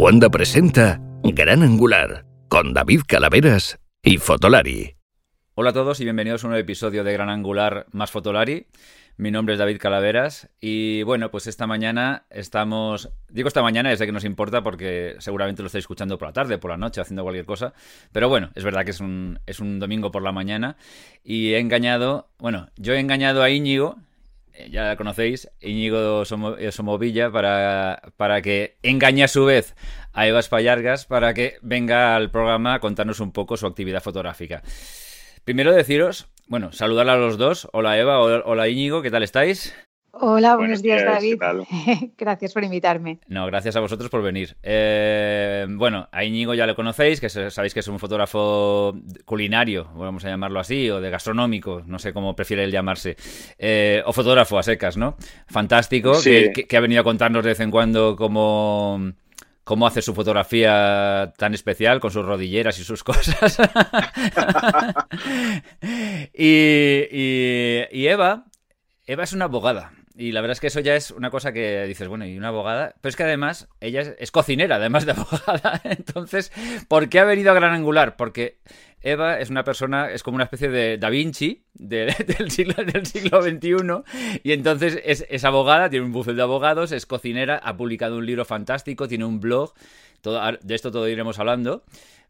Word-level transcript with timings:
Cuanda 0.00 0.30
presenta 0.30 0.98
Gran 1.22 1.62
Angular 1.62 2.24
con 2.48 2.72
David 2.72 3.02
Calaveras 3.06 3.78
y 4.02 4.16
Fotolari. 4.16 4.96
Hola 5.52 5.70
a 5.70 5.72
todos 5.74 6.00
y 6.00 6.04
bienvenidos 6.04 6.42
a 6.42 6.46
un 6.46 6.52
nuevo 6.52 6.62
episodio 6.62 7.04
de 7.04 7.12
Gran 7.12 7.28
Angular 7.28 7.84
más 7.92 8.10
Fotolari. 8.10 8.66
Mi 9.18 9.30
nombre 9.30 9.52
es 9.52 9.58
David 9.58 9.76
Calaveras 9.76 10.48
y 10.58 11.02
bueno, 11.02 11.30
pues 11.30 11.46
esta 11.46 11.66
mañana 11.66 12.24
estamos, 12.30 13.10
digo 13.28 13.48
esta 13.48 13.60
mañana, 13.60 13.94
sé 13.94 14.06
que 14.06 14.12
nos 14.12 14.24
importa 14.24 14.62
porque 14.62 15.16
seguramente 15.18 15.60
lo 15.60 15.66
estáis 15.66 15.82
escuchando 15.82 16.16
por 16.16 16.28
la 16.28 16.32
tarde, 16.32 16.56
por 16.56 16.70
la 16.70 16.78
noche, 16.78 17.02
haciendo 17.02 17.22
cualquier 17.22 17.44
cosa, 17.44 17.74
pero 18.10 18.30
bueno, 18.30 18.52
es 18.54 18.64
verdad 18.64 18.86
que 18.86 18.92
es 18.92 19.00
un, 19.00 19.38
es 19.44 19.60
un 19.60 19.80
domingo 19.80 20.10
por 20.10 20.22
la 20.22 20.32
mañana 20.32 20.78
y 21.22 21.52
he 21.52 21.58
engañado, 21.58 22.30
bueno, 22.38 22.70
yo 22.78 22.94
he 22.94 23.00
engañado 23.00 23.42
a 23.42 23.50
Íñigo, 23.50 23.98
ya 24.70 24.84
la 24.84 24.96
conocéis, 24.96 25.50
Íñigo 25.60 26.22
eh, 26.58 26.72
Somovilla, 26.72 27.30
para, 27.30 28.02
para 28.16 28.42
que 28.42 28.76
engañe 28.82 29.24
a 29.24 29.28
su 29.28 29.44
vez 29.44 29.74
a 30.12 30.26
Eva 30.26 30.40
Espallargas 30.40 31.06
para 31.06 31.34
que 31.34 31.56
venga 31.62 32.16
al 32.16 32.30
programa 32.30 32.74
a 32.74 32.80
contarnos 32.80 33.20
un 33.20 33.32
poco 33.32 33.56
su 33.56 33.66
actividad 33.66 34.02
fotográfica. 34.02 34.62
Primero 35.44 35.72
deciros, 35.72 36.28
bueno, 36.46 36.72
saludar 36.72 37.08
a 37.08 37.16
los 37.16 37.38
dos. 37.38 37.68
Hola 37.72 37.98
Eva, 37.98 38.20
hola 38.20 38.68
Íñigo, 38.68 39.02
¿qué 39.02 39.10
tal 39.10 39.22
estáis? 39.22 39.74
Hola, 40.12 40.56
buenos, 40.56 40.82
días, 40.82 41.04
David. 41.04 41.40
gracias 42.18 42.52
por 42.52 42.64
invitarme. 42.64 43.20
No, 43.28 43.46
gracias 43.46 43.76
a 43.76 43.80
vosotros 43.80 44.10
por 44.10 44.22
venir. 44.22 44.56
Eh, 44.62 45.66
bueno, 45.70 46.08
a 46.10 46.24
Íñigo 46.24 46.54
ya 46.54 46.66
lo 46.66 46.74
conocéis, 46.74 47.20
que 47.20 47.28
sabéis 47.28 47.74
que 47.74 47.80
es 47.80 47.88
un 47.88 47.98
fotógrafo 47.98 48.94
culinario, 49.24 49.88
vamos 49.94 50.24
a 50.24 50.28
llamarlo 50.28 50.58
así, 50.58 50.90
o 50.90 51.00
de 51.00 51.10
gastronómico, 51.10 51.82
no 51.86 51.98
sé 51.98 52.12
cómo 52.12 52.34
prefiere 52.34 52.64
él 52.64 52.72
llamarse, 52.72 53.16
eh, 53.58 54.02
o 54.04 54.12
fotógrafo 54.12 54.58
a 54.58 54.62
secas, 54.62 54.96
¿no? 54.96 55.16
Fantástico, 55.46 56.12
que, 56.22 56.76
ha 56.76 56.80
venido 56.80 57.00
a 57.00 57.04
contarnos 57.04 57.44
de 57.44 57.50
vez 57.50 57.60
en 57.60 57.70
cuando 57.70 58.16
cómo 58.16 59.00
cómo 59.62 59.86
hace 59.86 60.02
su 60.02 60.14
fotografía 60.14 61.32
tan 61.36 61.54
especial 61.54 62.00
con 62.00 62.10
sus 62.10 62.26
rodilleras 62.26 62.78
y 62.80 62.84
sus 62.84 63.04
cosas. 63.04 63.58
y, 66.34 68.06
Eva, 68.06 68.46
Eva 69.06 69.22
es 69.22 69.32
una 69.32 69.44
abogada. 69.44 69.92
Y 70.20 70.32
la 70.32 70.42
verdad 70.42 70.52
es 70.52 70.60
que 70.60 70.66
eso 70.66 70.80
ya 70.80 70.96
es 70.96 71.12
una 71.12 71.30
cosa 71.30 71.50
que 71.50 71.86
dices, 71.86 72.06
bueno, 72.06 72.26
y 72.26 72.36
una 72.36 72.48
abogada. 72.48 72.94
Pero 73.00 73.08
es 73.08 73.16
que 73.16 73.22
además, 73.22 73.70
ella 73.80 74.02
es, 74.18 74.30
cocinera, 74.30 74.76
además 74.76 75.06
de 75.06 75.12
abogada. 75.16 75.80
Entonces, 75.82 76.52
¿por 76.88 77.08
qué 77.08 77.20
ha 77.20 77.24
venido 77.24 77.50
a 77.50 77.54
Gran 77.54 77.72
Angular? 77.72 78.16
Porque 78.16 78.58
Eva 79.00 79.40
es 79.40 79.48
una 79.48 79.64
persona, 79.64 80.10
es 80.10 80.22
como 80.22 80.34
una 80.34 80.44
especie 80.44 80.68
de 80.68 80.98
Da 80.98 81.08
Vinci 81.08 81.64
del, 81.72 82.12
siglo, 82.50 82.74
del 82.84 83.06
siglo 83.06 83.40
XXI. 83.40 84.40
Y 84.42 84.52
entonces 84.52 85.00
es, 85.02 85.44
abogada, 85.46 85.88
tiene 85.88 86.04
un 86.04 86.12
bufete 86.12 86.36
de 86.36 86.42
abogados, 86.42 86.92
es 86.92 87.06
cocinera, 87.06 87.56
ha 87.56 87.78
publicado 87.78 88.18
un 88.18 88.26
libro 88.26 88.44
fantástico, 88.44 89.08
tiene 89.08 89.24
un 89.24 89.40
blog. 89.40 89.72
Todo, 90.20 90.38
de 90.60 90.74
esto 90.74 90.90
todo 90.90 91.08
iremos 91.08 91.38
hablando. 91.38 91.82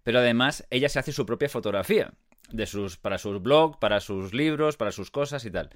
Pero 0.04 0.20
además, 0.20 0.64
ella 0.70 0.88
se 0.88 1.00
hace 1.00 1.10
su 1.10 1.26
propia 1.26 1.48
fotografía. 1.48 2.12
De 2.52 2.66
sus, 2.66 2.96
para 2.96 3.18
sus 3.18 3.42
blogs, 3.42 3.78
para 3.78 3.98
sus 3.98 4.32
libros, 4.32 4.76
para 4.76 4.92
sus 4.92 5.10
cosas 5.10 5.44
y 5.44 5.50
tal. 5.50 5.70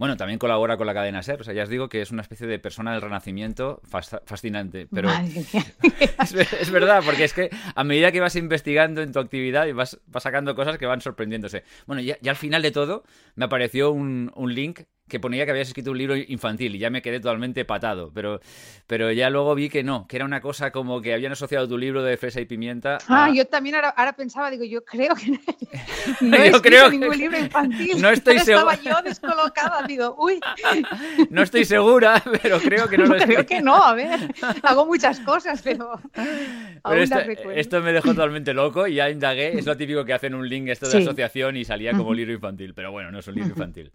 Bueno, 0.00 0.16
también 0.16 0.38
colabora 0.38 0.78
con 0.78 0.86
la 0.86 0.94
cadena 0.94 1.22
SER. 1.22 1.42
O 1.42 1.44
sea, 1.44 1.52
ya 1.52 1.62
os 1.62 1.68
digo 1.68 1.90
que 1.90 2.00
es 2.00 2.10
una 2.10 2.22
especie 2.22 2.46
de 2.46 2.58
persona 2.58 2.92
del 2.92 3.02
renacimiento 3.02 3.82
fascinante. 4.24 4.88
Pero 4.90 5.10
es, 6.58 6.70
verdad, 6.70 7.02
porque 7.04 7.24
es 7.24 7.34
que 7.34 7.50
a 7.74 7.84
medida 7.84 8.10
que 8.10 8.18
vas 8.18 8.34
investigando 8.34 9.02
en 9.02 9.12
tu 9.12 9.18
actividad 9.18 9.66
y 9.66 9.72
vas, 9.72 10.00
sacando 10.18 10.54
cosas 10.54 10.78
que 10.78 10.86
van 10.86 11.02
sorprendiéndose. 11.02 11.64
Bueno, 11.86 12.00
ya, 12.00 12.16
al 12.26 12.36
final 12.36 12.62
de 12.62 12.70
todo 12.70 13.04
me 13.34 13.44
apareció 13.44 13.92
un, 13.92 14.32
un 14.36 14.54
link 14.54 14.84
que 15.10 15.20
ponía 15.20 15.44
que 15.44 15.50
habías 15.50 15.68
escrito 15.68 15.90
un 15.90 15.98
libro 15.98 16.16
infantil 16.16 16.76
y 16.76 16.78
ya 16.78 16.88
me 16.88 17.02
quedé 17.02 17.20
totalmente 17.20 17.66
patado, 17.66 18.10
pero, 18.14 18.40
pero 18.86 19.12
ya 19.12 19.28
luego 19.28 19.54
vi 19.54 19.68
que 19.68 19.82
no, 19.82 20.06
que 20.06 20.16
era 20.16 20.24
una 20.24 20.40
cosa 20.40 20.70
como 20.70 21.02
que 21.02 21.12
habían 21.12 21.32
asociado 21.32 21.68
tu 21.68 21.76
libro 21.76 22.02
de 22.02 22.16
fresa 22.16 22.40
y 22.40 22.46
pimienta. 22.46 22.98
Ah, 23.08 23.30
yo 23.34 23.46
también 23.46 23.74
ahora, 23.74 24.12
pensaba, 24.14 24.50
digo, 24.50 24.64
yo 24.64 24.84
creo 24.84 25.14
que 25.14 25.30
no, 26.22 26.36
he 26.36 26.48
escrito 26.48 26.90
ningún 26.90 27.18
libro 27.18 27.38
infantil. 27.38 28.00
No 28.00 28.08
estoy 28.08 28.38
segura. 28.38 28.72
Estaba 28.72 29.02
yo 29.02 29.02
descolocada, 29.02 29.86
digo, 29.86 30.16
uy. 30.18 30.40
No 31.30 31.42
estoy 31.42 31.64
segura, 31.64 32.22
pero 32.42 32.58
creo 32.60 32.88
que 32.88 32.96
no 32.96 33.06
lo 33.06 33.16
Creo 33.16 33.44
que 33.44 33.60
no, 33.60 33.84
a 33.84 33.94
ver, 33.94 34.18
hago 34.62 34.86
muchas 34.86 35.20
cosas, 35.20 35.60
pero, 35.62 36.00
esto, 36.96 37.18
esto, 37.54 37.80
me 37.82 37.92
dejó 37.92 38.08
totalmente 38.14 38.54
loco 38.54 38.86
y 38.86 38.94
ya 38.94 39.10
indagué, 39.10 39.58
es 39.58 39.66
lo 39.66 39.76
típico 39.76 40.04
que 40.04 40.12
hacen 40.12 40.34
un 40.34 40.48
link 40.48 40.68
esto 40.68 40.88
de 40.88 40.98
asociación 40.98 41.56
y 41.56 41.64
salía 41.64 41.92
como 41.92 42.14
libro 42.14 42.32
infantil, 42.32 42.72
pero 42.74 42.92
bueno, 42.92 43.10
no 43.10 43.18
es 43.18 43.26
un 43.28 43.34
libro 43.34 43.50
infantil. 43.50 43.92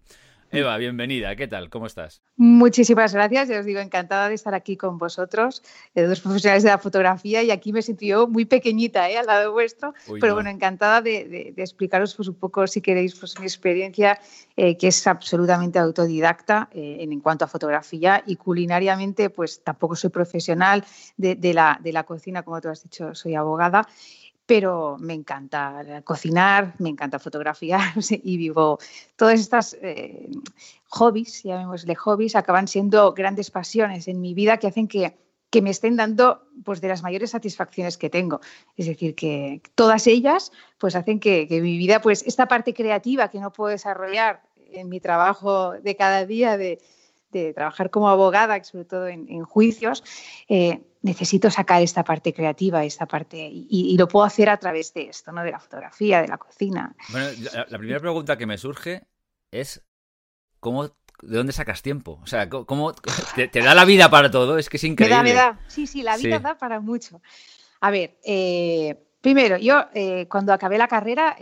Eva, 0.52 0.76
bienvenida. 0.78 1.34
¿Qué 1.34 1.48
tal? 1.48 1.70
¿Cómo 1.70 1.86
estás? 1.86 2.22
Muchísimas 2.36 3.12
gracias. 3.12 3.48
Ya 3.48 3.60
os 3.60 3.66
digo, 3.66 3.80
encantada 3.80 4.28
de 4.28 4.34
estar 4.34 4.54
aquí 4.54 4.76
con 4.76 4.96
vosotros, 4.96 5.62
de 5.94 6.06
dos 6.06 6.20
profesionales 6.20 6.62
de 6.62 6.70
la 6.70 6.78
fotografía. 6.78 7.42
Y 7.42 7.50
aquí 7.50 7.72
me 7.72 7.82
siento 7.82 8.04
yo 8.04 8.28
muy 8.28 8.44
pequeñita 8.44 9.10
¿eh? 9.10 9.18
al 9.18 9.26
lado 9.26 9.52
vuestro. 9.52 9.94
pero 10.20 10.34
bueno, 10.34 10.48
encantada 10.48 11.02
de, 11.02 11.54
explicaros 11.56 12.14
pues, 12.14 12.28
un 12.28 12.36
poco, 12.36 12.66
si 12.66 12.80
queréis, 12.80 13.14
pues, 13.16 13.38
mi 13.40 13.46
experiencia, 13.46 14.20
eh, 14.56 14.76
que 14.76 14.88
es 14.88 15.06
absolutamente 15.06 15.78
autodidacta 15.78 16.68
eh, 16.72 16.98
en, 17.00 17.20
cuanto 17.20 17.44
a 17.44 17.48
fotografía. 17.48 18.22
Y 18.26 18.36
culinariamente, 18.36 19.30
pues 19.30 19.62
tampoco 19.64 19.96
soy 19.96 20.10
profesional 20.10 20.84
de, 21.16 21.54
la, 21.54 21.78
de 21.82 21.92
la 21.92 22.04
cocina, 22.04 22.42
como 22.42 22.60
tú 22.60 22.68
has 22.68 22.82
dicho, 22.82 23.14
soy 23.14 23.34
abogada 23.34 23.86
pero 24.46 24.96
me 25.00 25.12
encanta 25.12 26.02
cocinar, 26.04 26.74
me 26.78 26.88
encanta 26.88 27.18
fotografiar 27.18 27.92
y 28.22 28.36
vivo 28.36 28.78
todas 29.16 29.40
estas 29.40 29.76
eh, 29.82 30.30
hobbies, 30.88 31.42
llamémosle 31.42 31.94
hobbies, 31.96 32.36
acaban 32.36 32.68
siendo 32.68 33.12
grandes 33.12 33.50
pasiones 33.50 34.06
en 34.08 34.20
mi 34.20 34.34
vida 34.34 34.58
que 34.58 34.68
hacen 34.68 34.86
que, 34.86 35.16
que, 35.50 35.62
me 35.62 35.70
estén 35.70 35.96
dando 35.96 36.42
pues, 36.64 36.80
de 36.80 36.88
las 36.88 37.02
mayores 37.02 37.30
satisfacciones 37.30 37.98
que 37.98 38.08
tengo. 38.08 38.40
Es 38.76 38.86
decir, 38.86 39.16
que 39.16 39.60
todas 39.74 40.06
ellas 40.06 40.52
pues, 40.78 40.94
hacen 40.94 41.18
que, 41.18 41.48
mi 41.50 41.76
vida, 41.76 42.00
pues 42.00 42.22
esta 42.24 42.46
parte 42.46 42.72
creativa 42.72 43.28
que 43.28 43.40
no 43.40 43.52
puedo 43.52 43.70
desarrollar 43.70 44.42
en 44.70 44.88
mi 44.88 45.00
trabajo 45.00 45.72
de 45.72 45.96
cada 45.96 46.24
día, 46.24 46.56
de, 46.56 46.78
de 47.38 47.54
trabajar 47.54 47.90
como 47.90 48.08
abogada, 48.08 48.62
sobre 48.64 48.84
todo 48.84 49.08
en, 49.08 49.44
juicios, 49.44 50.02
eh, 50.48 50.80
necesito 51.02 51.50
sacar 51.50 51.82
esta 51.82 52.04
parte 52.04 52.32
creativa, 52.32 52.84
esta 52.84 53.06
parte, 53.06 53.48
y, 53.50 53.96
lo 53.98 54.08
puedo 54.08 54.24
hacer 54.24 54.48
a 54.48 54.56
través 54.56 54.92
de 54.94 55.08
esto, 55.08 55.32
¿no? 55.32 55.42
De 55.42 55.50
la 55.50 55.60
fotografía, 55.60 56.22
de 56.22 56.28
la 56.28 56.38
cocina. 56.38 56.94
Bueno, 57.10 57.28
la, 57.68 57.78
primera 57.78 58.00
pregunta 58.00 58.36
que 58.36 58.46
me 58.46 58.58
surge 58.58 59.06
es 59.50 59.84
¿cómo, 60.60 60.84
¿de 60.84 61.36
dónde 61.36 61.52
sacas 61.52 61.82
tiempo? 61.82 62.18
O 62.22 62.26
sea, 62.26 62.48
¿cómo 62.48 62.92
te, 63.34 63.48
da 63.48 63.74
la 63.74 63.84
vida 63.84 64.10
para 64.10 64.30
todo? 64.30 64.58
Es 64.58 64.68
que 64.68 64.76
es 64.76 64.84
increíble. 64.84 65.22
Me 65.22 65.32
da, 65.32 65.50
me 65.50 65.56
da. 65.56 65.60
Sí, 65.68 65.86
sí, 65.86 66.02
la 66.02 66.16
vida 66.16 66.38
da 66.38 66.58
para 66.58 66.80
mucho. 66.80 67.22
A 67.80 67.90
ver, 67.90 68.18
eh, 68.24 68.96
primero, 69.20 69.56
yo 69.58 69.84
eh, 69.94 70.26
cuando 70.28 70.52
acabé 70.52 70.78
la 70.78 70.88
carrera 70.88 71.36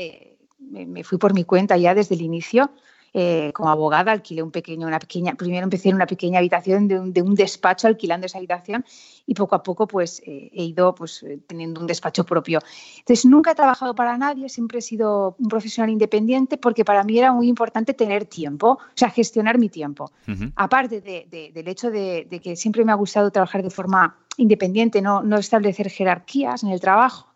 me, 0.71 1.05
fui 1.05 1.19
por 1.19 1.35
mi 1.35 1.45
cuenta 1.45 1.77
ya 1.77 1.95
desde 1.95 2.15
el 2.15 2.23
inicio. 2.23 2.71
Eh, 3.17 3.53
como 3.55 3.71
abogada 3.71 4.11
alquilé 4.11 4.43
un 4.43 4.51
pequeño, 4.51 4.89
una 4.89 4.99
pequeña, 4.99 5.37
primero 5.37 5.63
empecé 5.63 5.89
en 5.89 5.95
una 5.95 6.07
pequeña 6.07 6.41
habitación 6.41 6.89
de 6.89 7.23
un, 7.23 7.35
despacho 7.37 7.87
alquilando 7.87 8.27
esa 8.27 8.39
habitación 8.39 8.85
y 9.25 9.35
poco 9.35 9.55
a 9.55 9.63
poco 9.63 9.87
pues 9.87 10.21
eh, 10.27 10.51
he 10.53 10.65
ido 10.65 10.97
pues 10.97 11.23
eh, 11.23 11.39
teniendo 11.47 11.81
un 11.81 11.87
despacho 11.87 12.25
propio. 12.25 12.59
Entonces 12.99 13.25
nunca 13.25 13.53
he 13.53 13.55
trabajado 13.55 13.95
para 13.95 14.19
nadie, 14.19 14.49
siempre 14.49 14.81
he 14.81 14.83
sido 14.83 15.37
un 15.39 15.49
profesional 15.49 15.91
independiente 15.91 16.57
porque 16.57 16.85
para 16.85 17.05
mí 17.05 17.17
era 17.17 17.33
muy 17.33 17.47
importante 17.47 17.95
tener 17.95 18.25
tiempo, 18.25 18.71
o 18.81 18.97
sea, 18.97 19.11
gestionar 19.11 19.59
mi 19.59 19.69
tiempo. 19.69 20.11
Aparte 20.57 21.01
del 21.01 21.69
hecho 21.69 21.93
de, 21.93 22.27
que 22.43 22.57
siempre 22.57 22.85
me 22.85 22.91
ha 22.91 22.97
gustado 22.97 23.31
trabajar 23.31 23.63
de 23.63 23.71
forma 23.71 24.17
independiente, 24.39 25.01
no, 25.01 25.23
no 25.23 25.39
establecer 25.39 25.89
jerarquías 25.89 26.65
en 26.65 26.71
el 26.71 26.81
trabajo, 26.81 27.33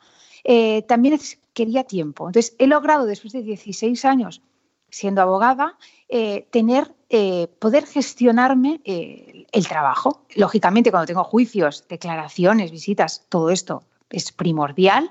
también 0.89 1.21
quería 1.53 1.85
tiempo. 1.85 2.29
Entonces 2.29 2.57
he 2.59 2.67
logrado 2.67 3.07
después 3.07 3.33
de 3.33 3.43
16 3.43 4.05
años 4.05 4.43
siendo 4.91 5.23
abogada, 5.23 5.77
eh, 6.09 6.47
tener, 6.51 6.95
eh, 7.11 7.49
poder 7.59 7.87
gestionarme 7.87 8.81
eh, 8.85 9.47
el 9.53 9.69
trabajo. 9.69 10.23
Lógicamente, 10.35 10.91
cuando 10.91 11.07
tengo 11.07 11.25
juicios, 11.25 11.85
declaraciones, 11.89 12.71
visitas, 12.71 13.27
todo 13.29 13.51
esto 13.51 13.83
es 14.11 14.33
primordial. 14.33 15.11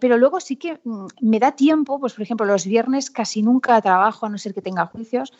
pero 0.00 0.18
luego 0.18 0.38
sí 0.38 0.56
que 0.56 0.78
mm, 0.84 1.06
me 1.22 1.40
da 1.40 1.52
tiempo, 1.52 1.98
pues 1.98 2.12
por 2.12 2.22
ejemplo, 2.22 2.46
los 2.46 2.66
viernes 2.66 3.10
casi 3.10 3.42
nunca 3.42 3.80
trabajo 3.80 4.26
a 4.26 4.28
no 4.28 4.38
ser 4.38 4.52
que 4.52 4.60
tenga 4.60 4.86
juicios, 4.86 5.32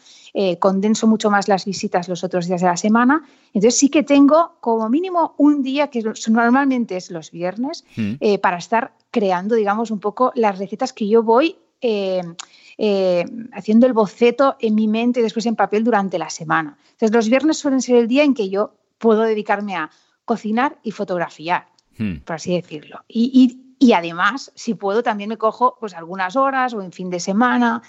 condenso 0.58 1.06
mucho 1.06 1.30
más 1.30 1.48
las 1.48 1.64
visitas 1.64 2.08
los 2.08 2.24
otros 2.24 2.46
días 2.46 2.62
de 2.62 2.66
la 2.66 2.76
semana, 2.76 3.22
entonces 3.52 3.78
sí 3.78 3.88
que 3.88 4.02
tengo 4.02 4.56
como 4.60 4.88
mínimo 4.88 5.34
un 5.36 5.62
día, 5.62 5.88
que 5.88 6.02
normalmente 6.28 6.96
es 6.96 7.10
los 7.10 7.30
viernes, 7.30 7.84
mm. 7.96 8.38
para 8.40 8.56
estar 8.56 8.94
creando, 9.10 9.54
digamos, 9.54 9.90
un 9.90 10.00
poco 10.00 10.32
las 10.34 10.58
recetas 10.58 10.92
que 10.92 11.06
yo 11.06 11.22
voy 11.22 11.56
eh, 12.78 13.24
haciendo 13.52 13.86
el 13.86 13.94
boceto 13.94 14.56
en 14.60 14.74
mi 14.74 14.86
mente 14.86 15.20
y 15.20 15.22
después 15.22 15.46
en 15.46 15.56
papel 15.56 15.82
durante 15.82 16.18
la 16.18 16.28
semana. 16.28 16.76
Entonces, 16.90 17.14
los 17.14 17.28
viernes 17.28 17.58
suelen 17.58 17.80
ser 17.80 17.96
el 17.96 18.08
día 18.08 18.22
en 18.22 18.34
que 18.34 18.50
yo 18.50 18.74
puedo 18.98 19.22
dedicarme 19.22 19.76
a 19.76 19.90
cocinar 20.24 20.78
y 20.82 20.90
fotografiar, 20.90 21.68
hmm. 21.98 22.18
por 22.18 22.36
así 22.36 22.54
decirlo. 22.54 23.02
Y, 23.08 23.92
además, 23.94 24.52
si 24.54 24.74
puedo, 24.74 25.02
también 25.02 25.28
me 25.28 25.38
cojo 25.38 25.76
pues, 25.80 25.94
algunas 25.94 26.36
horas 26.36 26.74
o 26.74 26.82
en 26.82 26.92
fin 26.92 27.08
de 27.08 27.20
semana. 27.20 27.82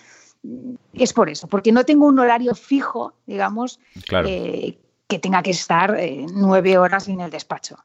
Es 0.94 1.12
por 1.14 1.30
eso, 1.30 1.48
porque 1.48 1.72
no 1.72 1.84
tengo 1.84 2.06
un 2.06 2.20
horario 2.20 2.56
fijo, 2.56 3.14
digamos, 3.26 3.80
eh, 4.26 4.78
que 5.08 5.20
tenga 5.20 5.42
que 5.42 5.52
estar 5.52 5.98
eh, 6.00 6.26
nueve 6.34 6.78
horas 6.78 7.08
en 7.10 7.20
el 7.22 7.32
despacho. 7.32 7.78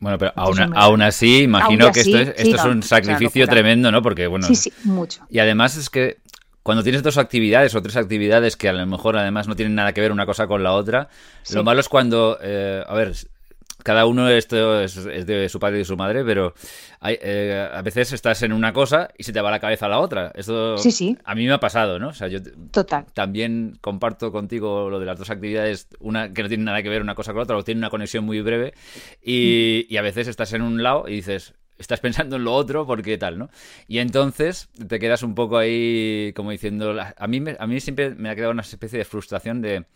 Bueno, 0.00 0.18
pero 0.18 0.32
aún, 0.34 1.02
así, 1.02 1.42
imagino 1.42 1.92
que 1.92 2.00
esto 2.00 2.18
es, 2.18 2.28
esto 2.36 2.56
es 2.56 2.64
un 2.64 2.82
sacrificio 2.82 3.46
tremendo, 3.46 3.92
¿no? 3.92 4.02
Porque, 4.02 4.26
bueno. 4.26 4.46
Sí, 4.46 4.56
sí, 4.56 4.72
mucho. 4.84 5.26
Y 5.28 5.38
además 5.38 5.76
es 5.76 5.90
que 5.90 6.18
cuando 6.62 6.82
tienes 6.82 7.02
dos 7.02 7.18
actividades 7.18 7.74
o 7.74 7.82
tres 7.82 7.96
actividades 7.96 8.56
que 8.56 8.68
a 8.68 8.72
lo 8.72 8.86
mejor 8.86 9.16
además 9.16 9.48
no 9.48 9.56
tienen 9.56 9.74
nada 9.74 9.92
que 9.92 10.00
ver 10.00 10.12
una 10.12 10.26
cosa 10.26 10.46
con 10.46 10.62
la 10.62 10.72
otra, 10.72 11.08
lo 11.52 11.64
malo 11.64 11.80
es 11.80 11.88
cuando, 11.88 12.38
eh, 12.42 12.82
a 12.86 12.94
ver, 12.94 13.14
cada 13.82 14.06
uno 14.06 14.28
esto 14.28 14.80
es, 14.80 15.04
de 15.04 15.48
su 15.48 15.58
padre 15.58 15.76
y 15.76 15.78
de 15.80 15.84
su 15.84 15.96
madre, 15.96 16.24
pero 16.24 16.54
hay, 17.00 17.18
eh, 17.20 17.68
a 17.72 17.82
veces 17.82 18.12
estás 18.12 18.42
en 18.42 18.52
una 18.52 18.72
cosa 18.72 19.08
y 19.16 19.24
se 19.24 19.32
te 19.32 19.40
va 19.40 19.50
la 19.50 19.60
cabeza 19.60 19.86
a 19.86 19.88
la 19.88 20.00
otra. 20.00 20.32
Esto 20.34 20.76
sí, 20.76 20.90
sí. 20.90 21.16
a 21.24 21.34
mí 21.34 21.46
me 21.46 21.52
ha 21.52 21.60
pasado, 21.60 21.98
¿no? 21.98 22.08
O 22.08 22.12
sea, 22.12 22.28
yo 22.28 22.40
Total. 22.70 23.06
también 23.14 23.78
comparto 23.80 24.30
contigo 24.32 24.90
lo 24.90 25.00
de 25.00 25.06
las 25.06 25.18
dos 25.18 25.30
actividades, 25.30 25.88
una 25.98 26.32
que 26.32 26.42
no 26.42 26.48
tiene 26.48 26.64
nada 26.64 26.82
que 26.82 26.88
ver 26.88 27.02
una 27.02 27.14
cosa 27.14 27.32
con 27.32 27.38
la 27.38 27.44
otra, 27.44 27.56
o 27.56 27.64
tiene 27.64 27.78
una 27.78 27.90
conexión 27.90 28.24
muy 28.24 28.40
breve, 28.40 28.74
y, 29.22 29.86
y 29.88 29.96
a 29.96 30.02
veces 30.02 30.28
estás 30.28 30.52
en 30.52 30.62
un 30.62 30.82
lado 30.82 31.08
y 31.08 31.14
dices, 31.16 31.54
estás 31.80 32.00
pensando 32.00 32.36
en 32.36 32.44
lo 32.44 32.54
otro 32.54 32.86
porque 32.86 33.18
tal, 33.18 33.38
¿no? 33.38 33.50
Y 33.88 33.98
entonces 33.98 34.68
te 34.88 34.98
quedas 34.98 35.22
un 35.22 35.34
poco 35.34 35.58
ahí 35.58 36.32
como 36.36 36.50
diciendo, 36.50 36.94
a 37.00 37.26
mí, 37.26 37.42
a 37.58 37.66
mí 37.66 37.80
siempre 37.80 38.14
me 38.14 38.30
ha 38.30 38.36
quedado 38.36 38.52
una 38.52 38.62
especie 38.62 38.98
de 38.98 39.04
frustración 39.04 39.60
de, 39.60 39.86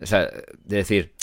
o 0.00 0.06
sea, 0.06 0.28
de 0.64 0.76
decir, 0.76 1.14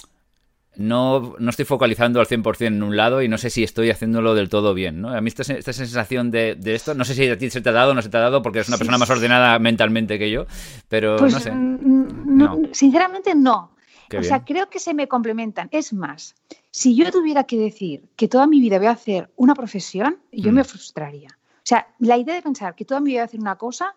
no, 0.78 1.36
no 1.40 1.50
estoy 1.50 1.66
focalizando 1.66 2.20
al 2.20 2.28
100% 2.28 2.68
en 2.68 2.84
un 2.84 2.96
lado 2.96 3.22
y 3.22 3.28
no 3.28 3.38
sé 3.38 3.50
si 3.50 3.64
estoy 3.64 3.90
haciéndolo 3.90 4.36
del 4.36 4.48
todo 4.48 4.74
bien, 4.74 5.02
¿no? 5.02 5.10
A 5.10 5.22
mí 5.22 5.28
esta, 5.28 5.42
esta 5.54 5.74
sensación 5.74 6.30
de, 6.32 6.56
de, 6.56 6.76
esto, 6.76 6.94
no 6.94 7.04
sé 7.04 7.16
si 7.16 7.28
a 7.28 7.38
ti 7.38 7.50
se 7.50 7.62
te 7.62 7.70
ha 7.70 7.74
dado 7.74 7.92
o 7.92 7.94
no 7.94 8.02
se 8.02 8.10
te 8.10 8.18
ha 8.18 8.22
dado 8.22 8.42
porque 8.42 8.60
eres 8.60 8.70
una 8.70 8.78
persona 8.78 8.98
más 8.98 9.10
ordenada 9.10 9.58
mentalmente 9.60 10.20
que 10.20 10.30
yo, 10.30 10.46
pero 10.88 11.18
pues, 11.18 11.34
no 11.34 11.40
sé. 11.40 11.52
Mm, 11.52 12.74
sinceramente 12.74 13.34
no. 13.36 13.77
O 14.16 14.24
sea, 14.24 14.46
creo 14.46 14.70
que 14.70 14.80
se 14.80 14.94
me 14.94 15.08
complementan. 15.08 15.68
Es 15.72 15.94
más, 15.94 16.36
si 16.72 16.96
yo 16.96 17.12
tuviera 17.12 17.44
que 17.44 17.58
decir 17.58 18.08
que 18.16 18.28
toda 18.28 18.48
mi 18.48 18.60
vida 18.60 18.78
voy 18.78 18.88
a 18.88 18.92
hacer 18.92 19.32
una 19.36 19.56
profesión, 19.56 20.20
yo 20.32 20.52
me 20.52 20.62
mm. 20.62 20.66
frustraría. 20.66 21.30
O 21.32 21.66
sea, 21.68 21.88
la 22.00 22.18
idea 22.18 22.36
de 22.36 22.42
pensar 22.42 22.76
que 22.76 22.86
toda 22.86 23.02
mi 23.02 23.12
vida 23.12 23.20
voy 23.20 23.24
a 23.24 23.26
hacer 23.26 23.40
una 23.40 23.56
cosa, 23.58 23.96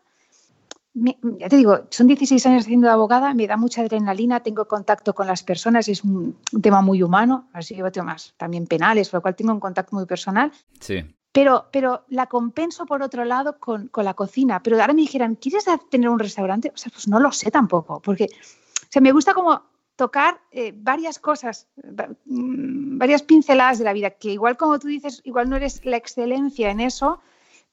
ya 0.92 1.48
te 1.48 1.56
digo, 1.56 1.86
son 1.90 2.08
16 2.08 2.44
años 2.46 2.64
siendo 2.64 2.88
de 2.88 2.92
abogada, 2.92 3.32
me 3.32 3.46
da 3.46 3.56
mucha 3.56 3.82
adrenalina, 3.82 4.40
tengo 4.40 4.66
contacto 4.66 5.14
con 5.14 5.26
las 5.26 5.44
personas, 5.44 5.88
es 5.88 6.02
un, 6.02 6.36
tema 6.62 6.82
muy 6.82 7.02
humano, 7.02 7.48
así 7.52 7.76
yo 7.76 7.90
temas 7.92 8.34
también 8.36 8.66
penales, 8.66 9.08
por 9.08 9.18
lo 9.18 9.22
cual 9.22 9.36
tengo 9.36 9.52
un 9.52 9.60
contacto 9.60 9.94
muy 9.94 10.06
personal. 10.06 10.50
Sí. 10.80 11.04
Pero, 11.32 11.66
pero 11.70 12.04
la 12.08 12.26
compenso 12.26 12.86
por 12.86 13.02
otro 13.02 13.24
lado 13.24 13.56
con, 13.60 13.86
con, 13.86 14.04
la 14.04 14.14
cocina. 14.14 14.60
Pero 14.64 14.80
ahora 14.80 14.92
me 14.92 15.02
dijeran, 15.02 15.36
¿quieres 15.36 15.64
tener 15.88 16.08
un 16.08 16.18
restaurante? 16.18 16.72
O 16.74 16.76
sea, 16.76 16.90
pues 16.90 17.06
no 17.06 17.20
lo 17.20 17.30
sé 17.30 17.52
tampoco, 17.52 18.00
porque 18.00 18.26
o 18.90 18.92
sea, 18.92 19.00
me 19.00 19.12
gusta 19.12 19.32
como 19.34 19.62
tocar 20.00 20.40
eh, 20.50 20.72
varias 20.74 21.18
cosas, 21.18 21.68
mm, 21.76 22.96
varias 22.96 23.22
pinceladas 23.22 23.78
de 23.78 23.84
la 23.84 23.92
vida, 23.92 24.08
que 24.12 24.32
igual 24.32 24.56
como 24.56 24.78
tú 24.78 24.88
dices, 24.88 25.20
igual 25.24 25.50
no 25.50 25.56
eres 25.56 25.84
la 25.84 25.98
excelencia 25.98 26.70
en 26.70 26.80
eso, 26.80 27.20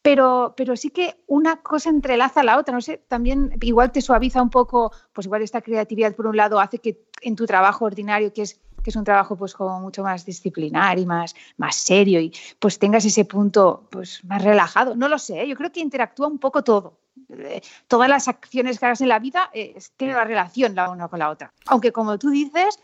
pero, 0.01 0.53
pero 0.57 0.75
sí 0.75 0.89
que 0.89 1.15
una 1.27 1.61
cosa 1.61 1.89
entrelaza 1.89 2.41
a 2.41 2.43
la 2.43 2.57
otra, 2.57 2.73
no 2.73 2.81
sé, 2.81 2.97
también 3.07 3.57
igual 3.61 3.93
te 3.93 4.01
suaviza 4.01 4.41
un 4.41 4.49
poco, 4.49 4.91
pues 5.13 5.25
igual 5.25 5.41
esta 5.41 5.61
creatividad 5.61 6.17
por 6.17 6.27
un 6.27 6.35
lado 6.35 6.59
hace 6.59 6.79
que 6.79 6.99
en 7.21 7.37
tu 7.37 7.45
trabajo 7.45 7.85
ordinario, 7.85 8.33
que 8.33 8.41
es 8.41 8.59
que 8.83 8.89
es 8.89 8.95
un 8.97 9.05
trabajo 9.05 9.37
pues 9.37 9.53
como 9.53 9.79
mucho 9.79 10.03
más 10.03 10.25
disciplinar 10.25 10.99
y 10.99 11.05
más, 11.05 11.33
más 11.55 11.75
serio 11.77 12.19
y 12.19 12.33
pues 12.59 12.77
tengas 12.77 13.05
ese 13.05 13.23
punto 13.23 13.87
pues 13.89 14.21
más 14.25 14.43
relajado. 14.43 14.95
No 14.95 15.07
lo 15.07 15.17
sé, 15.17 15.43
¿eh? 15.43 15.47
yo 15.47 15.55
creo 15.55 15.71
que 15.71 15.79
interactúa 15.79 16.27
un 16.27 16.39
poco 16.39 16.61
todo. 16.61 16.99
Eh, 17.29 17.61
todas 17.87 18.09
las 18.09 18.27
acciones 18.27 18.79
que 18.79 18.85
hagas 18.85 19.01
en 19.01 19.09
la 19.09 19.19
vida 19.19 19.49
eh, 19.53 19.77
tienen 19.97 20.15
una 20.15 20.25
relación 20.25 20.75
la 20.75 20.89
una 20.89 21.07
con 21.07 21.19
la 21.19 21.29
otra. 21.29 21.53
Aunque 21.67 21.91
como 21.91 22.17
tú 22.17 22.29
dices, 22.29 22.79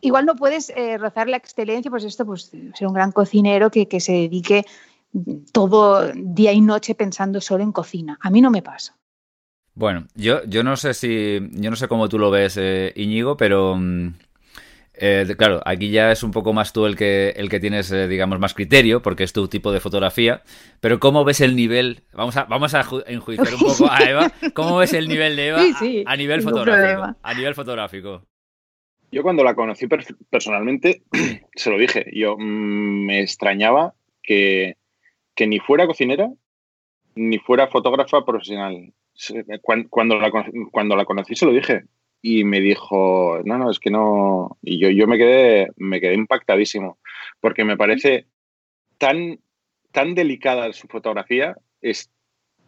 igual 0.00 0.26
no 0.26 0.36
puedes 0.36 0.70
eh, 0.70 0.98
rozar 0.98 1.28
la 1.28 1.36
excelencia, 1.36 1.90
pues 1.90 2.04
esto, 2.04 2.24
pues 2.24 2.50
ser 2.74 2.86
un 2.86 2.94
gran 2.94 3.12
cocinero 3.12 3.70
que, 3.70 3.88
que, 3.88 4.00
se 4.00 4.12
dedique 4.12 4.64
todo 5.52 6.10
día 6.14 6.52
y 6.52 6.60
noche 6.60 6.94
pensando 6.94 7.40
solo 7.40 7.62
en 7.62 7.72
cocina. 7.72 8.18
A 8.20 8.30
mí 8.30 8.40
no 8.40 8.50
me 8.50 8.62
pasa. 8.62 8.96
Bueno, 9.74 10.06
yo, 10.14 10.44
yo 10.44 10.62
no 10.62 10.76
sé 10.76 10.94
si, 10.94 11.40
yo 11.52 11.70
no 11.70 11.76
sé 11.76 11.88
cómo 11.88 12.08
tú 12.08 12.18
lo 12.18 12.30
ves, 12.30 12.58
Iñigo, 12.94 13.36
pero 13.36 13.76
mm, 13.76 14.14
eh, 15.04 15.26
claro, 15.36 15.60
aquí 15.64 15.90
ya 15.90 16.12
es 16.12 16.22
un 16.22 16.30
poco 16.30 16.52
más 16.52 16.72
tú 16.72 16.86
el 16.86 16.94
que, 16.94 17.30
el 17.30 17.48
que 17.48 17.58
tienes, 17.58 17.90
eh, 17.90 18.06
digamos, 18.06 18.38
más 18.38 18.54
criterio, 18.54 19.02
porque 19.02 19.24
es 19.24 19.32
tu 19.32 19.48
tipo 19.48 19.72
de 19.72 19.80
fotografía. 19.80 20.44
Pero 20.78 21.00
¿cómo 21.00 21.24
ves 21.24 21.40
el 21.40 21.56
nivel? 21.56 22.04
Vamos 22.12 22.36
a, 22.36 22.44
vamos 22.44 22.72
a 22.74 22.84
enjuiciar 23.08 23.52
un 23.52 23.60
poco 23.60 23.90
a 23.90 23.98
Eva. 24.08 24.30
¿Cómo 24.54 24.76
ves 24.76 24.92
el 24.92 25.08
nivel 25.08 25.34
de 25.34 25.48
Eva 25.48 25.60
a, 26.06 26.16
nivel 26.16 26.42
fotográfico? 26.42 27.16
A 27.20 27.34
nivel 27.34 27.54
fotográfico. 27.56 28.22
Yo 29.10 29.24
cuando 29.24 29.42
la 29.42 29.56
conocí 29.56 29.88
personalmente, 30.30 31.02
se 31.56 31.70
lo 31.70 31.78
dije, 31.78 32.06
yo 32.14 32.36
mm, 32.38 33.06
me 33.06 33.22
extrañaba 33.22 33.94
que, 34.22 34.76
que, 35.34 35.48
ni 35.48 35.58
fuera 35.58 35.88
cocinera 35.88 36.30
ni 37.16 37.40
fuera 37.40 37.66
fotógrafa 37.66 38.24
profesional. 38.24 38.92
Cuando 39.90 40.16
la, 40.20 40.30
cuando 40.70 40.94
la 40.94 41.04
conocí 41.04 41.34
se 41.34 41.44
lo 41.44 41.52
dije, 41.52 41.86
y 42.22 42.44
me 42.44 42.60
dijo, 42.60 43.40
no, 43.44 43.58
no, 43.58 43.70
es 43.70 43.80
que 43.80 43.90
no. 43.90 44.56
Y 44.62 44.78
yo, 44.78 44.88
yo 44.90 45.08
me, 45.08 45.18
quedé, 45.18 45.72
me 45.76 46.00
quedé 46.00 46.14
impactadísimo, 46.14 46.98
porque 47.40 47.64
me 47.64 47.76
parece 47.76 48.26
tan, 48.96 49.40
tan 49.90 50.14
delicada 50.14 50.72
su 50.72 50.86
fotografía, 50.86 51.56
es 51.80 52.12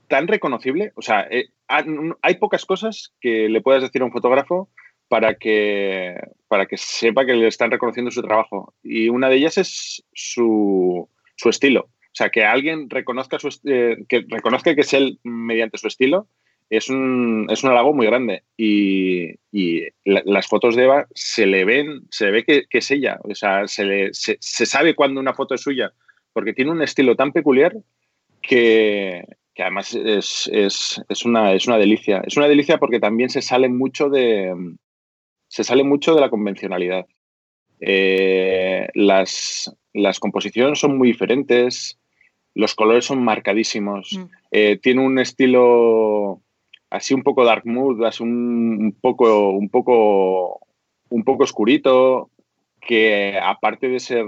tan 0.09 0.27
reconocible. 0.27 0.93
O 0.97 1.03
sea, 1.03 1.29
eh, 1.31 1.51
hay 1.69 2.35
pocas 2.35 2.67
cosas 2.67 3.15
que 3.21 3.49
le 3.49 3.61
puedas 3.61 3.83
decir 3.83 4.03
a 4.03 4.05
un 4.05 4.13
fotógrafo 4.13 4.69
para 5.07 5.35
que, 5.37 6.17
para 6.49 6.67
que 6.67 6.77
sepa 6.77 7.25
que 7.25 7.35
le 7.35 7.47
están 7.47 7.71
reconociendo 7.71 8.11
su 8.11 8.23
trabajo. 8.23 8.75
Y 8.83 9.09
una 9.09 9.29
de 9.29 9.37
ellas 9.37 9.57
es 9.57 10.05
su, 10.13 11.09
su 11.37 11.49
estilo. 11.49 11.83
O 11.83 12.17
sea, 12.17 12.31
que 12.31 12.45
alguien 12.45 12.91
reconozca, 12.91 13.39
su, 13.39 13.49
eh, 13.65 14.05
que 14.09 14.25
reconozca 14.29 14.75
que 14.75 14.81
es 14.81 14.93
él 14.95 15.21
mediante 15.23 15.79
su 15.79 15.87
estilo 15.87 16.29
es 16.71 16.89
un, 16.89 17.47
es 17.51 17.63
un 17.63 17.71
halago 17.71 17.93
muy 17.93 18.07
grande. 18.07 18.43
Y, 18.57 19.35
las 20.05 20.49
fotos 20.49 20.75
de 20.77 20.85
Eva 20.85 21.07
se 21.15 21.47
le 21.47 21.65
ven, 21.65 22.07
se 22.11 22.31
ve 22.31 22.45
que, 22.45 22.67
es 22.71 22.91
ella. 22.91 23.19
O 23.23 23.35
sea, 23.35 23.67
se, 23.69 24.11
se, 24.13 24.67
sabe 24.67 24.95
cuando 24.95 25.21
una 25.21 25.35
foto 25.35 25.55
es 25.55 25.61
suya, 25.61 25.93
porque 26.33 26.53
tiene 26.53 26.73
un 26.73 26.83
estilo 26.83 27.17
tan 27.17 27.33
peculiar 27.33 27.77
que, 28.43 29.25
además 29.57 29.95
es, 29.95 30.49
una, 31.25 31.53
es 31.53 31.67
una 31.67 31.79
delicia. 31.79 32.23
Es 32.27 32.37
una 32.37 32.49
delicia 32.49 32.79
porque 32.79 33.01
también 33.01 33.31
se 33.31 33.43
sale 33.43 33.69
mucho 33.69 34.09
de, 34.09 34.53
se 35.49 35.65
sale 35.65 35.85
mucho 35.85 36.15
de 36.15 36.21
la 36.21 36.31
convencionalidad. 36.31 37.07
Eh, 37.81 38.89
las, 38.95 39.73
las 39.93 40.19
composiciones 40.19 40.79
son 40.79 40.99
muy 40.99 41.09
diferentes, 41.09 41.99
los 42.55 42.75
colores 42.75 43.05
son 43.05 43.23
marcadísimos, 43.23 44.19
mm. 44.19 44.25
eh, 44.53 44.79
tiene 44.83 45.03
un 45.03 45.19
estilo 45.19 46.41
así 46.95 47.13
un 47.13 47.23
poco 47.23 47.45
dark 47.45 47.67
mood, 47.67 48.05
así 48.05 48.23
un, 48.23 48.97
poco, 49.01 49.51
un 49.51 49.69
poco, 49.69 50.61
un 51.09 51.25
poco 51.25 51.43
oscurito, 51.43 52.31
que 52.81 53.39
aparte 53.43 53.89
de 53.89 53.99
ser 53.99 54.25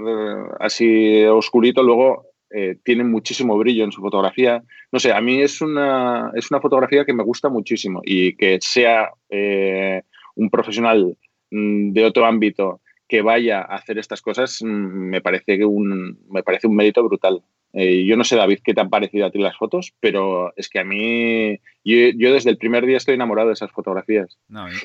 así 0.59 1.23
oscurito, 1.25 1.81
luego 1.81 2.25
eh, 2.49 2.77
tiene 2.83 3.03
muchísimo 3.03 3.57
brillo 3.57 3.83
en 3.85 3.91
su 3.91 4.01
fotografía. 4.01 4.63
No 4.91 4.99
sé, 4.99 5.13
a 5.13 5.21
mí 5.21 5.41
es 5.41 5.61
una, 5.61 6.31
es 6.35 6.51
una 6.51 6.59
fotografía 6.59 7.05
que 7.05 7.13
me 7.13 7.23
gusta 7.23 7.49
muchísimo 7.49 8.01
y 8.03 8.35
que 8.35 8.57
sea 8.61 9.11
eh, 9.29 10.01
un 10.35 10.49
profesional 10.49 11.17
mm, 11.51 11.91
de 11.91 12.05
otro 12.05 12.25
ámbito 12.25 12.81
que 13.07 13.21
vaya 13.21 13.61
a 13.61 13.75
hacer 13.75 13.97
estas 13.97 14.21
cosas 14.21 14.61
mm, 14.61 14.67
me 14.67 15.21
parece, 15.21 15.63
un, 15.65 16.19
me 16.29 16.43
parece 16.43 16.67
un 16.67 16.75
mérito 16.75 17.03
brutal. 17.03 17.41
Eh, 17.73 18.05
yo 18.05 18.17
no 18.17 18.23
sé, 18.23 18.35
David, 18.35 18.59
qué 18.63 18.73
te 18.73 18.81
han 18.81 18.89
parecido 18.89 19.25
a 19.25 19.31
ti 19.31 19.39
las 19.39 19.57
fotos, 19.57 19.93
pero 19.99 20.53
es 20.55 20.69
que 20.69 20.79
a 20.79 20.83
mí, 20.83 21.59
yo, 21.83 22.33
desde 22.33 22.49
el 22.49 22.57
primer 22.57 22.85
día 22.85 22.97
estoy 22.97 23.15
enamorado 23.15 23.49
de 23.49 23.53
esas 23.53 23.71
fotografías. 23.71 24.37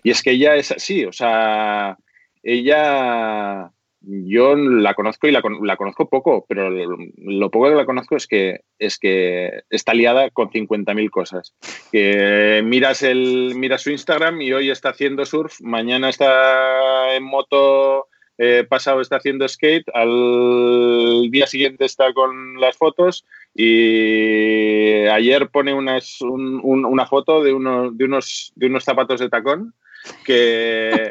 y 0.02 0.11
es 0.11 0.23
que 0.23 0.33
ella 0.33 0.57
es 0.57 0.73
así, 0.73 1.05
o 1.05 1.12
sea, 1.12 1.97
ella, 2.43 3.71
yo 4.00 4.57
la 4.57 4.95
conozco 4.95 5.29
y 5.29 5.31
la, 5.33 5.43
conozco 5.43 6.09
poco, 6.09 6.45
pero 6.49 6.71
lo, 6.71 7.50
poco 7.50 7.69
que 7.69 7.76
la 7.76 7.87
conozco 7.87 8.17
es 8.17 8.26
que, 8.26 8.61
es 8.79 8.99
que 8.99 9.62
está 9.71 9.95
liada 9.95 10.31
con 10.31 10.50
50.000 10.50 11.11
cosas. 11.11 11.55
Que 11.93 12.62
miras, 12.64 13.02
el, 13.02 13.55
miras 13.57 13.83
su 13.83 13.91
Instagram 13.91 14.43
y 14.43 14.52
hoy 14.52 14.71
está 14.71 14.91
haciendo 14.91 15.25
surf, 15.25 15.61
mañana 15.61 16.09
está 16.09 17.14
en 17.14 17.23
moto 17.23 18.09
eh, 18.38 18.64
pasado 18.68 19.00
está 19.00 19.16
haciendo 19.16 19.46
skate, 19.46 19.88
al 19.94 21.30
día 21.30 21.46
siguiente 21.46 21.84
está 21.84 22.12
con 22.12 22.60
las 22.60 22.76
fotos 22.76 23.24
y 23.54 25.06
ayer 25.06 25.48
pone 25.48 25.74
una 25.74 27.06
foto 27.06 27.42
de, 27.42 27.52
unos, 27.52 27.96
de, 27.96 28.04
unos, 28.04 28.52
de 28.56 28.66
unos 28.66 28.84
zapatos 28.84 29.20
de 29.20 29.28
tacón 29.28 29.74
que, 30.24 31.10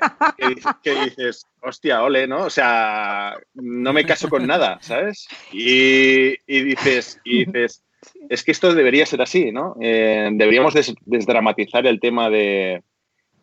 dices, 0.83 1.47
hostia, 1.61 2.03
ole, 2.03 2.27
¿no? 2.27 2.45
O 2.45 2.49
sea, 2.49 3.35
no 3.53 3.93
me 3.93 4.05
caso 4.05 4.29
con 4.29 4.45
nada, 4.45 4.79
¿sabes? 4.81 5.27
Y, 5.51 6.37
dices, 6.47 7.19
y 7.23 7.45
dices, 7.45 7.83
es 8.29 8.43
que 8.43 8.51
esto 8.51 8.73
debería 8.73 9.05
ser 9.05 9.21
así, 9.21 9.51
¿no? 9.51 9.75
Eh, 9.79 10.29
deberíamos 10.33 10.73
desdramatizar 11.05 11.85
el 11.87 11.99
tema 11.99 12.29
de 12.29 12.83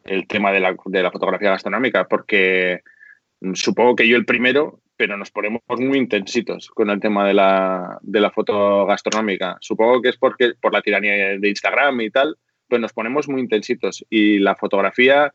el 0.05 0.27
tema 0.27 0.53
de 0.53 0.61
la, 0.61 0.75
de 0.87 1.03
la 1.03 1.11
fotografía 1.11 1.51
gastronómica, 1.51 2.09
porque 2.09 2.81
supongo 3.55 3.97
que 3.97 4.09
yo 4.09 4.17
el 4.17 4.25
primero, 4.25 4.81
pero 4.97 5.17
nos 5.17 5.31
ponemos 5.31 5.63
muy 5.69 5.99
intensitos 5.99 6.69
con 6.71 6.91
el 6.91 7.01
tema 7.01 7.27
de 7.27 7.35
la, 7.35 7.99
de 8.03 8.21
la 8.21 8.31
foto 8.31 8.85
gastronómica. 8.87 9.57
Supongo 9.61 10.03
que 10.03 10.11
es 10.11 10.17
porque 10.17 10.55
por 10.61 10.73
la 10.73 10.83
tiranía 10.83 11.39
de 11.39 11.49
Instagram 11.49 12.01
y 12.01 12.11
tal, 12.11 12.37
pues 12.69 12.81
nos 12.81 12.93
ponemos 12.93 13.29
muy 13.29 13.41
intensitos. 13.41 14.05
Y 14.11 14.39
la 14.39 14.57
fotografía 14.57 15.33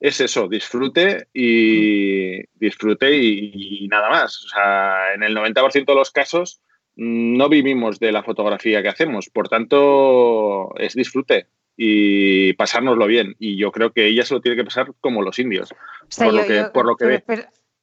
es 0.00 0.20
eso, 0.20 0.48
disfrute 0.48 1.28
y 1.34 2.42
disfrute 2.54 3.16
y, 3.16 3.86
nada 3.88 4.08
más. 4.08 4.44
O 4.44 4.48
sea, 4.48 5.14
en 5.14 5.22
el 5.22 5.36
90% 5.36 5.84
de 5.84 5.94
los 5.94 6.10
casos 6.10 6.62
mm, 6.96 7.36
no 7.36 7.48
vivimos 7.48 8.00
de 8.00 8.12
la 8.12 8.22
fotografía 8.22 8.82
que 8.82 8.88
hacemos, 8.88 9.28
por 9.28 9.48
tanto 9.48 10.74
es 10.78 10.94
disfrute 10.94 11.48
y 11.82 12.52
pasárnoslo 12.52 13.06
bien. 13.06 13.36
Y 13.38 13.56
yo 13.56 13.72
creo 13.72 13.90
que 13.90 14.06
ella 14.06 14.22
se 14.22 14.34
lo 14.34 14.42
tiene 14.42 14.54
que 14.54 14.64
pasar 14.64 14.92
como 15.00 15.22
los 15.22 15.38
indios, 15.38 15.74
por, 16.14 16.34
lo 16.34 16.44
que, 16.44 16.64
por 16.64 16.84
lo 16.84 16.94
que 16.94 17.04
ve. 17.06 17.24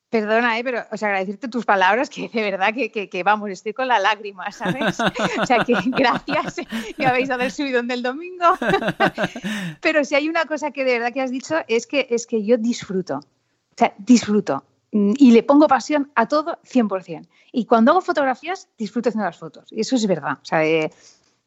Perdona, 0.10 0.60
¿eh? 0.60 0.64
pero 0.64 0.84
o 0.92 0.98
sea, 0.98 1.10
agradecerte 1.10 1.48
tus 1.48 1.66
palabras, 1.66 2.08
que 2.12 2.30
de 2.30 2.42
verdad 2.44 2.76
que, 2.76 3.10
que, 3.10 3.24
vamos, 3.24 3.50
estoy 3.50 3.74
con 3.74 3.88
la 3.88 3.98
lágrima, 3.98 4.52
¿sabes? 4.52 5.00
O 5.00 5.46
sea, 5.48 5.66
que 5.66 5.74
gracias, 5.88 6.62
me 6.96 7.08
habéis 7.08 7.28
dado 7.28 7.42
el 7.42 7.52
subidón 7.52 7.88
del 7.88 8.04
domingo. 8.04 8.46
pero 9.82 10.06
si 10.06 10.14
hay 10.14 10.30
una 10.30 10.46
cosa 10.46 10.70
que 10.70 10.86
de 10.86 11.00
verdad 11.00 11.12
que 11.12 11.22
has 11.22 11.32
dicho, 11.32 11.56
es 11.68 11.88
que, 11.88 12.06
es 12.12 12.28
que 12.28 12.46
yo 12.46 12.58
disfruto, 12.58 13.16
o 13.16 13.76
sea, 13.76 13.96
disfruto 13.98 14.64
mm, 14.92 15.14
y 15.18 15.32
le 15.32 15.42
pongo 15.42 15.68
pasión 15.68 16.12
a 16.14 16.28
todo 16.28 16.60
100%. 16.72 17.28
Y 17.52 17.66
cuando 17.66 17.92
hago 17.92 18.02
fotografías, 18.02 18.70
disfruto 18.78 19.10
haciendo 19.10 19.26
las 19.26 19.38
fotos. 19.38 19.68
Y 19.72 19.82
eso 19.82 19.96
es 19.96 20.06
verdad. 20.06 20.38
O 20.40 20.46
sea, 20.46 20.64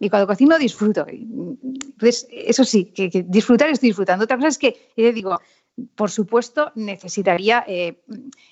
y 0.00 0.10
cuando 0.10 0.26
cocino, 0.26 0.58
disfruto. 0.58 1.06
Entonces, 1.08 2.26
eso 2.32 2.64
sí, 2.64 2.86
que, 2.86 3.10
que 3.10 3.22
disfrutar 3.22 3.68
estoy 3.68 3.90
disfrutando. 3.90 4.24
Otra 4.24 4.36
cosa 4.36 4.48
es 4.48 4.58
que, 4.58 4.90
yo 4.96 5.12
digo, 5.12 5.38
por 5.94 6.10
supuesto, 6.10 6.72
necesitaría 6.74 7.64
eh, 7.66 8.02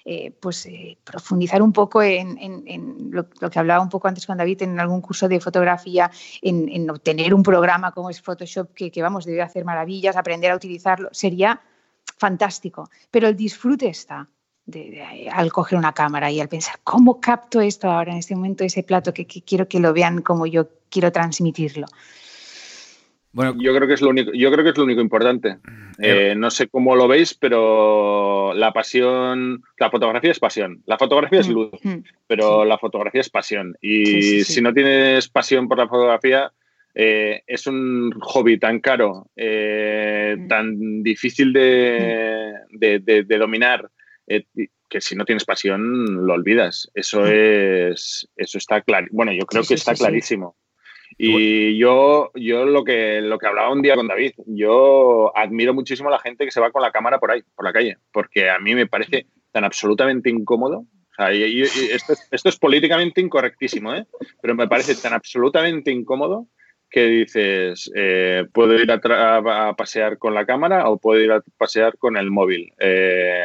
eh, 0.05 0.31
pues, 0.31 0.67
eh, 0.67 0.99
profundizar 1.05 1.63
un 1.63 1.73
poco 1.73 2.03
en, 2.03 3.11
lo, 3.11 3.29
que 3.29 3.59
hablaba 3.59 3.83
un 3.83 3.89
poco 3.89 4.09
antes 4.09 4.27
con 4.27 4.39
David, 4.39 4.63
en 4.63 4.79
algún 4.81 5.01
curso 5.01 5.29
de 5.29 5.41
fotografía, 5.41 6.11
en, 6.43 6.89
obtener 6.91 7.35
un 7.35 7.43
programa 7.43 7.93
como 7.93 8.11
es 8.11 8.21
Photoshop, 8.21 8.73
que, 8.75 9.03
vamos, 9.03 9.25
debe 9.25 9.43
hacer 9.43 9.65
maravillas, 9.65 10.17
aprender 10.17 10.51
a 10.51 10.57
utilizarlo, 10.57 11.09
sería 11.13 11.61
fantástico. 12.19 12.91
Pero 13.11 13.29
el 13.29 13.37
disfrute 13.37 13.89
está 13.89 14.29
al 15.33 15.53
coger 15.53 15.79
una 15.79 15.93
cámara 15.93 16.31
y 16.31 16.41
al 16.41 16.49
pensar, 16.49 16.77
¿cómo 16.85 17.21
capto 17.21 17.61
esto 17.61 17.91
ahora 17.91 18.13
en 18.13 18.19
este 18.19 18.35
momento, 18.35 18.65
ese 18.65 18.83
plato 18.83 19.15
que 19.15 19.27
quiero 19.27 19.69
que 19.69 19.81
lo 19.81 19.93
vean 19.93 20.23
como 20.23 20.47
yo 20.47 20.69
quiero 20.91 21.13
transmitirlo? 21.13 21.87
Bueno, 23.33 23.55
yo 23.59 23.75
creo 23.75 23.87
que 23.87 23.95
es 23.95 24.01
lo 24.01 24.09
único, 24.09 24.33
yo 24.33 24.51
creo 24.51 24.65
que 24.65 24.71
es 24.71 24.79
lo 24.79 24.85
único 24.85 25.01
importante. 25.01 25.59
Eh, 25.99 26.35
no 26.37 26.51
sé 26.51 26.69
cómo 26.69 26.97
lo 26.97 27.07
veis, 27.07 27.35
pero 27.35 28.53
la 28.55 28.73
pasión, 28.73 29.63
la 29.79 29.91
fotografía 29.91 30.31
es 30.31 30.39
pasión. 30.39 30.83
La 30.87 30.99
fotografía 30.99 31.41
es 31.41 31.49
mm, 31.49 31.53
luz, 31.53 31.71
mm, 31.83 31.99
pero 32.27 32.65
la 32.65 32.79
fotografía 32.79 33.21
es 33.21 33.31
pasión. 33.31 33.77
Y 33.81 34.43
si 34.45 34.61
no 34.63 34.73
tienes 34.73 35.29
pasión 35.29 35.69
por 35.69 35.79
la 35.79 35.89
fotografía, 35.89 36.53
eh, 36.95 37.43
es 37.47 37.67
un 37.67 38.13
hobby 38.19 38.59
tan 38.59 38.81
caro, 38.81 39.29
eh, 39.37 40.35
mm. 40.37 40.49
tan 40.49 41.03
difícil 41.03 41.53
de, 41.53 43.27
dominar, 43.39 43.91
que 44.89 45.01
si 45.01 45.17
no 45.17 45.25
tienes 45.25 45.45
pasión 45.45 46.27
lo 46.27 46.35
olvidas. 46.35 46.91
Eso 46.95 47.27
es, 47.27 48.29
eso 48.37 48.59
está 48.59 48.81
claro. 48.83 49.07
Bueno, 49.11 49.33
yo 49.33 49.47
creo 49.47 49.63
que 49.63 49.75
está 49.75 49.95
clarísimo. 49.95 50.57
Y 51.17 51.77
yo, 51.79 52.31
yo 52.35 52.65
lo 52.65 52.85
que 52.85 53.21
lo 53.21 53.39
que 53.39 53.47
hablaba 53.47 53.73
un 53.73 53.83
día 53.83 53.97
con 53.97 54.07
David, 54.07 54.33
yo 54.47 55.37
admiro 55.37 55.75
muchísimo 55.75 56.09
a 56.09 56.13
la 56.13 56.21
gente 56.21 56.45
que 56.45 56.51
se 56.51 56.61
va 56.61 56.71
con 56.71 56.83
la 56.83 56.93
cámara 56.93 57.19
por 57.19 57.33
ahí, 57.33 57.43
por 57.57 57.65
la 57.65 57.73
calle, 57.73 57.97
porque 58.13 58.49
a 58.49 58.59
mí 58.59 58.75
me 58.75 58.87
parece 58.87 59.27
tan 59.51 59.65
absolutamente 59.65 60.31
incómodo. 60.31 60.79
O 60.79 61.15
sea, 61.17 61.33
esto, 61.33 62.13
es, 62.13 62.29
esto, 62.31 62.49
es, 62.49 62.57
políticamente 62.57 63.21
incorrectísimo, 63.21 63.93
¿eh? 63.93 64.07
pero 64.41 64.55
me 64.55 64.69
parece 64.69 64.95
tan 64.95 65.13
absolutamente 65.13 65.91
incómodo 65.91 66.47
que 66.91 67.07
dices, 67.07 67.91
eh, 67.95 68.47
puedo 68.53 68.75
ir 68.75 68.91
a, 68.91 69.75
pasear 69.77 70.19
con 70.19 70.35
la 70.35 70.47
cámara 70.47 70.89
o 70.89 70.99
puedo 70.99 71.21
ir 71.21 71.33
a 71.33 71.43
pasear 71.57 71.99
con 71.99 72.17
el 72.17 72.31
móvil. 72.31 72.73
Eh, 72.79 73.43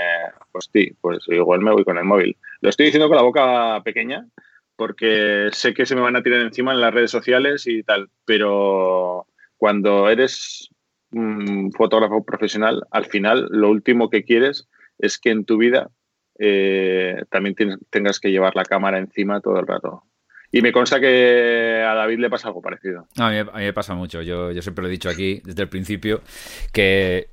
pues 0.51 0.69
sí, 0.71 0.95
pues 1.01 1.19
igual 1.27 1.61
me 1.61 1.71
voy 1.71 1.83
con 1.83 1.97
el 1.97 2.05
móvil. 2.05 2.37
Lo 2.61 2.69
estoy 2.69 2.85
diciendo 2.85 3.07
con 3.07 3.17
la 3.17 3.23
boca 3.23 3.81
pequeña, 3.83 4.27
porque 4.75 5.49
sé 5.51 5.73
que 5.73 5.85
se 5.85 5.95
me 5.95 6.01
van 6.01 6.15
a 6.15 6.23
tirar 6.23 6.41
encima 6.41 6.71
en 6.71 6.81
las 6.81 6.93
redes 6.93 7.11
sociales 7.11 7.67
y 7.67 7.83
tal, 7.83 8.09
pero 8.25 9.27
cuando 9.57 10.09
eres 10.09 10.69
un 11.11 11.71
fotógrafo 11.71 12.23
profesional, 12.23 12.83
al 12.91 13.05
final 13.05 13.47
lo 13.51 13.69
último 13.69 14.09
que 14.09 14.23
quieres 14.23 14.67
es 14.97 15.19
que 15.19 15.29
en 15.29 15.45
tu 15.45 15.57
vida 15.57 15.89
eh, 16.39 17.23
también 17.29 17.55
tengas 17.89 18.19
que 18.19 18.31
llevar 18.31 18.55
la 18.55 18.65
cámara 18.65 18.97
encima 18.97 19.41
todo 19.41 19.59
el 19.59 19.67
rato. 19.67 20.03
Y 20.55 20.61
me 20.61 20.71
consta 20.71 20.99
que 20.99 21.83
a 21.83 21.95
David 21.95 22.19
le 22.19 22.29
pasa 22.29 22.47
algo 22.47 22.61
parecido. 22.61 23.07
a, 23.17 23.29
mí, 23.31 23.37
a 23.39 23.43
mí, 23.43 23.51
me 23.55 23.73
pasa 23.73 23.95
mucho. 23.95 24.21
Yo, 24.21 24.51
yo 24.51 24.61
siempre 24.61 24.83
lo 24.83 24.87
he 24.87 24.91
dicho 24.91 25.09
aquí 25.09 25.41
desde 25.43 25.63
el 25.63 25.67
principio 25.67 26.21
que 26.71 27.31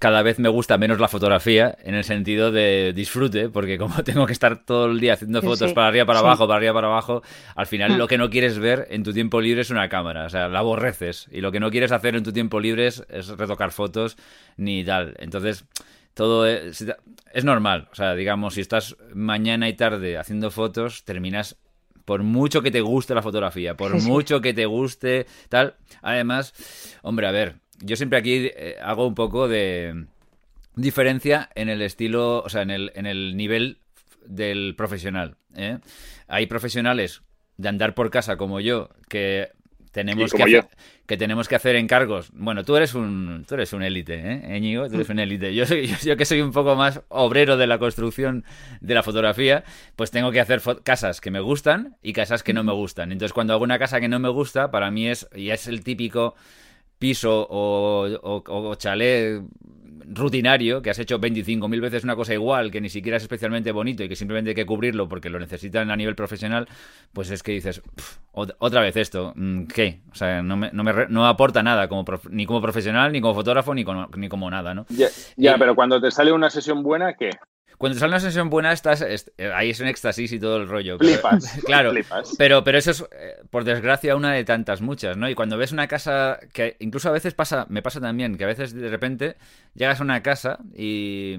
cada 0.00 0.22
vez 0.22 0.40
me 0.40 0.48
gusta 0.48 0.76
menos 0.76 0.98
la 0.98 1.06
fotografía 1.06 1.78
en 1.84 1.94
el 1.94 2.02
sentido 2.02 2.50
de 2.50 2.92
disfrute, 2.92 3.48
porque 3.48 3.78
como 3.78 3.94
tengo 4.02 4.26
que 4.26 4.32
estar 4.32 4.64
todo 4.64 4.86
el 4.86 4.98
día 4.98 5.12
haciendo 5.12 5.40
fotos 5.40 5.72
para 5.72 5.86
arriba, 5.86 6.04
para 6.04 6.18
abajo, 6.18 6.48
para 6.48 6.56
arriba, 6.56 6.74
para 6.74 6.88
abajo, 6.88 7.22
al 7.54 7.66
final 7.68 7.96
lo 7.96 8.08
que 8.08 8.18
no 8.18 8.28
quieres 8.28 8.58
ver 8.58 8.88
en 8.90 9.04
tu 9.04 9.12
tiempo 9.12 9.40
libre 9.40 9.60
es 9.60 9.70
una 9.70 9.88
cámara, 9.88 10.26
o 10.26 10.28
sea, 10.28 10.48
la 10.48 10.58
aborreces. 10.58 11.28
Y 11.30 11.42
lo 11.42 11.52
que 11.52 11.60
no 11.60 11.70
quieres 11.70 11.92
hacer 11.92 12.16
en 12.16 12.24
tu 12.24 12.32
tiempo 12.32 12.58
libre 12.58 12.88
es, 12.88 13.06
retocar 13.38 13.70
fotos 13.70 14.16
ni 14.56 14.84
tal. 14.84 15.14
Entonces, 15.20 15.64
todo 16.14 16.48
es, 16.48 16.84
es 17.32 17.44
normal, 17.44 17.88
o 17.92 17.94
sea, 17.94 18.16
digamos, 18.16 18.54
si 18.54 18.60
estás 18.60 18.96
mañana 19.14 19.68
y 19.68 19.74
tarde 19.74 20.18
haciendo 20.18 20.50
fotos, 20.50 21.04
terminas 21.04 21.61
por 22.04 22.22
mucho 22.22 22.62
que 22.62 22.70
te 22.70 22.80
guste 22.80 23.14
la 23.14 23.22
fotografía, 23.22 23.76
por 23.76 23.94
mucho 24.02 24.40
que 24.40 24.54
te 24.54 24.66
guste 24.66 25.26
tal. 25.48 25.76
Además, 26.02 26.54
hombre, 27.02 27.26
a 27.26 27.30
ver, 27.30 27.56
yo 27.80 27.96
siempre 27.96 28.18
aquí 28.18 28.50
eh, 28.54 28.76
hago 28.82 29.06
un 29.06 29.14
poco 29.14 29.48
de 29.48 30.06
diferencia 30.74 31.50
en 31.54 31.68
el 31.68 31.82
estilo, 31.82 32.42
o 32.42 32.48
sea, 32.48 32.62
en 32.62 32.70
el, 32.70 32.92
en 32.94 33.06
el 33.06 33.36
nivel 33.36 33.78
del 34.24 34.74
profesional. 34.76 35.36
¿eh? 35.54 35.78
Hay 36.28 36.46
profesionales 36.46 37.22
de 37.56 37.68
andar 37.68 37.94
por 37.94 38.10
casa 38.10 38.36
como 38.36 38.60
yo 38.60 38.88
que 39.08 39.50
tenemos 39.92 40.32
que 40.32 40.42
hacer, 40.42 40.68
que 41.06 41.16
tenemos 41.16 41.48
que 41.48 41.54
hacer 41.54 41.76
encargos. 41.76 42.30
Bueno, 42.32 42.64
tú 42.64 42.74
eres 42.76 42.94
un 42.94 43.44
tú 43.46 43.54
eres 43.54 43.72
un 43.72 43.82
élite, 43.82 44.14
¿eh? 44.14 44.60
Ñigo, 44.60 44.88
tú 44.88 44.94
eres 44.96 45.08
un 45.10 45.18
élite. 45.18 45.54
Yo 45.54 45.66
soy 45.66 45.86
yo, 46.02 46.16
que 46.16 46.24
soy 46.24 46.40
un 46.40 46.52
poco 46.52 46.74
más 46.74 47.02
obrero 47.08 47.56
de 47.56 47.66
la 47.66 47.78
construcción 47.78 48.44
de 48.80 48.94
la 48.94 49.02
fotografía, 49.02 49.64
pues 49.94 50.10
tengo 50.10 50.32
que 50.32 50.40
hacer 50.40 50.62
casas 50.82 51.20
que 51.20 51.30
me 51.30 51.40
gustan 51.40 51.96
y 52.02 52.14
casas 52.14 52.42
que 52.42 52.54
no 52.54 52.64
me 52.64 52.72
gustan. 52.72 53.12
Entonces, 53.12 53.34
cuando 53.34 53.52
hago 53.52 53.64
una 53.64 53.78
casa 53.78 54.00
que 54.00 54.08
no 54.08 54.18
me 54.18 54.30
gusta, 54.30 54.70
para 54.70 54.90
mí 54.90 55.08
es 55.08 55.28
y 55.34 55.50
es 55.50 55.68
el 55.68 55.84
típico 55.84 56.34
piso 56.98 57.46
o, 57.50 58.74
chalet 58.76 59.42
rutinario, 60.14 60.82
que 60.82 60.90
has 60.90 60.98
hecho 60.98 61.18
25.000 61.18 61.80
veces 61.80 62.04
una 62.04 62.16
cosa 62.16 62.34
igual, 62.34 62.70
que 62.70 62.80
ni 62.80 62.88
siquiera 62.88 63.16
es 63.16 63.22
especialmente 63.22 63.72
bonito 63.72 64.02
y 64.02 64.08
que 64.08 64.16
simplemente 64.16 64.50
hay 64.50 64.54
que 64.54 64.66
cubrirlo 64.66 65.08
porque 65.08 65.30
lo 65.30 65.38
necesitan 65.38 65.90
a 65.90 65.96
nivel 65.96 66.14
profesional, 66.14 66.68
pues 67.12 67.30
es 67.30 67.42
que 67.42 67.52
dices, 67.52 67.82
otra 68.32 68.80
vez 68.80 68.96
esto, 68.96 69.32
mm, 69.34 69.64
¿qué? 69.66 70.00
O 70.10 70.14
sea, 70.14 70.42
no 70.42 70.56
me, 70.56 70.70
no 70.72 70.84
me, 70.84 70.92
no 71.08 71.26
aporta 71.26 71.62
nada 71.62 71.88
como 71.88 72.04
ni 72.30 72.46
como 72.46 72.60
profesional, 72.60 73.12
ni 73.12 73.20
como 73.20 73.34
fotógrafo, 73.34 73.74
ni 73.74 73.84
como, 73.84 74.08
ni 74.16 74.28
como 74.28 74.50
nada, 74.50 74.74
¿no? 74.74 74.86
Ya, 75.36 75.56
pero 75.58 75.74
cuando 75.74 76.00
te 76.00 76.10
sale 76.10 76.32
una 76.32 76.50
sesión 76.50 76.82
buena, 76.82 77.14
¿qué? 77.14 77.30
Cuando 77.78 77.98
sale 77.98 78.10
una 78.10 78.20
sesión 78.20 78.50
buena, 78.50 78.72
estás, 78.72 79.02
eh, 79.02 79.52
ahí 79.54 79.70
es 79.70 79.80
un 79.80 79.86
éxtasis 79.88 80.32
y 80.32 80.38
todo 80.38 80.56
el 80.58 80.68
rollo. 80.68 80.98
Flipas. 80.98 81.60
Claro, 81.64 81.92
Pero, 82.38 82.64
pero 82.64 82.78
eso 82.78 82.90
es, 82.90 83.02
eh, 83.12 83.36
por 83.50 83.64
desgracia, 83.64 84.16
una 84.16 84.32
de 84.32 84.44
tantas 84.44 84.80
muchas, 84.80 85.16
¿no? 85.16 85.28
Y 85.28 85.34
cuando 85.34 85.56
ves 85.56 85.72
una 85.72 85.88
casa 85.88 86.38
que 86.52 86.76
incluso 86.80 87.08
a 87.08 87.12
veces 87.12 87.34
pasa, 87.34 87.66
me 87.68 87.82
pasa 87.82 88.00
también, 88.00 88.36
que 88.36 88.44
a 88.44 88.48
veces 88.48 88.74
de 88.74 88.88
repente 88.88 89.36
llegas 89.74 90.00
a 90.00 90.04
una 90.04 90.22
casa 90.22 90.58
y 90.74 91.36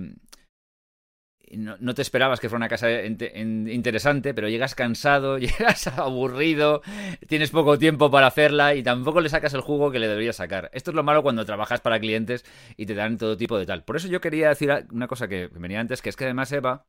no, 1.52 1.94
te 1.94 2.02
esperabas 2.02 2.40
que 2.40 2.50
fuera 2.50 2.58
una 2.58 2.70
casa 2.70 2.90
interesante, 3.04 4.34
pero 4.34 4.50
llegas 4.50 4.76
cansado, 4.76 5.38
llegas 5.40 5.88
aburrido, 5.88 6.82
tienes 7.28 7.52
poco 7.52 7.78
tiempo 7.78 8.10
para 8.10 8.28
hacerla 8.28 8.76
y 8.76 8.84
tampoco 8.84 9.22
le 9.22 9.30
sacas 9.30 9.54
el 9.54 9.62
jugo 9.62 9.92
que 9.92 10.00
le 10.00 10.08
deberías 10.08 10.38
sacar. 10.38 10.70
Esto 10.74 10.92
es 10.92 10.96
lo 10.96 11.04
malo 11.04 11.24
cuando 11.24 11.46
trabajas 11.46 11.82
para 11.82 12.00
clientes 12.00 12.46
y 12.78 12.86
te 12.86 12.96
dan 12.96 13.18
todo 13.18 13.38
tipo 13.38 13.58
de 13.58 13.66
tal. 13.66 13.84
Por 13.84 13.96
eso 13.96 14.08
yo 14.08 14.22
quería 14.22 14.50
decir 14.50 14.72
una 14.92 15.08
cosa 15.08 15.28
que 15.28 15.48
venía 15.48 15.80
antes, 15.80 16.02
que 16.02 16.10
es 16.10 16.16
que 16.16 16.26
además 16.26 16.52
Eva 16.52 16.86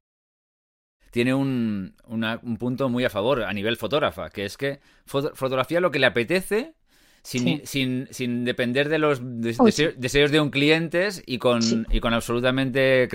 tiene 1.11 1.34
un, 1.34 1.94
un 2.06 2.56
punto 2.58 2.88
muy 2.88 3.04
a 3.04 3.11
favor 3.11 3.44
a 3.44 3.52
nivel 3.52 3.76
fotógrafa, 3.76 4.30
que 4.30 4.44
es 4.44 4.56
que 4.56 4.80
fotografía 5.06 5.80
lo 5.80 5.90
que 5.90 6.00
le 6.00 6.06
apetece 6.06 6.75
sin, 7.24 7.66
sin, 7.66 8.06
sin 8.10 8.44
depender 8.44 8.88
de 8.90 8.98
los 8.98 9.20
deseos, 9.22 10.30
de 10.30 10.40
un 10.40 10.50
cliente 10.50 11.08
y 11.26 11.38
con, 11.38 11.86
y 11.90 12.00
con 12.00 12.12
absolutamente 12.12 13.08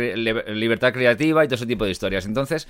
libertad 0.48 0.92
creativa 0.92 1.46
y 1.46 1.48
todo 1.48 1.56
ese 1.56 1.68
tipo 1.68 1.86
de 1.86 1.92
historias. 1.92 2.26
Entonces, 2.26 2.68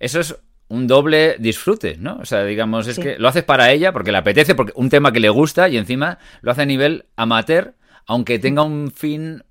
eso 0.00 0.20
es 0.20 0.36
un 0.68 0.88
doble 0.88 1.36
disfrute, 1.38 1.96
¿no? 1.96 2.18
O 2.20 2.24
sea, 2.24 2.44
digamos, 2.44 2.88
es 2.88 2.98
que 2.98 3.18
lo 3.18 3.28
haces 3.28 3.44
para 3.44 3.70
ella 3.72 3.92
porque 3.92 4.10
le 4.10 4.18
apetece, 4.18 4.56
porque 4.56 4.72
un 4.74 4.90
tema 4.90 5.12
que 5.12 5.20
le 5.20 5.28
gusta 5.28 5.68
y 5.68 5.76
encima 5.76 6.18
lo 6.42 6.50
hace 6.50 6.62
a 6.62 6.66
nivel 6.66 7.06
amateur, 7.16 7.74
aunque 8.06 8.40
tenga 8.40 8.62
un 8.62 8.90
fin 8.90 9.44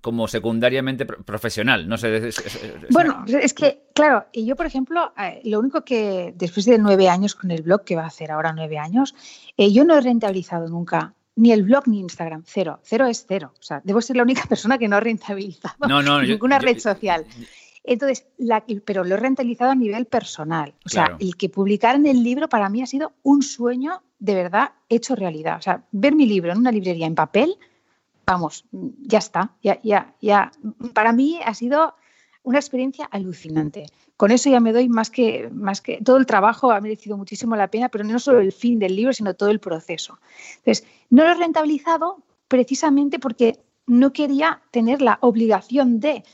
como 0.00 0.28
secundariamente 0.28 1.06
profesional. 1.06 1.88
No 1.88 1.96
sé. 1.96 2.30
bueno, 2.90 3.24
es 3.26 3.54
que, 3.54 3.82
claro, 3.94 4.26
y 4.32 4.46
yo, 4.46 4.56
por 4.56 4.66
ejemplo, 4.66 5.12
eh, 5.18 5.40
lo 5.44 5.60
único 5.60 5.84
que 5.84 6.32
después 6.36 6.66
de 6.66 6.78
nueve 6.78 7.08
años 7.08 7.34
con 7.34 7.50
el 7.50 7.62
blog, 7.62 7.84
que 7.84 7.96
va 7.96 8.04
a 8.04 8.08
hacer 8.08 8.30
ahora 8.30 8.52
nueve 8.52 8.78
años, 8.78 9.14
eh, 9.56 9.72
yo 9.72 9.84
no 9.84 9.96
he 9.96 10.00
rentabilizado 10.00 10.68
nunca 10.68 11.14
ni 11.36 11.52
el 11.52 11.62
blog 11.62 11.86
ni 11.86 12.00
Instagram, 12.00 12.44
cero. 12.46 12.80
Cero 12.82 13.06
es 13.06 13.26
cero. 13.28 13.52
O 13.58 13.62
sea, 13.62 13.80
debo 13.84 14.00
ser 14.00 14.16
la 14.16 14.22
única 14.22 14.42
persona 14.48 14.78
que 14.78 14.88
no 14.88 14.96
ha 14.96 15.00
rentabilizado 15.00 15.76
ninguna 16.22 16.58
red 16.58 16.78
social. 16.78 17.26
Entonces, 17.84 18.26
la, 18.38 18.64
pero 18.84 19.04
lo 19.04 19.14
he 19.14 19.18
rentabilizado 19.18 19.70
a 19.70 19.74
nivel 19.76 20.06
personal. 20.06 20.74
O 20.84 20.88
sea, 20.88 21.16
el 21.20 21.36
que 21.36 21.48
publicaran 21.48 22.04
el 22.06 22.24
libro 22.24 22.48
para 22.48 22.68
mí 22.68 22.82
ha 22.82 22.86
sido 22.86 23.12
un 23.22 23.42
sueño 23.42 24.02
de 24.18 24.34
verdad 24.34 24.70
hecho 24.88 25.14
realidad. 25.14 25.58
O 25.58 25.62
sea, 25.62 25.84
ver 25.92 26.14
mi 26.14 26.26
libro 26.26 26.52
en 26.52 26.58
una 26.58 26.72
librería 26.72 27.06
en 27.06 27.14
papel, 27.14 27.56
vamos, 28.26 28.64
ya 28.72 29.18
está. 29.18 29.52
Ya, 29.62 29.80
ya, 29.82 30.14
ya. 30.20 30.52
Para 30.94 31.12
mí 31.12 31.40
ha 31.44 31.54
sido 31.54 31.94
una 32.42 32.58
experiencia 32.58 33.06
alucinante. 33.06 33.86
Con 34.16 34.30
eso 34.30 34.50
ya 34.50 34.60
me 34.60 34.72
doy 34.72 34.88
más 34.88 35.10
que, 35.10 35.48
más 35.52 35.80
que 35.80 36.00
todo 36.02 36.16
el 36.16 36.26
trabajo 36.26 36.70
ha 36.70 36.80
merecido 36.80 37.16
muchísimo 37.16 37.56
la 37.56 37.68
pena, 37.68 37.88
pero 37.88 38.04
no 38.04 38.18
solo 38.18 38.40
el 38.40 38.52
fin 38.52 38.78
del 38.78 38.96
libro, 38.96 39.12
sino 39.12 39.34
todo 39.34 39.50
el 39.50 39.60
proceso. 39.60 40.18
Entonces, 40.58 40.86
no 41.10 41.24
lo 41.24 41.30
he 41.30 41.34
rentabilizado 41.34 42.22
precisamente 42.48 43.18
porque 43.18 43.58
no 43.86 44.12
quería 44.12 44.62
tener 44.70 45.02
la 45.02 45.18
obligación 45.20 46.00
de 46.00 46.24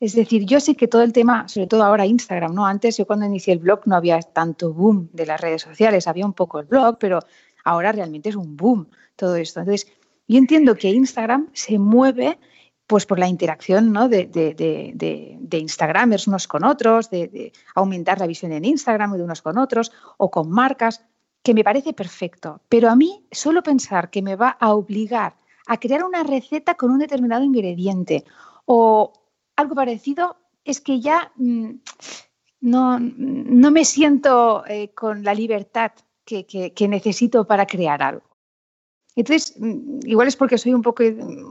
es 0.00 0.16
decir, 0.16 0.44
yo 0.44 0.58
sé 0.58 0.74
que 0.74 0.88
todo 0.88 1.02
el 1.02 1.12
tema, 1.12 1.46
sobre 1.48 1.68
todo 1.68 1.84
ahora 1.84 2.04
Instagram, 2.04 2.54
¿no? 2.54 2.66
Antes 2.66 2.96
yo 2.96 3.06
cuando 3.06 3.24
inicié 3.24 3.52
el 3.52 3.60
blog 3.60 3.82
no 3.86 3.94
había 3.94 4.20
tanto 4.20 4.72
boom 4.72 5.08
de 5.12 5.26
las 5.26 5.40
redes 5.40 5.62
sociales, 5.62 6.08
había 6.08 6.26
un 6.26 6.32
poco 6.32 6.58
el 6.58 6.66
blog, 6.66 6.98
pero 6.98 7.20
ahora 7.62 7.92
realmente 7.92 8.28
es 8.28 8.34
un 8.34 8.56
boom 8.56 8.88
todo 9.14 9.36
esto. 9.36 9.60
Entonces, 9.60 9.86
yo 10.32 10.38
entiendo 10.38 10.74
que 10.74 10.90
Instagram 10.90 11.50
se 11.52 11.78
mueve 11.78 12.38
pues 12.86 13.06
por 13.06 13.18
la 13.18 13.28
interacción 13.28 13.92
de, 14.10 15.38
Instagramers 15.50 16.26
unos 16.26 16.48
con 16.48 16.64
otros, 16.64 17.10
de, 17.10 17.52
aumentar 17.74 18.18
la 18.18 18.26
visión 18.26 18.52
en 18.52 18.64
Instagram 18.64 19.12
de 19.12 19.22
unos 19.22 19.40
con 19.40 19.56
otros 19.56 19.92
o 20.18 20.30
con 20.30 20.50
marcas, 20.50 21.04
que 21.42 21.54
me 21.54 21.64
parece 21.64 21.92
perfecto. 21.92 22.60
Pero 22.68 22.90
a 22.90 22.96
mí 22.96 23.24
solo 23.30 23.62
pensar 23.62 24.10
que 24.10 24.22
me 24.22 24.36
va 24.36 24.50
a 24.60 24.74
obligar 24.74 25.36
a 25.66 25.78
crear 25.78 26.04
una 26.04 26.22
receta 26.22 26.74
con 26.74 26.90
un 26.90 26.98
determinado 26.98 27.44
ingrediente 27.44 28.24
o, 28.66 29.12
algo 29.56 29.74
parecido, 29.74 30.36
es 30.64 30.80
que 30.80 31.00
ya 31.00 31.32
mm, 31.36 31.70
no, 32.60 32.98
no, 32.98 33.70
me 33.70 33.84
siento 33.84 34.64
eh, 34.66 34.92
con 34.94 35.24
la 35.24 35.34
libertad 35.34 35.92
que, 36.24 36.88
necesito 36.88 37.46
para 37.46 37.66
crear 37.66 38.02
algo. 38.02 38.31
Entonces, 39.16 39.54
mm, 39.58 40.00
igual 40.06 40.28
es 40.28 40.36
porque 40.36 40.58
soy 40.58 40.74
un 40.74 40.82
poco 40.82 41.02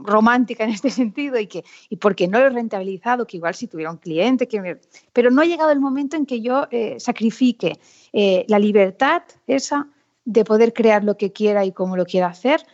romántica 0.04 0.64
en 0.64 0.70
este 0.70 0.90
sentido 0.90 1.38
y, 1.38 1.46
que, 1.46 1.64
y 1.88 1.96
porque 1.96 2.28
no 2.28 2.40
lo 2.40 2.46
he 2.46 2.50
rentabilizado, 2.50 3.26
que 3.26 3.36
igual 3.36 3.54
si 3.54 3.66
tuviera 3.66 3.90
un 3.90 3.98
cliente, 3.98 4.48
que 4.48 4.78
pero 5.12 5.30
no 5.30 5.42
ha 5.42 5.44
llegado 5.44 5.70
el 5.70 5.80
momento 5.80 6.16
en 6.16 6.26
que 6.26 6.40
yo 6.40 6.66
eh, 6.70 6.96
sacrifique 6.98 7.78
eh, 8.12 8.44
la 8.48 8.58
libertad 8.58 9.22
esa 9.46 9.88
de 10.24 10.44
poder 10.44 10.72
crear 10.72 11.02
lo 11.02 11.16
que 11.16 11.32
quiera 11.32 11.64
y 11.64 11.72
cómo 11.72 11.96
lo 11.96 12.04
quiera 12.04 12.28
hacer 12.28 12.64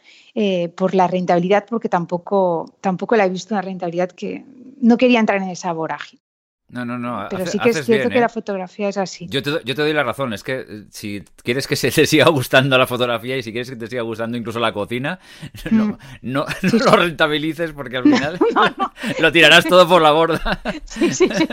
por 0.76 0.95
la 0.95 1.09
rentabilidad, 1.09 1.66
porque 1.68 1.88
tampoco, 1.88 2.73
tampoco 2.80 3.16
la 3.16 3.26
he 3.26 3.28
visto 3.28 3.54
una 3.54 3.62
rentabilidad 3.62 4.11
que 4.11 4.45
no 4.80 4.97
quería 4.97 5.18
entrar 5.18 5.42
en 5.42 5.49
esa 5.49 5.73
vorágine. 5.73 6.23
No, 6.71 6.85
no, 6.85 6.99
no. 6.99 7.27
Pero 7.31 7.47
sí 7.47 7.59
que 7.59 7.71
es 7.71 7.87
cierto 7.87 8.11
que 8.11 8.21
la 8.21 8.27
¿eh? 8.27 8.29
fotografía 8.29 8.91
es 8.91 8.99
así. 8.99 9.27
Yo 9.29 9.43
te, 9.43 9.51
yo 9.65 9.75
te, 9.75 9.83
doy 9.83 9.95
la 9.95 10.05
razón. 10.05 10.35
Es 10.35 10.43
que 10.43 10.67
eh, 10.69 10.85
si 10.91 11.25
quieres 11.43 11.67
que 11.67 11.77
se 11.77 11.91
te 11.91 12.05
siga 12.07 12.29
gustando 12.29 12.77
la 12.77 12.87
fotografía 12.87 13.39
y 13.39 13.43
si 13.43 13.53
quieres 13.53 13.71
que 13.71 13.77
te 13.77 13.87
siga 13.87 14.03
gustando 14.03 14.37
incluso 14.37 14.59
la 14.61 14.73
cocina, 14.73 15.19
no, 15.71 15.87
mm. 15.87 15.99
no, 16.23 16.47
lo 16.63 16.97
rentabilices 16.97 17.73
porque 17.73 17.97
al 17.97 18.03
final 18.03 18.39
lo 19.19 19.33
tirarás 19.33 19.65
todo 19.65 19.89
por 19.89 20.03
la 20.03 20.13
borda. 20.13 20.61
Sí, 20.85 21.13
sí, 21.15 21.29
sí. 21.35 21.49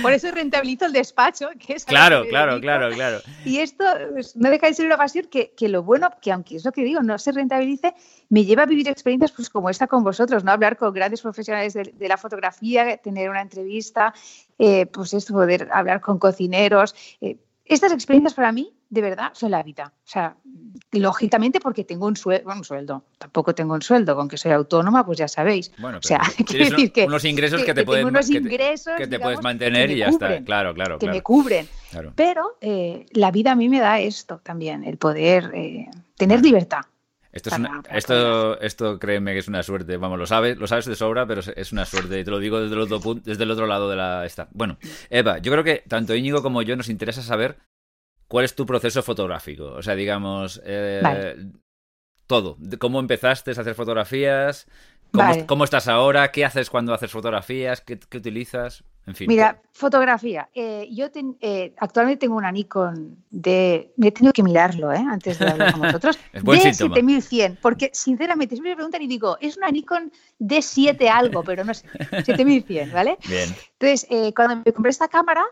por 0.00 0.12
eso 0.12 0.30
rentabilizo 0.30 0.86
el 0.86 0.92
despacho. 0.92 1.50
Que 1.58 1.74
es 1.74 1.84
claro, 1.84 2.24
claro, 2.26 2.58
claro, 2.60 2.90
claro. 2.90 3.18
Y 3.44 3.58
esto 3.58 3.84
pues, 4.12 4.34
no 4.36 4.48
deja 4.48 4.66
de 4.66 4.74
ser 4.74 4.86
una 4.86 4.96
pasión 4.96 5.26
que, 5.30 5.52
que 5.54 5.68
lo 5.68 5.82
bueno, 5.82 6.08
que 6.22 6.32
aunque 6.32 6.56
es 6.56 6.64
lo 6.64 6.72
que 6.72 6.84
digo, 6.84 7.02
no 7.02 7.18
se 7.18 7.32
rentabilice, 7.32 7.94
me 8.30 8.44
lleva 8.44 8.62
a 8.62 8.66
vivir 8.66 8.88
experiencias 8.88 9.32
pues, 9.32 9.50
como 9.50 9.68
esta 9.68 9.88
con 9.88 10.04
vosotros, 10.04 10.44
¿no? 10.44 10.52
Hablar 10.52 10.76
con 10.76 10.94
grandes 10.94 11.20
profesionales 11.20 11.74
de, 11.74 12.08
la 12.08 12.16
fotografía, 12.16 12.96
tener 13.14 13.30
una 13.30 13.42
entrevista, 13.42 14.14
eh, 14.58 14.86
pues 14.86 15.14
esto, 15.14 15.32
poder 15.32 15.68
hablar 15.72 16.00
con 16.00 16.18
cocineros. 16.18 16.94
Eh, 17.20 17.36
estas 17.64 17.92
experiencias 17.92 18.34
para 18.34 18.50
mí, 18.50 18.72
de 18.88 19.00
verdad, 19.00 19.30
son 19.32 19.52
la 19.52 19.62
vida. 19.62 19.92
O 20.04 20.08
sea, 20.08 20.36
lógicamente 20.92 21.60
porque 21.60 21.84
tengo 21.84 22.06
un, 22.06 22.16
sueldo, 22.16 22.50
un 22.50 22.64
sueldo, 22.64 23.04
tampoco 23.18 23.54
tengo 23.54 23.74
un 23.74 23.82
sueldo, 23.82 24.16
con 24.16 24.28
que 24.28 24.36
soy 24.36 24.52
autónoma, 24.52 25.06
pues 25.06 25.18
ya 25.18 25.28
sabéis. 25.28 25.70
Bueno, 25.78 25.98
o 25.98 26.02
sea, 26.02 26.20
decir 26.38 26.92
que 26.92 27.04
unos 27.04 27.24
ingresos 27.24 27.62
que, 27.62 27.74
te 27.74 27.84
pueden 27.84 28.06
unos 28.06 28.28
ingresos, 28.28 28.94
que 28.96 29.06
te, 29.06 29.20
puedes 29.20 29.40
mantener 29.42 29.90
y 29.90 29.98
ya 29.98 30.08
está, 30.08 30.42
claro, 30.42 30.74
claro. 30.74 30.98
Que 30.98 31.08
me 31.08 31.22
cubren. 31.22 31.68
Pero 32.16 32.56
eh, 32.60 33.06
la 33.12 33.30
vida 33.30 33.52
a 33.52 33.54
mí 33.54 33.68
me 33.68 33.80
da 33.80 34.00
esto 34.00 34.40
también, 34.42 34.84
el 34.84 34.96
poder 34.96 35.52
tener 36.16 36.42
libertad. 36.42 36.82
Esto, 37.32 37.50
es 37.50 37.60
esto, 37.92 38.60
esto 38.60 38.98
créeme 38.98 39.32
que 39.32 39.38
es 39.38 39.46
una 39.46 39.62
suerte, 39.62 39.96
vamos, 39.96 40.18
lo 40.18 40.26
sabes, 40.26 40.58
lo 40.58 40.66
sabes 40.66 40.86
de 40.86 40.96
sobra, 40.96 41.26
pero 41.26 41.40
es 41.40 41.70
una 41.70 41.86
suerte, 41.86 42.18
y 42.18 42.24
te 42.24 42.30
lo 42.30 42.40
digo 42.40 42.60
desde 42.60 42.74
el 42.74 42.80
otro, 42.80 43.14
desde 43.14 43.44
el 43.44 43.50
otro 43.52 43.66
lado 43.66 43.88
de 43.88 43.94
la 43.94 44.26
esta. 44.26 44.48
Bueno, 44.50 44.78
Eva, 45.10 45.38
yo 45.38 45.52
creo 45.52 45.62
que 45.62 45.84
tanto 45.86 46.14
Íñigo 46.16 46.42
como 46.42 46.62
yo 46.62 46.74
nos 46.74 46.88
interesa 46.88 47.22
saber 47.22 47.58
cuál 48.26 48.44
es 48.44 48.54
tu 48.54 48.66
proceso 48.66 49.02
fotográfico. 49.02 49.72
O 49.72 49.82
sea, 49.82 49.94
digamos, 49.94 50.60
eh, 50.64 51.36
todo. 52.26 52.56
¿Cómo 52.78 53.00
empezaste 53.00 53.50
a 53.50 53.60
hacer 53.60 53.74
fotografías? 53.74 54.66
¿Cómo, 55.46 55.64
estás 55.64 55.88
ahora? 55.88 56.30
¿Qué 56.30 56.44
haces 56.44 56.70
cuando 56.70 56.94
haces 56.94 57.10
fotografías? 57.10 57.80
¿Qué, 57.80 57.98
qué 57.98 58.18
utilizas? 58.18 58.84
Mira, 59.26 59.60
fotografía. 59.72 60.48
Eh, 60.54 60.88
yo 60.92 61.06
eh, 61.40 61.74
actualmente 61.78 62.20
tengo 62.20 62.36
una 62.36 62.52
Nikon 62.52 63.16
de. 63.30 63.92
Me 63.96 64.08
he 64.08 64.12
tenido 64.12 64.32
que 64.32 64.42
mirarlo 64.42 64.92
¿eh? 64.92 65.04
antes 65.08 65.38
de 65.38 65.48
hablar 65.48 65.72
con 65.72 65.82
vosotros. 65.82 66.18
buen 66.42 66.62
de 66.62 66.74
7100, 66.74 67.58
porque 67.60 67.90
sinceramente 67.92 68.54
siempre 68.54 68.72
me 68.72 68.76
preguntan 68.76 69.02
y 69.02 69.06
digo, 69.06 69.36
es 69.40 69.56
una 69.56 69.70
Nikon 69.70 70.12
D7 70.38 71.08
algo, 71.08 71.42
pero 71.42 71.64
no 71.64 71.74
sé. 71.74 71.86
7100, 72.24 72.92
¿vale? 72.92 73.18
Bien. 73.28 73.48
Entonces, 73.78 74.06
eh, 74.10 74.32
cuando 74.34 74.62
me 74.64 74.72
compré 74.72 74.90
esta 74.90 75.08
cámara, 75.08 75.44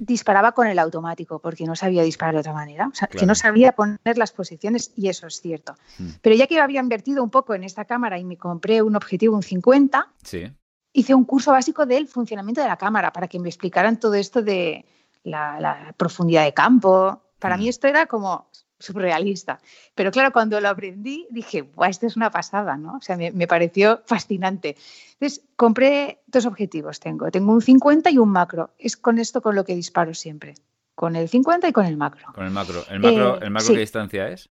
disparaba 0.00 0.52
con 0.52 0.66
el 0.66 0.78
automático, 0.78 1.38
porque 1.38 1.64
no 1.64 1.76
sabía 1.76 2.02
disparar 2.02 2.34
de 2.34 2.40
otra 2.40 2.52
manera. 2.52 2.88
O 2.88 2.94
sea, 2.94 3.08
que 3.08 3.26
no 3.26 3.34
sabía 3.34 3.72
poner 3.72 4.18
las 4.18 4.32
posiciones, 4.32 4.92
y 4.96 5.08
eso 5.08 5.26
es 5.26 5.40
cierto. 5.40 5.74
Hmm. 5.98 6.10
Pero 6.20 6.34
ya 6.34 6.46
que 6.46 6.58
había 6.58 6.80
invertido 6.80 7.22
un 7.22 7.30
poco 7.30 7.54
en 7.54 7.62
esta 7.64 7.84
cámara 7.84 8.18
y 8.18 8.24
me 8.24 8.36
compré 8.36 8.82
un 8.82 8.96
objetivo, 8.96 9.36
un 9.36 9.42
50. 9.42 10.08
Sí 10.22 10.50
hice 10.96 11.14
un 11.14 11.24
curso 11.24 11.52
básico 11.52 11.84
del 11.84 12.08
funcionamiento 12.08 12.62
de 12.62 12.68
la 12.68 12.78
cámara 12.78 13.12
para 13.12 13.28
que 13.28 13.38
me 13.38 13.50
explicaran 13.50 14.00
todo 14.00 14.14
esto 14.14 14.42
de 14.42 14.86
la, 15.24 15.94
profundidad 15.98 16.44
de 16.44 16.54
campo. 16.54 17.22
Para 17.38 17.58
mí 17.58 17.66
mm. 17.66 17.68
esto 17.68 17.86
era 17.86 18.06
como 18.06 18.48
surrealista. 18.78 19.60
Pero 19.94 20.10
claro, 20.10 20.32
cuando 20.32 20.58
lo 20.58 20.70
aprendí 20.70 21.26
dije, 21.30 21.62
Buah, 21.62 21.90
esto 21.90 22.06
es 22.06 22.16
una 22.16 22.30
pasada, 22.30 22.78
¿no? 22.78 22.96
O 22.96 23.00
sea, 23.02 23.16
me, 23.16 23.46
pareció 23.46 24.00
fascinante. 24.06 24.76
Entonces, 25.12 25.44
compré 25.56 26.22
dos 26.26 26.46
objetivos 26.46 26.98
tengo. 26.98 27.30
Tengo 27.30 27.52
un 27.52 27.60
50 27.60 28.10
y 28.10 28.18
un 28.18 28.30
macro. 28.30 28.70
Es 28.78 28.96
con 28.96 29.18
esto 29.18 29.42
con 29.42 29.54
lo 29.54 29.64
que 29.64 29.74
disparo 29.74 30.14
siempre. 30.14 30.54
Con 30.94 31.14
el 31.14 31.28
50 31.28 31.68
y 31.68 31.72
con 31.72 31.84
el 31.84 31.98
macro. 31.98 32.32
Con 32.34 32.46
el 32.46 32.52
macro. 32.52 32.84
¿El 32.88 33.00
macro, 33.00 33.40
¿el 33.42 33.50
macro 33.50 33.74
qué 33.74 33.80
distancia 33.80 34.28
es? 34.28 34.48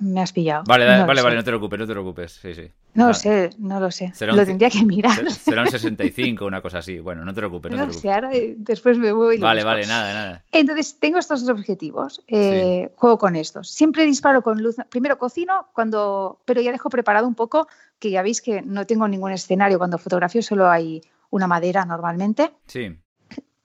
Me 0.00 0.20
has 0.20 0.32
pillado. 0.32 0.64
Vale, 0.66 0.84
vale, 0.84 1.22
vale, 1.22 1.36
no 1.36 1.44
te 1.44 1.50
preocupes, 1.50 1.78
no 1.78 1.86
te 1.86 1.92
preocupes. 1.92 2.32
Sí, 2.32 2.54
sí. 2.54 2.70
No 2.94 3.08
lo 3.08 3.14
sé, 3.14 3.50
no 3.58 3.78
lo 3.78 3.90
sé. 3.90 4.12
lo 4.20 4.44
tendría 4.44 4.70
que 4.70 4.84
mirar. 4.84 5.30
Será 5.30 5.62
un 5.62 5.68
65, 5.70 6.44
una 6.44 6.60
cosa 6.60 6.78
así. 6.78 6.98
Bueno, 6.98 7.24
no 7.24 7.32
te 7.32 7.40
preocupes. 7.40 7.70
No, 7.70 7.76
te 7.76 7.82
preocupes. 7.84 8.02
Sé, 8.02 8.12
ahora 8.12 8.30
después 8.56 8.98
me 8.98 9.12
voy. 9.12 9.38
Vale, 9.38 9.62
vale, 9.62 9.86
nada, 9.86 10.12
nada. 10.12 10.44
Entonces, 10.50 10.98
tengo 10.98 11.18
estos 11.18 11.46
dos 11.46 11.58
objetivos. 11.58 12.22
Eh, 12.26 12.90
juego 12.96 13.18
con 13.18 13.36
estos. 13.36 13.70
Siempre 13.70 14.04
disparo 14.04 14.42
con 14.42 14.62
luz. 14.62 14.76
Primero 14.88 15.18
cocino, 15.18 15.68
cuando, 15.72 16.40
pero 16.44 16.60
ya 16.60 16.72
dejo 16.72 16.90
preparado 16.90 17.28
un 17.28 17.34
poco, 17.34 17.68
que 17.98 18.10
ya 18.10 18.22
veis 18.22 18.40
que 18.40 18.62
no 18.62 18.86
tengo 18.86 19.06
ningún 19.06 19.32
escenario. 19.32 19.78
Cuando 19.78 19.98
fotografío 19.98 20.42
solo 20.42 20.68
hay 20.68 21.00
una 21.30 21.46
madera 21.46 21.84
normalmente. 21.84 22.52
Sí. 22.66 22.98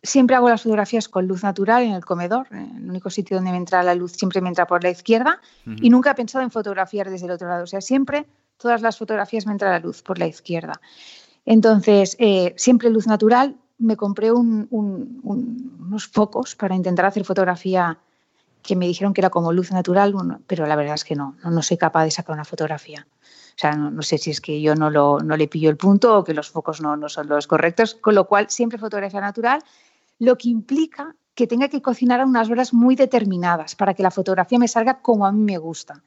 Siempre 0.06 0.36
hago 0.36 0.50
las 0.50 0.62
fotografías 0.62 1.10
con 1.10 1.28
luz 1.28 1.44
natural 1.44 1.84
en 1.84 1.94
el 1.94 2.06
comedor. 2.06 2.48
El 2.52 2.89
único 2.89 3.10
sitio 3.10 3.38
donde 3.38 3.52
me 3.52 3.58
entra 3.58 3.82
la 3.82 3.96
luz 3.96 4.12
siempre 4.12 4.39
me 4.39 4.50
entra 4.50 4.68
por 4.68 4.84
la 4.84 4.91
izquierda. 4.91 5.41
Y 5.65 5.89
nunca 5.89 6.12
he 6.12 6.15
pensado 6.15 6.44
en 6.44 6.52
fotografiar 6.52 7.10
desde 7.10 7.26
el 7.26 7.32
otro 7.32 7.48
lado. 7.48 7.63
O 7.63 7.68
sea, 7.68 7.82
siempre 7.82 8.26
todas 8.58 8.82
las 8.82 8.98
fotografías 8.98 9.46
me 9.46 9.52
entra 9.52 9.72
la 9.72 9.80
luz 9.80 10.04
por 10.04 10.20
la 10.20 10.28
izquierda. 10.28 10.80
Entonces, 11.46 12.15
eh, 12.20 12.54
siempre 12.56 12.89
luz 12.89 13.08
natural. 13.08 13.56
Me 13.78 13.98
compré 13.98 14.32
unos 14.32 16.08
focos 16.08 16.56
para 16.56 16.76
intentar 16.76 17.06
hacer 17.06 17.26
fotografía 17.26 17.98
que 18.65 18.76
me 18.76 18.88
dijeron 18.88 19.13
que 19.13 19.22
era 19.22 19.30
como 19.30 19.54
luz 19.54 19.72
natural, 19.72 20.13
pero 20.48 20.65
la 20.65 20.76
verdad 20.76 20.96
es 20.96 21.04
que 21.04 21.15
no, 21.15 21.36
no, 21.44 21.62
soy 21.62 21.78
capaz 21.78 22.04
de 22.06 22.12
sacar 22.12 22.34
una 22.34 22.46
fotografía. 22.46 23.06
O 23.56 23.58
sea, 23.58 23.76
no, 23.76 24.02
sé 24.02 24.18
si 24.18 24.32
es 24.32 24.41
que 24.41 24.62
yo 24.62 24.76
no, 24.76 24.89
lo, 24.89 25.20
no 25.20 25.38
le 25.38 25.48
pillo 25.48 25.70
el 25.70 25.78
punto 25.78 26.18
o 26.18 26.24
que 26.24 26.34
los 26.34 26.50
focos 26.50 26.82
no, 26.82 26.98
no 26.98 27.08
son 27.08 27.28
los 27.28 27.48
correctos, 27.48 27.96
con 27.96 28.15
lo 28.15 28.28
cual 28.28 28.50
siempre 28.50 28.80
fotografía 28.80 29.22
natural 29.22 29.62
lo 30.19 30.38
que 30.38 30.49
implica 30.49 31.15
que 31.34 31.47
tenga 31.47 31.67
que 31.67 31.82
cocinar 31.82 32.21
a 32.21 32.25
unas 32.25 32.49
horas 32.49 32.73
muy 32.73 32.95
determinadas 32.95 33.75
para 33.75 33.93
que 33.93 34.04
la 34.04 34.12
fotografía 34.12 34.58
me 34.58 34.67
salga 34.67 35.01
como 35.01 35.25
a 35.25 35.32
mí 35.32 35.43
me 35.43 35.58
gusta. 35.58 36.01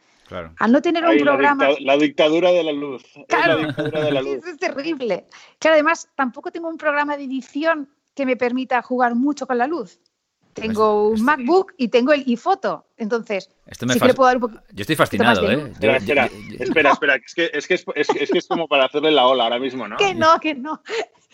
Al 0.59 0.73
no 0.73 0.83
tener 0.83 1.05
un 1.05 1.18
programa... 1.18 1.68
La, 1.81 1.97
dictadura 1.97 2.51
de 2.51 2.62
la 2.62 2.73
luz. 2.73 3.03
Claro, 3.29 3.61
es, 3.68 4.47
es 4.47 4.59
terrible. 4.59 5.27
Claro, 5.59 5.75
además 5.75 6.09
tampoco 6.14 6.51
tengo 6.51 6.68
un 6.68 6.77
programa 6.77 7.16
de 7.16 7.25
edición 7.25 7.88
que 8.14 8.27
me 8.27 8.37
permita 8.37 8.83
jugar 8.83 9.14
mucho 9.14 9.47
con 9.47 9.59
la 9.59 9.66
luz. 9.66 10.01
Tengo 10.55 11.09
un 11.09 11.23
MacBook 11.23 11.73
y 11.77 11.88
tengo 11.88 12.12
el 12.12 12.25
iPhoto. 12.27 12.87
Entonces, 12.97 13.49
Esto 13.66 13.87
me 13.87 13.94
sí 13.94 14.01
que 14.01 14.14
puedo 14.14 14.27
dar 14.27 14.37
un 14.37 14.40
poquito. 14.42 14.62
Yo 14.73 14.83
estoy 14.83 14.97
fascinado, 14.97 15.49
¿eh? 15.51 15.71
Espera, 15.73 15.97
espera, 15.97 16.31
espera, 16.59 16.92
espera, 16.92 17.14
es 17.14 17.35
que 17.35 17.51
es, 17.53 17.66
que 17.66 17.75
es, 17.75 17.85
es, 17.94 18.31
que 18.31 18.38
es 18.38 18.47
como 18.49 18.66
para 18.66 18.87
hacerle 18.87 19.12
la 19.12 19.27
ola 19.27 19.44
ahora 19.44 19.59
mismo, 19.59 19.87
¿no? 19.87 19.97
Que 19.97 20.14
no, 20.14 20.40
que 20.40 20.55
no. 20.55 20.83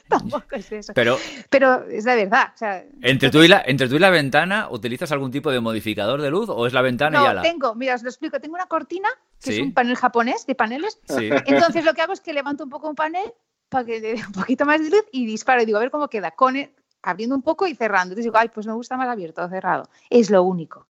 Tampoco 0.09 0.57
es 0.57 0.71
eso. 0.71 0.93
Pero, 0.95 1.19
pero 1.49 1.85
es 1.85 2.05
la 2.05 2.15
verdad. 2.15 2.53
O 2.55 2.59
sea, 2.59 2.85
entre, 3.01 3.31
tú 3.31 3.43
y 3.43 3.49
la, 3.49 3.63
entre 3.65 3.89
tú 3.89 3.97
y 3.97 3.99
la 3.99 4.11
ventana, 4.11 4.69
¿utilizas 4.71 5.11
algún 5.13 5.31
tipo 5.31 5.51
de 5.51 5.61
modificador 5.61 6.21
de 6.21 6.31
luz 6.31 6.49
o 6.51 6.67
es 6.67 6.73
la 6.73 6.83
ventana 6.83 7.19
no, 7.19 7.25
y 7.25 7.29
ala? 7.29 7.43
tengo, 7.43 7.75
mira, 7.75 7.95
os 7.95 8.03
lo 8.03 8.11
explico. 8.11 8.39
Tengo 8.39 8.55
una 8.55 8.67
cortina, 8.67 9.09
que 9.43 9.55
es 9.55 9.61
un 9.61 9.73
panel 9.73 9.97
japonés 9.97 10.47
de 10.47 10.55
paneles. 10.55 11.01
Sí. 11.09 11.31
Entonces 11.47 11.85
lo 11.85 11.95
que 11.95 12.03
hago 12.03 12.13
es 12.13 12.21
que 12.21 12.33
levanto 12.33 12.65
un 12.65 12.71
poco 12.71 12.89
un 12.89 12.95
panel 12.95 13.33
para 13.69 13.85
que 13.85 14.01
le 14.01 14.15
dé 14.15 14.15
un 14.27 14.33
poquito 14.33 14.67
más 14.67 14.81
de 14.81 14.91
luz 14.91 15.05
y 15.11 15.25
disparo. 15.27 15.63
Y 15.63 15.67
digo, 15.67 15.79
a 15.79 15.81
ver 15.81 15.91
cómo 15.91 16.09
queda. 16.09 16.33
Con, 16.33 16.57
abriendo 17.03 17.35
un 17.35 17.43
poco 17.43 17.67
y 17.67 17.75
cerrando. 17.75 18.13
Entonces 18.13 18.25
digo, 18.25 18.37
ay, 18.37 18.49
pues 18.49 18.67
me 18.67 18.73
gusta 18.73 18.97
más 18.97 19.09
abierto 19.09 19.43
o 19.43 19.49
cerrado. 19.49 19.89
Es 20.11 20.31
lo 20.31 20.43
único. 20.43 20.87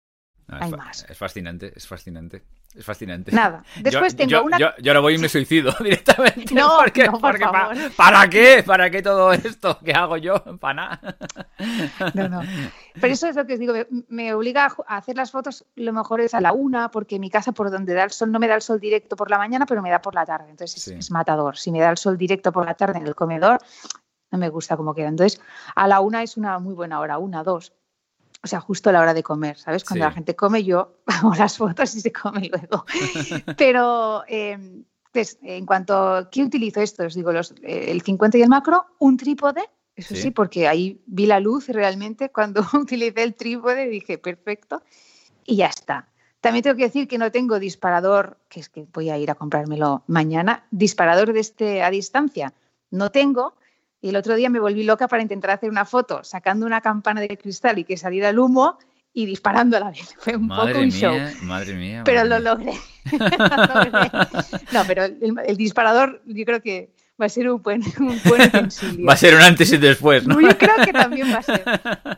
Hay 0.49 0.71
es, 0.71 0.77
más. 0.77 1.07
Es 1.09 1.19
fascinante, 1.19 1.73
es 1.75 1.87
fascinante. 1.87 2.43
Es 2.75 2.85
fascinante. 2.87 3.33
Nada. 3.33 3.65
Después 3.81 4.17
tengo 4.17 4.43
una. 4.43 4.59
Yo, 4.59 4.69
ahora 4.87 5.01
voy 5.01 5.15
y 5.15 5.19
me 5.19 5.29
suicido 5.29 5.75
directamente. 5.81 6.55
No, 6.55 6.79
porque, 6.79 7.07
no 7.07 7.19
por 7.19 7.39
favor. 7.39 7.77
¿para, 7.97 8.29
qué? 8.29 8.63
¿Para 8.67 8.91
qué 8.91 9.03
todo 9.03 9.33
esto? 9.33 9.79
¿Qué 9.85 9.93
hago 9.93 10.17
yo? 10.17 10.43
Para 10.61 10.75
nada. 10.75 11.17
No, 12.15 12.29
no. 12.29 12.41
Pero 13.01 13.13
eso 13.13 13.29
es 13.29 13.37
lo 13.37 13.47
que 13.47 13.55
os 13.55 13.59
digo. 13.59 13.75
Me, 14.09 14.33
obliga 14.35 14.75
a 14.87 14.97
hacer 14.97 15.17
las 15.17 15.31
fotos, 15.31 15.67
lo 15.77 15.93
mejor 15.93 16.21
es 16.21 16.35
a 16.35 16.41
la 16.41 16.53
una, 16.53 16.91
porque 16.91 17.19
mi 17.19 17.31
casa 17.31 17.53
por 17.53 17.71
donde 17.71 17.95
da 17.95 18.05
el 18.05 18.11
sol 18.11 18.33
no 18.33 18.39
me 18.39 18.49
da 18.49 18.55
el 18.55 18.63
sol 18.63 18.81
directo 18.81 19.17
por 19.17 19.31
la 19.31 19.39
mañana, 19.39 19.67
pero 19.67 19.83
me 19.83 19.91
da 19.91 20.01
por 20.01 20.15
la 20.15 20.25
tarde. 20.25 20.51
Entonces 20.51 20.87
es, 20.87 20.99
es 20.99 21.11
matador. 21.11 21.59
Si 21.59 21.71
me 21.71 21.81
da 21.81 21.91
el 21.91 21.99
sol 21.99 22.17
directo 22.17 22.53
por 22.53 22.65
la 22.65 22.75
tarde 22.75 22.99
en 22.99 23.07
el 23.07 23.15
comedor, 23.15 23.59
no 24.31 24.39
me 24.39 24.49
gusta 24.49 24.77
cómo 24.77 24.95
queda. 24.95 25.09
Entonces, 25.09 25.41
a 25.75 25.87
la 25.87 26.01
una 26.01 26.23
es 26.23 26.39
una 26.39 26.59
muy 26.59 26.75
buena 26.75 27.01
hora, 27.01 27.19
una, 27.19 27.45
dos. 27.45 27.75
O 28.45 28.49
sea, 28.49 28.61
justo 28.61 28.91
a 28.91 28.93
la 28.93 29.01
hora 29.01 29.15
de 29.15 29.23
comer, 29.23 29.57
¿sabes? 29.57 29.85
Cuando 29.85 30.05
la 30.05 30.13
gente 30.13 30.35
come, 30.35 30.65
yo 30.65 30.99
hago 31.07 31.35
las 31.35 31.57
fotos 31.57 31.95
y 31.95 32.01
se 32.01 32.13
come 32.13 32.51
luego. 32.51 32.85
Pero, 33.57 34.25
eh, 34.27 34.83
pues, 35.13 35.39
en 35.43 35.65
cuanto, 35.67 36.29
¿qué 36.31 36.43
utilizo 36.43 36.81
esto? 36.81 37.05
Os 37.05 37.15
digo, 37.15 37.33
los, 37.33 37.55
el 37.63 38.03
50 38.03 38.39
y 38.39 38.43
el 38.43 38.49
macro, 38.49 38.87
un 38.99 39.17
trípode, 39.17 39.63
eso 39.95 40.17
sí. 40.17 40.31
porque 40.31 40.67
ahí 40.67 41.03
vi 41.07 41.27
la 41.27 41.39
luz 41.39 41.69
realmente 41.69 42.31
cuando 42.31 42.63
utilicé 42.73 43.23
el 43.23 43.35
trípode, 43.35 43.89
dije, 43.89 44.19
perfecto, 44.19 44.83
y 45.45 45.57
ya 45.57 45.67
está. 45.67 46.09
También 46.41 46.65
tengo 46.65 46.77
que 46.77 46.85
decir 46.85 47.07
que 47.07 47.19
no 47.19 47.31
tengo 47.31 47.61
disparador, 47.61 48.39
que 48.49 48.59
es 48.59 48.69
que 48.69 48.87
voy 48.93 49.11
a 49.11 49.19
ir 49.19 49.31
a 49.31 49.37
comprármelo 49.37 50.03
mañana, 50.09 50.67
disparador 50.73 51.33
de 51.33 51.41
este 51.41 51.83
a 51.85 51.91
distancia. 51.91 52.53
No 52.91 53.11
tengo, 53.11 53.55
y 54.03 54.09
el 54.09 54.17
otro 54.17 54.35
día 54.35 54.51
me 54.51 54.59
volví 54.59 54.83
loca 54.83 55.07
para 55.07 55.23
intentar 55.23 55.53
hacer 55.53 55.71
una 55.71 55.85
foto 55.85 56.25
sacando 56.25 56.67
una 56.67 56.81
campana 56.81 57.21
de 57.21 57.39
cristal 57.39 57.79
y 57.79 57.85
que 57.85 57.97
saliera 57.97 58.29
el 58.31 58.39
humo 58.39 58.77
y 59.15 59.27
disparando 59.27 59.77
a 59.77 59.81
la 59.81 59.91
vez. 59.91 60.15
Fue 60.19 60.37
un 60.37 60.49
poco 60.49 60.79
un 60.79 60.91
show. 60.91 61.15
Madre 61.43 61.75
mía. 61.75 62.03
Pero 62.05 62.25
lo 62.25 62.41
logré. 62.41 62.73
no, 64.73 64.81
pero 64.87 65.05
el, 65.05 65.57
disparador 65.57 66.21
yo 66.27 66.45
creo 66.45 66.61
que 66.61 66.91
va 67.21 67.27
a 67.27 67.29
ser 67.29 67.49
un 67.49 67.63
buen, 67.63 67.81
un 68.01 68.21
buen 68.25 68.43
utensilio. 68.43 69.07
Va 69.07 69.13
a 69.13 69.17
ser 69.17 69.37
un 69.37 69.43
antes 69.43 69.73
y 69.73 69.79
después, 69.79 70.27
¿no? 70.27 70.41
Yo 70.41 70.59
creo 70.59 70.75
que 70.85 70.93
también 70.93 71.33
va 71.33 71.39
a 71.39 71.43
ser. 71.43 71.63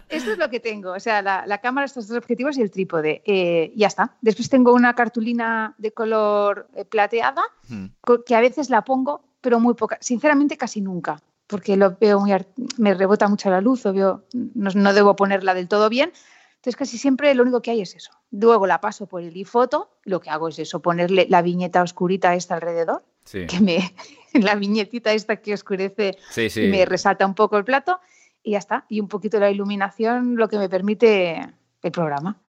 Esto 0.09 0.33
es 0.33 0.39
lo 0.39 0.49
que 0.49 0.61
tengo. 0.61 0.93
O 0.93 1.01
sea, 1.01 1.21
la, 1.21 1.59
cámara, 1.59 1.85
estos 1.85 2.09
dos 2.09 2.17
objetivos 2.17 2.57
y 2.57 2.63
el 2.63 2.71
trípode. 2.71 3.23
Eh, 3.27 3.75
ya 3.77 3.89
está. 3.89 4.17
Después 4.23 4.49
tengo 4.49 4.73
una 4.73 4.95
cartulina 4.95 5.75
de 5.77 5.93
color 5.93 6.67
eh, 6.75 6.87
plateada 6.87 7.43
hmm. 7.69 7.87
que 8.25 8.35
a 8.35 8.41
veces 8.41 8.71
la 8.71 8.83
pongo, 8.85 9.23
pero 9.43 9.61
muy 9.61 9.75
poca. 9.75 9.99
Sinceramente, 10.01 10.57
casi 10.57 10.81
nunca 10.81 11.21
porque 11.47 11.77
lo 11.77 11.97
veo 12.01 12.21
muy, 12.21 12.33
me 12.79 12.95
rebota 12.95 13.29
mucho 13.29 13.51
la 13.51 13.61
luz, 13.61 13.85
o 13.87 13.93
veo, 13.93 14.25
no, 14.33 14.93
debo 14.93 15.17
ponerla 15.17 15.55
del 15.55 15.69
todo 15.69 15.89
bien. 15.89 16.13
Entonces 16.57 16.77
casi 16.77 16.97
siempre 16.97 17.35
lo 17.35 17.43
único 17.43 17.61
que 17.61 17.71
hay 17.71 17.83
es 17.83 17.95
eso. 17.95 18.11
Luego 18.31 18.67
la 18.67 18.81
paso 18.81 19.07
por 19.07 19.23
el 19.23 19.37
iFoto, 19.37 19.91
lo 20.05 20.21
que 20.21 20.31
hago 20.31 20.49
es 20.49 20.59
eso, 20.59 20.81
ponerle 20.81 21.27
la 21.29 21.43
viñeta 21.43 21.83
oscurita 21.83 22.35
esta 22.35 22.55
alrededor, 22.55 23.05
que 23.31 23.61
me, 23.61 23.95
la 24.33 24.55
viñetita 24.55 25.13
esta 25.13 25.37
que 25.37 25.53
oscurece 25.53 26.17
y 26.37 26.69
me 26.69 26.87
resalta 26.87 27.27
un 27.27 27.35
poco 27.35 27.59
el 27.59 27.65
plato 27.65 28.01
y 28.43 28.53
ya 28.53 28.59
está. 28.59 28.87
Y 28.89 29.01
un 29.01 29.09
poquito 29.09 29.39
la 29.39 29.51
iluminación, 29.51 30.37
lo 30.37 30.49
que 30.49 30.59
me 30.59 30.69
permite 30.69 31.39
el 31.83 31.93
programa. 31.93 32.41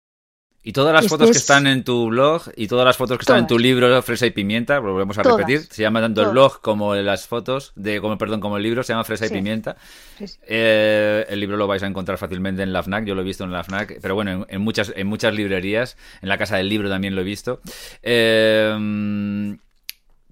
Y 0.66 0.72
todas 0.72 0.94
las 0.94 1.06
fotos 1.08 1.30
que 1.30 1.36
están 1.36 1.66
en 1.66 1.84
tu 1.84 2.06
blog 2.06 2.44
y 2.56 2.68
todas 2.68 2.86
las 2.86 2.96
fotos 2.96 3.18
que 3.18 3.22
están 3.22 3.40
en 3.40 3.46
tu 3.46 3.58
libro 3.58 4.00
Fresa 4.00 4.24
y 4.24 4.30
Pimienta, 4.30 4.78
volvemos 4.78 5.18
a 5.18 5.22
repetir, 5.22 5.60
se 5.60 5.82
llama 5.82 6.00
tanto 6.00 6.22
el 6.22 6.30
blog 6.30 6.62
como 6.62 6.94
las 6.94 7.26
fotos, 7.28 7.72
de 7.76 8.00
como 8.00 8.16
perdón, 8.16 8.40
como 8.40 8.56
el 8.56 8.62
libro, 8.62 8.82
se 8.82 8.94
llama 8.94 9.04
Fresa 9.04 9.26
y 9.26 9.28
Pimienta. 9.28 9.76
Eh, 10.46 11.26
el 11.28 11.38
libro 11.38 11.58
lo 11.58 11.66
vais 11.66 11.82
a 11.82 11.86
encontrar 11.86 12.16
fácilmente 12.16 12.62
en 12.62 12.72
la 12.72 12.82
FNAC, 12.82 13.04
yo 13.04 13.14
lo 13.14 13.20
he 13.20 13.24
visto 13.24 13.44
en 13.44 13.52
la 13.52 13.62
FNAC, 13.62 13.98
pero 14.00 14.14
bueno, 14.14 14.46
en, 14.48 14.60
muchas, 14.62 14.90
en 14.96 15.06
muchas 15.06 15.34
librerías, 15.34 15.98
en 16.22 16.30
la 16.30 16.38
Casa 16.38 16.56
del 16.56 16.70
Libro 16.70 16.88
también 16.88 17.14
lo 17.14 17.20
he 17.20 17.24
visto. 17.24 17.60
Eh, 18.02 19.54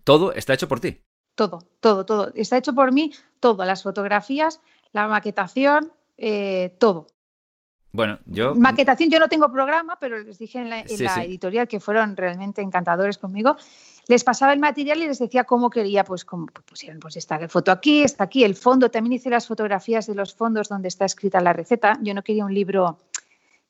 todo 0.02 0.32
está 0.32 0.54
hecho 0.54 0.66
por 0.66 0.80
ti. 0.80 0.98
Todo, 1.34 1.58
todo, 1.80 2.06
todo. 2.06 2.32
Está 2.34 2.56
hecho 2.56 2.74
por 2.74 2.90
mí, 2.90 3.12
todo, 3.38 3.62
las 3.66 3.82
fotografías, 3.82 4.62
la 4.92 5.08
maquetación, 5.08 5.92
eh, 6.16 6.74
todo. 6.78 7.06
Bueno, 7.92 8.18
yo. 8.24 8.54
Maquetación, 8.54 9.10
yo 9.10 9.18
no 9.18 9.28
tengo 9.28 9.52
programa, 9.52 9.98
pero 10.00 10.18
les 10.18 10.38
dije 10.38 10.58
en 10.58 10.70
la, 10.70 10.80
editorial 10.80 11.68
que 11.68 11.78
fueron 11.78 12.16
realmente 12.16 12.62
encantadores 12.62 13.18
conmigo. 13.18 13.56
Les 14.08 14.24
pasaba 14.24 14.54
el 14.54 14.58
material 14.58 15.02
y 15.02 15.06
les 15.06 15.18
decía 15.18 15.44
cómo 15.44 15.68
quería, 15.68 16.02
pues, 16.02 16.24
como 16.24 16.46
pusieron, 16.46 16.98
pues 17.00 17.16
esta 17.16 17.48
foto 17.48 17.70
aquí, 17.70 18.02
está 18.02 18.24
aquí, 18.24 18.44
el 18.44 18.56
fondo. 18.56 18.90
También 18.90 19.12
hice 19.12 19.28
las 19.28 19.46
fotografías 19.46 20.06
de 20.06 20.14
los 20.14 20.34
fondos 20.34 20.68
donde 20.68 20.88
está 20.88 21.04
escrita 21.04 21.40
la 21.40 21.52
receta. 21.52 21.98
Yo 22.02 22.14
no 22.14 22.22
quería 22.22 22.46
un 22.46 22.54
libro 22.54 22.98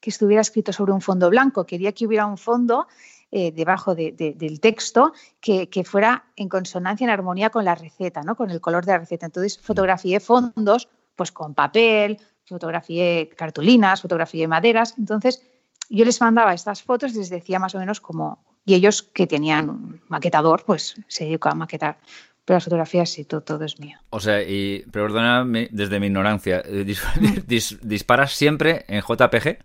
que 0.00 0.11
estuviera 0.11 0.40
escrito 0.40 0.72
sobre 0.72 0.92
un 0.92 1.00
fondo 1.00 1.28
blanco, 1.28 1.64
quería 1.64 1.92
que 1.92 2.06
hubiera 2.06 2.26
un 2.26 2.38
fondo 2.38 2.88
eh, 3.30 3.52
debajo 3.52 3.94
del 3.94 4.61
texto 4.61 5.12
que, 5.40 5.68
que, 5.68 5.85
fuera 5.85 6.24
en 6.37 6.48
consonancia, 6.48 7.04
en 7.04 7.11
armonía 7.11 7.50
con 7.50 7.64
la 7.64 7.74
receta, 7.74 8.22
¿no? 8.22 8.35
con 8.35 8.50
el 8.50 8.61
color 8.61 8.85
de 8.85 8.92
la 8.92 8.98
receta. 8.98 9.26
Entonces 9.26 9.58
fotografié 9.58 10.18
fondos 10.20 10.88
pues 11.16 11.30
con 11.30 11.54
papel, 11.54 12.18
fotografié 12.53 13.29
cartulinas, 13.37 14.03
fotografié 14.03 14.47
maderas. 14.49 14.95
Entonces, 14.99 15.43
yo 15.88 16.05
les 16.05 16.21
mandaba 16.21 16.55
estas 16.55 16.83
fotos 16.83 17.15
y 17.15 17.19
les 17.19 17.31
decía 17.31 17.59
más 17.59 17.75
o 17.75 17.79
menos 17.79 18.01
cómo. 18.01 18.45
Y 18.65 18.75
ellos 18.75 19.03
que 19.03 19.27
tenían 19.27 19.69
un 19.69 20.01
maquetador, 20.09 20.65
pues 20.65 20.95
se 21.09 21.25
dedicó 21.25 21.49
a 21.49 21.55
maquetar. 21.55 21.99
Pero 22.45 22.57
las 22.57 22.65
fotografías 22.65 23.11
sí, 23.11 23.25
todo, 23.25 23.43
todo 23.43 23.65
es 23.65 23.79
mío. 23.79 23.99
O 24.11 24.21
sea, 24.21 24.43
y 24.43 24.85
perdóname 24.91 25.69
desde 25.71 26.01
mi 26.01 26.07
ignorancia, 26.07 26.62
eh, 26.65 26.85
¿disparas 27.83 28.33
siempre 28.33 28.85
en 28.88 29.03
JPG? 29.03 29.59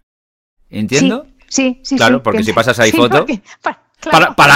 ¿Entiendo? 0.70 1.28
Sí, 1.48 1.80
sí, 1.84 1.96
Claro, 1.96 2.22
porque 2.22 2.44
si 2.44 2.54
pasas 2.54 2.80
ahí 2.80 2.92
foto. 2.94 3.26
¿Para, 3.62 3.87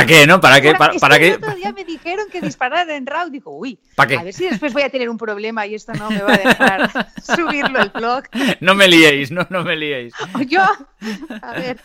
qué, 0.07 0.27
no? 0.27 0.39
¿Para 0.39 0.61
qué? 0.61 0.73
Para, 0.75 0.93
para 0.93 1.19
qué? 1.19 1.29
El 1.29 1.35
otro 1.35 1.55
día 1.55 1.71
me 1.71 1.83
dijeron 1.83 2.27
que 2.31 2.41
disparar 2.41 2.89
en 2.89 3.05
RAW. 3.05 3.29
Digo, 3.29 3.55
uy, 3.57 3.79
a 3.97 4.05
ver 4.05 4.33
si 4.33 4.49
después 4.49 4.73
voy 4.73 4.83
a 4.83 4.89
tener 4.89 5.09
un 5.09 5.17
problema 5.17 5.65
y 5.65 5.75
esto 5.75 5.93
no 5.93 6.09
me 6.09 6.21
va 6.21 6.33
a 6.33 6.37
dejar 6.37 7.07
subirlo 7.21 7.79
al 7.79 7.89
blog. 7.89 8.23
No 8.59 8.75
me 8.75 8.87
liéis, 8.87 9.31
no, 9.31 9.47
no 9.49 9.63
me 9.63 9.75
liéis. 9.75 10.13
Yo, 10.47 10.61
a 11.41 11.53
ver. 11.53 11.79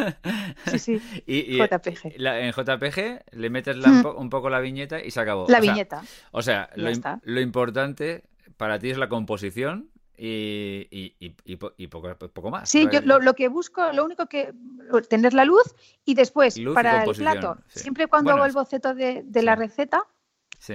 Sí, 0.71 0.79
sí. 0.79 1.03
Y, 1.27 1.59
JPG. 1.59 2.15
en 2.19 2.53
JPG 2.53 3.25
le 3.33 3.51
metes 3.51 3.77
mm. 3.77 4.07
un 4.17 4.31
poco 4.31 4.51
la 4.51 4.61
viñeta 4.61 5.03
y 5.03 5.11
se 5.11 5.21
acabó. 5.21 5.47
La 5.49 5.61
viñeta. 5.61 6.03
o 6.31 6.43
sea, 6.43 6.71
lo, 6.75 6.91
lo 7.23 7.41
importante 7.41 8.25
para 8.57 8.79
ti 8.79 8.91
es 8.91 8.99
la 8.99 9.09
composición 9.09 9.91
y, 10.19 11.15
y, 11.19 11.87
poco, 11.89 12.51
más. 12.51 12.69
Sí, 12.69 12.89
yo 12.91 13.01
lo, 13.03 13.35
que 13.35 13.49
busco, 13.49 13.93
lo 13.93 14.05
único 14.05 14.27
que 14.27 14.53
tener 15.09 15.35
la 15.35 15.45
luz 15.45 15.75
y 16.05 16.15
después 16.15 16.59
para 16.75 17.05
el 17.05 17.15
plato, 17.15 17.59
siempre 17.69 18.07
cuando 18.07 18.33
hago 18.33 18.45
el 18.45 18.53
boceto 18.53 18.95
de, 18.95 19.25
la 19.43 19.57
receta, 19.57 20.05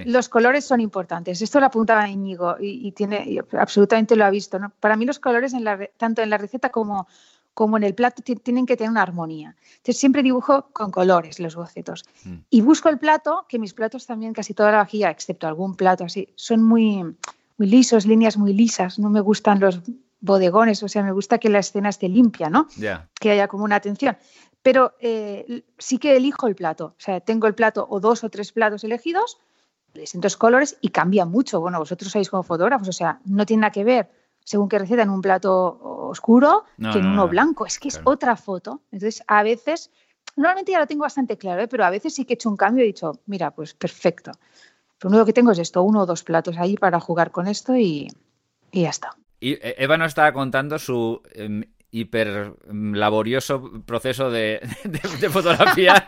los 0.05 0.29
colores 0.29 0.65
son 0.65 0.79
importantes. 0.79 1.41
Esto 1.41 1.59
lo 1.59 1.65
apuntaba 1.65 2.07
Íñigo 2.07 2.55
y, 2.59 2.91
tiene 2.91 3.41
absolutamente 3.57 4.15
lo 4.15 4.25
ha 4.25 4.29
visto. 4.29 4.59
Para 4.79 4.95
mí 4.95 5.05
los 5.05 5.19
colores 5.19 5.53
en 5.53 5.63
la, 5.63 5.87
tanto 5.97 6.21
en 6.21 6.29
la 6.29 6.37
receta 6.37 6.69
como, 6.69 7.07
como 7.53 7.77
en 7.77 7.83
el 7.83 7.95
plato 7.95 8.21
tienen 8.21 8.65
que 8.65 8.77
tener 8.77 8.91
una 8.91 9.01
armonía. 9.01 9.55
Entonces 9.77 9.97
siempre 9.97 10.23
dibujo 10.23 10.67
con 10.71 10.91
colores 10.91 11.39
los 11.39 11.55
bocetos. 11.55 12.05
Mm. 12.23 12.35
Y 12.49 12.61
busco 12.61 12.89
el 12.89 12.99
plato, 12.99 13.45
que 13.49 13.59
mis 13.59 13.73
platos 13.73 14.05
también, 14.05 14.33
casi 14.33 14.53
toda 14.53 14.71
la 14.71 14.77
vajilla, 14.77 15.09
excepto 15.09 15.47
algún 15.47 15.75
plato 15.75 16.05
así, 16.05 16.29
son 16.35 16.63
muy 16.63 17.15
muy 17.61 17.69
lisos, 17.69 18.07
líneas 18.07 18.37
muy 18.37 18.53
lisas. 18.53 18.97
No 18.97 19.11
me 19.11 19.21
gustan 19.21 19.59
los 19.59 19.81
bodegones, 20.19 20.81
o 20.81 20.87
sea, 20.87 21.03
me 21.03 21.11
gusta 21.11 21.37
que 21.37 21.47
la 21.47 21.59
escena 21.59 21.89
esté 21.89 22.09
limpia, 22.09 22.49
¿no? 22.49 22.67
Que 23.19 23.29
haya 23.29 23.47
como 23.47 23.63
una 23.65 23.75
atención. 23.75 24.17
Pero 24.63 24.95
eh, 24.99 25.63
sí 25.77 25.99
que 25.99 26.15
elijo 26.15 26.47
el 26.47 26.55
plato. 26.55 26.85
O 26.97 26.99
sea, 26.99 27.19
tengo 27.19 27.45
el 27.45 27.53
plato 27.53 27.85
o 27.87 27.99
dos 27.99 28.23
o 28.23 28.29
tres 28.31 28.51
platos 28.51 28.83
elegidos, 28.83 29.37
distintos 29.93 30.37
colores 30.37 30.77
y 30.81 30.89
cambia 30.89 31.25
mucho. 31.25 31.61
Bueno, 31.61 31.77
vosotros 31.77 32.11
sois 32.11 32.31
como 32.31 32.41
fotógrafos, 32.41 32.89
o 32.89 32.93
sea, 32.93 33.19
no 33.25 33.45
tiene 33.45 33.61
nada 33.61 33.71
que 33.71 33.83
ver 33.83 34.09
según 34.43 34.67
qué 34.67 34.79
receta 34.79 35.03
en 35.03 35.11
un 35.11 35.21
plato 35.21 35.53
oscuro 36.09 36.65
que 36.77 36.97
en 36.97 37.05
uno 37.05 37.27
blanco. 37.27 37.67
Es 37.67 37.77
que 37.77 37.89
es 37.89 38.01
otra 38.05 38.35
foto. 38.35 38.81
Entonces, 38.91 39.23
a 39.27 39.43
veces 39.43 39.91
Normalmente 40.35 40.71
ya 40.71 40.79
lo 40.79 40.87
tengo 40.87 41.01
bastante 41.01 41.37
claro, 41.37 41.61
¿eh? 41.61 41.67
pero 41.67 41.83
a 41.83 41.89
veces 41.89 42.13
sí 42.13 42.25
que 42.25 42.33
he 42.33 42.35
hecho 42.35 42.49
un 42.49 42.55
cambio 42.55 42.83
y 42.83 42.85
he 42.85 42.93
dicho, 42.93 43.19
mira, 43.25 43.51
pues 43.51 43.73
perfecto. 43.73 44.31
Lo 45.01 45.09
único 45.09 45.25
que 45.25 45.33
tengo 45.33 45.51
es 45.51 45.59
esto, 45.59 45.81
uno 45.83 46.01
o 46.01 46.05
dos 46.05 46.23
platos 46.23 46.57
ahí 46.57 46.77
para 46.77 46.99
jugar 46.99 47.31
con 47.31 47.47
esto 47.47 47.75
y, 47.75 48.07
ya 48.71 48.89
está. 48.89 49.15
Y 49.39 49.53
eh, 49.53 49.75
Eva 49.79 49.97
nos 49.97 50.09
estaba 50.09 50.31
contando 50.31 50.77
su 50.77 51.21
em, 51.33 51.63
hiper 51.91 52.53
laborioso 52.71 53.83
proceso 53.85 54.31
de, 54.31 54.61
fotografía 55.29 56.05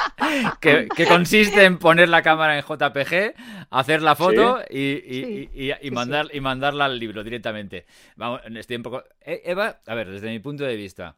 que, 0.60 0.88
consiste 1.08 1.64
en 1.64 1.78
poner 1.78 2.08
la 2.08 2.22
cámara 2.22 2.58
en 2.58 2.64
JPG, 2.64 3.34
hacer 3.70 4.02
la 4.02 4.14
foto 4.14 4.60
y, 4.68 5.90
mandar, 5.90 6.28
y 6.32 6.40
mandarla 6.40 6.84
al 6.84 6.98
libro 6.98 7.24
directamente. 7.24 7.86
Vamos, 8.16 8.42
estoy 8.54 8.76
un 8.76 8.82
poco... 8.82 9.04
Eh, 9.22 9.42
Eva, 9.46 9.80
a 9.86 9.94
ver, 9.94 10.10
desde 10.10 10.28
mi 10.28 10.38
punto 10.40 10.64
de 10.64 10.76
vista, 10.76 11.16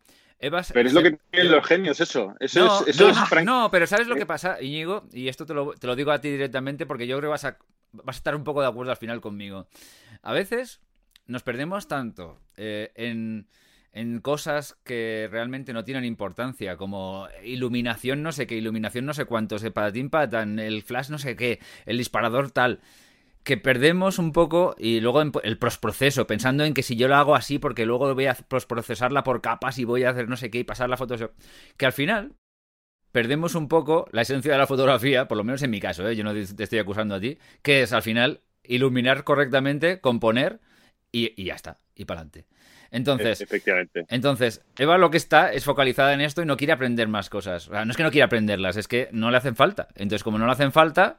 pero 0.51 0.89
es 0.89 0.95
lo 0.95 1.03
que 1.03 1.19
tienen 1.31 1.53
los 1.53 1.67
genios, 1.67 2.01
eso. 2.01 2.35
eso 2.41 2.65
no, 2.65 2.87
es, 2.87 3.45
no, 3.45 3.71
pero 3.71 3.87
¿sabes 3.87 4.07
lo 4.07 4.17
que 4.17 4.27
pasa, 4.27 4.61
Íñigo? 4.61 5.05
Y 5.13 5.29
esto 5.29 5.47
te 5.47 5.55
lo, 5.55 5.73
te 5.75 5.87
lo, 5.87 5.97
digo 5.97 6.11
a 6.11 6.21
ti 6.21 6.31
directamente 6.31 6.87
porque 6.87 7.07
yo 7.07 7.17
creo 7.19 7.29
que 7.29 7.33
vas 7.33 7.45
a, 7.45 7.59
vas 7.93 8.17
a 8.17 8.19
estar 8.19 8.35
un 8.35 8.45
poco 8.45 8.61
de 8.61 8.69
acuerdo 8.69 8.91
al 8.91 8.97
final 8.97 9.21
conmigo. 9.21 9.67
A 10.23 10.33
veces 10.33 10.81
nos 11.27 11.43
perdemos 11.43 11.89
tanto 11.89 12.41
eh, 12.57 12.93
en, 12.95 13.47
en 13.93 14.21
cosas 14.21 14.77
que 14.85 15.29
realmente 15.31 15.73
no 15.73 15.85
tienen 15.85 16.05
importancia, 16.05 16.77
como 16.77 17.29
iluminación 17.45 18.23
no 18.23 18.33
sé 18.33 18.47
qué, 18.47 18.57
iluminación 18.57 19.07
no 19.07 19.15
sé 19.15 19.25
cuánto, 19.25 19.59
se 19.59 19.71
patatín 19.71 20.11
patán, 20.11 20.59
el 20.59 20.83
flash 20.83 21.11
no 21.11 21.19
sé 21.19 21.37
qué, 21.37 21.61
el 21.87 21.99
disparador 21.99 22.51
tal 22.51 22.81
que 23.45 23.59
perdemos 23.59 24.19
un 24.19 24.33
poco 24.33 24.75
y 24.79 25.01
luego 25.01 25.23
el 25.23 25.59
postproceso, 25.59 26.27
pensando 26.27 26.65
en 26.65 26.73
que 26.73 26.83
si 26.83 26.97
yo 26.97 27.09
lo 27.09 27.17
hago 27.17 27.35
así 27.35 27.59
porque 27.59 27.85
luego 27.85 28.13
voy 28.15 28.27
a 28.27 28.35
postprocesarla 28.35 29.23
por 29.23 29.43
capas 29.43 29.79
y 29.79 29.85
voy 29.85 30.05
a 30.05 30.11
hacer 30.11 30.29
no 30.29 30.37
sé 30.37 30.51
qué 30.51 30.61
y 30.61 30.65
pasar 30.65 30.89
la 30.89 30.97
Photoshop, 30.97 31.33
que 31.77 31.87
al 31.87 31.93
final 31.93 32.33
perdemos 33.13 33.55
un 33.55 33.69
poco 33.69 34.09
la 34.13 34.23
esencia 34.23 34.53
de 34.53 34.59
la 34.59 34.67
fotografía, 34.67 35.29
por 35.29 35.37
lo 35.37 35.45
menos 35.45 35.63
en 35.63 35.71
mi 35.71 35.79
caso, 35.79 36.09
¿eh? 36.09 36.17
yo 36.17 36.25
no 36.25 36.33
te 36.33 36.65
estoy 36.65 36.79
acusando 36.79 37.15
a 37.15 37.21
ti, 37.21 37.39
que 37.63 37.83
es 37.83 37.93
al 37.93 38.03
final 38.03 38.41
iluminar 38.65 39.25
correctamente, 39.25 40.01
componer 40.01 40.61
y, 41.13 41.41
y 41.41 41.45
ya 41.45 41.55
está, 41.55 41.79
y 41.95 42.07
para 42.07 42.21
adelante. 42.21 42.47
Entonces, 42.91 43.41
Efectivamente. 43.41 44.07
entonces, 44.09 44.65
Eva 44.79 44.99
lo 44.99 45.11
que 45.11 45.17
está 45.17 45.53
es 45.53 45.65
focalizada 45.65 46.15
en 46.15 46.21
esto 46.21 46.43
y 46.43 46.47
no 46.47 46.57
quiere 46.57 46.73
aprender 46.73 47.09
más 47.09 47.29
cosas. 47.29 47.69
O 47.69 47.73
sea, 47.73 47.85
no 47.85 47.91
es 47.91 47.97
que 47.97 48.05
no 48.05 48.13
quiera 48.13 48.27
aprenderlas, 48.27 48.77
es 48.77 48.87
que 48.87 49.09
no 49.11 49.33
le 49.33 49.37
hacen 49.37 49.57
falta. 49.57 49.89
Entonces, 49.97 50.23
como 50.23 50.39
no 50.39 50.47
le 50.47 50.53
hacen 50.53 50.71
falta, 50.71 51.19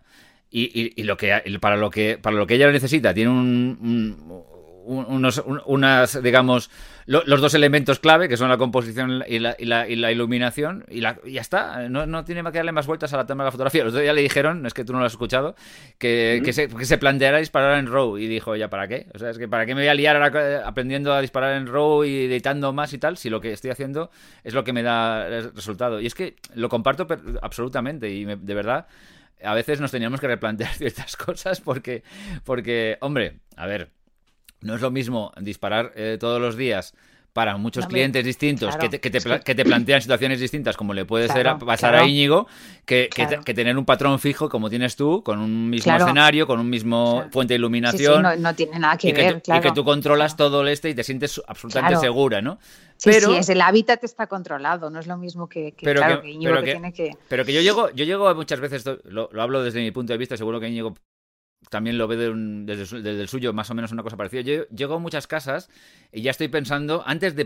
y, 0.51 1.03
lo 1.03 1.17
que 1.17 1.41
para 1.59 1.75
lo 1.75 1.89
que 1.89 2.17
para 2.21 2.35
lo 2.35 2.47
que 2.47 2.55
ella 2.55 2.71
necesita 2.71 3.13
tiene 3.13 3.29
un, 3.29 4.43
unos 4.85 5.43
unas 5.65 6.21
digamos 6.21 6.69
los 7.07 7.39
dos 7.39 7.53
elementos 7.53 7.99
clave 7.99 8.27
que 8.27 8.35
son 8.35 8.49
la 8.49 8.57
composición 8.57 9.23
y 9.27 9.37
la, 9.37 9.55
y 9.59 9.65
la, 9.65 10.11
iluminación 10.11 10.85
y, 10.89 11.01
la, 11.01 11.19
ya 11.23 11.41
está. 11.41 11.87
No, 11.87 12.07
no, 12.07 12.25
tiene 12.25 12.41
que 12.43 12.57
darle 12.57 12.71
más 12.71 12.87
vueltas 12.87 13.13
a 13.13 13.17
la 13.17 13.27
tema 13.27 13.43
de 13.43 13.49
la 13.49 13.51
fotografía. 13.51 13.83
Los 13.83 13.93
otro 13.93 14.03
ya 14.03 14.13
le 14.13 14.21
dijeron 14.21 14.65
es 14.65 14.73
que 14.73 14.83
tú 14.83 14.91
no 14.91 14.99
lo 14.99 15.05
has 15.05 15.11
escuchado 15.11 15.55
que, 15.99 16.41
que, 16.43 16.51
se, 16.51 16.67
que 16.67 16.85
se 16.85 16.97
planteara 16.97 17.37
disparar 17.37 17.77
en 17.77 17.91
RAW 17.91 18.17
y 18.17 18.27
dijo 18.27 18.55
ya 18.55 18.69
para 18.69 18.87
qué 18.87 19.07
o 19.13 19.19
sea 19.19 19.29
es 19.29 19.37
que 19.37 19.47
para 19.47 19.67
qué 19.67 19.75
me 19.75 19.81
voy 19.81 19.89
a 19.89 19.93
liar 19.93 20.15
ahora 20.15 20.67
aprendiendo 20.67 21.13
a 21.13 21.21
disparar 21.21 21.55
en 21.57 21.67
RAW 21.67 22.05
y 22.05 22.25
editando 22.25 22.73
más 22.73 22.91
y 22.93 22.97
tal 22.97 23.17
si 23.17 23.29
lo 23.29 23.39
que 23.39 23.51
estoy 23.51 23.69
haciendo 23.69 24.09
es 24.43 24.55
lo 24.55 24.63
que 24.63 24.73
me 24.73 24.81
da 24.81 25.27
resultado 25.53 26.01
y 26.01 26.07
es 26.07 26.15
que 26.15 26.35
lo 26.55 26.69
comparto 26.69 27.05
absolutamente. 27.41 28.09
Y 28.09 28.25
de 28.25 28.53
verdad 28.55 28.87
a 29.45 29.53
veces 29.53 29.79
nos 29.79 29.91
teníamos 29.91 30.19
que 30.19 30.27
replantear 30.27 30.73
ciertas 30.75 31.15
cosas 31.15 31.61
porque, 31.61 32.03
porque 32.43 32.97
hombre, 33.01 33.39
a 33.55 33.65
ver, 33.67 33.91
no 34.61 34.75
es 34.75 34.81
lo 34.81 34.91
mismo 34.91 35.31
disparar 35.39 35.93
eh, 35.95 36.17
todos 36.19 36.41
los 36.41 36.57
días 36.57 36.93
para 37.35 37.57
muchos 37.57 37.85
clientes 37.85 38.23
distintos 38.23 38.77
que, 38.77 38.87
te, 38.87 39.01
que, 39.01 39.09
te, 39.11 39.65
plantean 39.65 40.01
situaciones 40.01 40.39
distintas, 40.39 40.77
como 40.77 40.93
le 40.93 41.03
puede 41.03 41.27
ser 41.27 41.45
pasar 41.57 41.93
a 41.93 42.05
Íñigo, 42.05 42.47
que, 42.85 43.09
tener 43.43 43.77
un 43.77 43.83
patrón 43.83 44.19
fijo 44.19 44.47
como 44.47 44.69
tienes 44.69 44.95
tú, 44.95 45.21
con 45.21 45.39
un 45.39 45.69
mismo 45.69 45.93
escenario, 45.97 46.47
con 46.47 46.61
un 46.61 46.69
mismo 46.69 47.25
fuente 47.33 47.53
de 47.53 47.57
iluminación. 47.57 48.41
no, 48.41 48.55
tiene 48.55 48.79
nada 48.79 48.95
que 48.95 49.11
ver, 49.11 49.43
Y 49.45 49.59
que 49.59 49.73
tú 49.73 49.83
controlas 49.83 50.37
todo 50.37 50.61
el 50.61 50.69
este 50.69 50.91
y 50.91 50.95
te 50.95 51.03
sientes 51.03 51.41
absolutamente 51.45 51.97
segura, 51.97 52.41
¿no? 52.41 52.57
Sí, 52.95 53.09
pero, 53.11 53.31
sí, 53.31 53.35
es 53.35 53.49
el 53.49 53.59
hábitat 53.59 54.01
está 54.05 54.27
controlado, 54.27 54.89
no 54.89 55.01
es 55.01 55.07
lo 55.07 55.17
mismo 55.17 55.49
que, 55.49 55.73
claro, 55.73 56.21
que, 56.21 56.29
Íñigo 56.29 56.55
que, 56.61 56.71
tiene 56.71 56.93
que... 56.93 57.17
Pero 57.27 57.43
que 57.43 57.51
yo 57.51 57.59
llego, 57.59 57.89
yo 57.89 58.05
llego 58.05 58.33
muchas 58.33 58.61
veces, 58.61 58.85
lo, 59.03 59.27
lo, 59.33 59.41
hablo 59.41 59.61
desde 59.61 59.81
mi 59.81 59.91
punto 59.91 60.13
de 60.13 60.17
vista, 60.17 60.37
seguro 60.37 60.61
que 60.61 60.69
Íñigo 60.69 60.95
también 61.69 61.97
lo 61.97 62.07
ve 62.07 62.15
desde, 62.17 63.21
el 63.21 63.27
suyo 63.27 63.53
más 63.53 63.69
o 63.69 63.75
menos 63.75 63.91
una 63.91 64.03
cosa 64.03 64.17
parecida. 64.17 64.41
Yo 64.41 64.67
llego 64.69 64.95
a 64.95 64.99
muchas 64.99 65.27
casas 65.27 65.69
y 66.11 66.21
ya 66.21 66.31
estoy 66.31 66.47
pensando, 66.47 67.03
antes 67.05 67.35
de, 67.35 67.45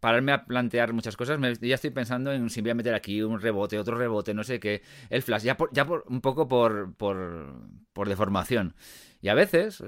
pararme 0.00 0.32
a 0.32 0.44
plantear 0.44 0.92
muchas 0.92 1.16
cosas, 1.16 1.38
ya 1.60 1.74
estoy 1.74 1.90
pensando 1.90 2.32
en 2.32 2.50
si 2.50 2.60
voy 2.60 2.70
a 2.70 2.74
meter 2.74 2.94
aquí 2.94 3.22
un 3.22 3.40
rebote, 3.40 3.78
otro 3.78 3.96
rebote, 3.96 4.34
no 4.34 4.44
sé 4.44 4.60
qué, 4.60 4.82
el 5.08 5.22
flash, 5.22 5.42
ya, 5.42 5.56
ya 5.72 5.86
por, 5.86 6.04
un 6.08 6.20
poco 6.20 6.48
por, 6.48 6.94
por, 6.94 7.54
por 7.92 8.08
deformación. 8.08 8.74
Y 9.22 9.28
a 9.28 9.34
veces 9.34 9.82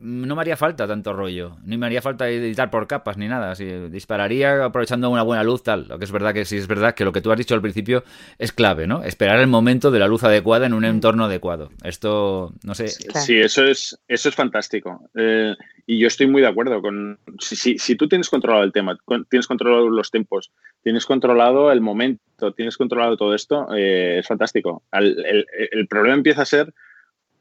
no 0.00 0.34
me 0.34 0.42
haría 0.42 0.56
falta 0.56 0.86
tanto 0.86 1.12
rollo, 1.12 1.56
ni 1.64 1.76
me 1.76 1.86
haría 1.86 2.02
falta 2.02 2.28
editar 2.28 2.70
por 2.70 2.86
capas 2.86 3.16
ni 3.16 3.28
nada, 3.28 3.54
dispararía 3.88 4.64
aprovechando 4.64 5.08
una 5.10 5.22
buena 5.22 5.42
luz 5.42 5.62
tal, 5.62 5.88
lo 5.88 5.98
que 5.98 6.04
es 6.04 6.12
verdad 6.12 6.34
que 6.34 6.44
sí 6.44 6.56
es 6.56 6.66
verdad 6.66 6.94
que 6.94 7.04
lo 7.04 7.12
que 7.12 7.20
tú 7.20 7.32
has 7.32 7.38
dicho 7.38 7.54
al 7.54 7.62
principio 7.62 8.04
es 8.38 8.52
clave, 8.52 8.86
¿no? 8.86 9.02
Esperar 9.02 9.38
el 9.40 9.46
momento 9.46 9.90
de 9.90 9.98
la 9.98 10.06
luz 10.06 10.24
adecuada 10.24 10.66
en 10.66 10.74
un 10.74 10.84
entorno 10.84 11.24
adecuado. 11.24 11.70
Esto, 11.82 12.52
no 12.64 12.74
sé. 12.74 12.88
Sí, 12.88 13.38
eso 13.38 13.64
es 13.64 13.98
eso 14.08 14.28
es 14.28 14.34
fantástico. 14.34 15.08
Eh, 15.14 15.54
y 15.86 15.98
yo 15.98 16.08
estoy 16.08 16.26
muy 16.26 16.42
de 16.42 16.48
acuerdo 16.48 16.80
con 16.82 17.18
si, 17.38 17.78
si, 17.78 17.96
tú 17.96 18.08
tienes 18.08 18.28
controlado 18.28 18.64
el 18.64 18.72
tema, 18.72 18.98
tienes 19.28 19.46
controlado 19.46 19.88
los 19.88 20.10
tiempos, 20.10 20.50
tienes 20.82 21.06
controlado 21.06 21.72
el 21.72 21.80
momento, 21.80 22.52
tienes 22.52 22.76
controlado 22.76 23.16
todo 23.16 23.34
esto, 23.34 23.68
eh, 23.74 24.18
es 24.18 24.26
fantástico. 24.26 24.82
el 24.92 25.86
problema 25.88 26.14
empieza 26.14 26.42
a 26.42 26.46
ser 26.46 26.74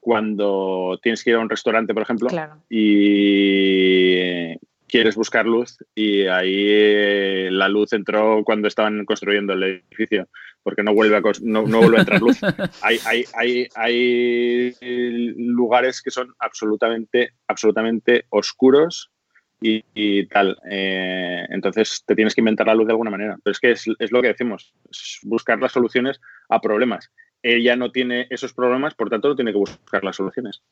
cuando 0.04 1.00
tienes 1.02 1.24
que 1.24 1.30
ir 1.30 1.38
a 1.38 1.40
un 1.40 1.50
restaurante, 1.50 1.94
por 1.94 2.04
ejemplo, 2.04 2.28
y 2.70 4.54
quieres 4.94 5.16
buscar 5.16 5.46
luz 5.46 5.78
y 5.96 6.28
ahí 6.28 6.66
eh, 6.68 7.50
la 7.52 7.68
luz 7.70 7.94
entró 7.94 8.44
cuando 8.44 8.68
estaban 8.68 9.06
construyendo 9.06 9.54
el 9.54 9.64
edificio, 9.64 10.28
porque 10.62 10.84
no 10.84 10.94
vuelve 10.94 11.16
a, 11.16 11.22
no, 11.42 11.64
vuelve 11.64 11.98
a 11.98 12.02
entrar 12.02 12.22
luz. 12.22 12.40
hay, 12.84 13.00
hay, 13.34 13.68
hay, 13.76 14.76
lugares 15.36 16.02
que 16.02 16.12
son 16.12 16.36
absolutamente, 16.38 17.32
absolutamente 17.48 18.26
oscuros 18.30 19.10
y, 19.62 20.26
tal. 20.28 20.58
Eh, 20.70 21.46
entonces 21.50 22.04
te 22.06 22.16
tienes 22.16 22.36
que 22.36 22.42
inventar 22.42 22.68
la 22.68 22.76
luz 22.76 22.86
de 22.86 22.92
alguna 22.92 23.10
manera. 23.10 23.38
Pero 23.42 23.52
es 23.54 23.60
que 23.60 23.72
es, 23.72 23.86
es 23.98 24.12
lo 24.12 24.22
que 24.22 24.28
decimos, 24.28 24.76
es 24.92 25.20
buscar 25.24 25.60
las 25.60 25.72
soluciones 25.72 26.20
a 26.50 26.60
problemas 26.60 27.10
ella 27.44 27.76
no 27.76 27.92
tiene 27.92 28.26
esos 28.30 28.54
problemas, 28.54 28.96
por 28.96 29.10
tanto 29.10 29.28
no 29.28 29.36
tiene 29.36 29.52
que 29.52 29.58
buscar 29.58 30.04
las 30.04 30.16
soluciones. 30.16 30.64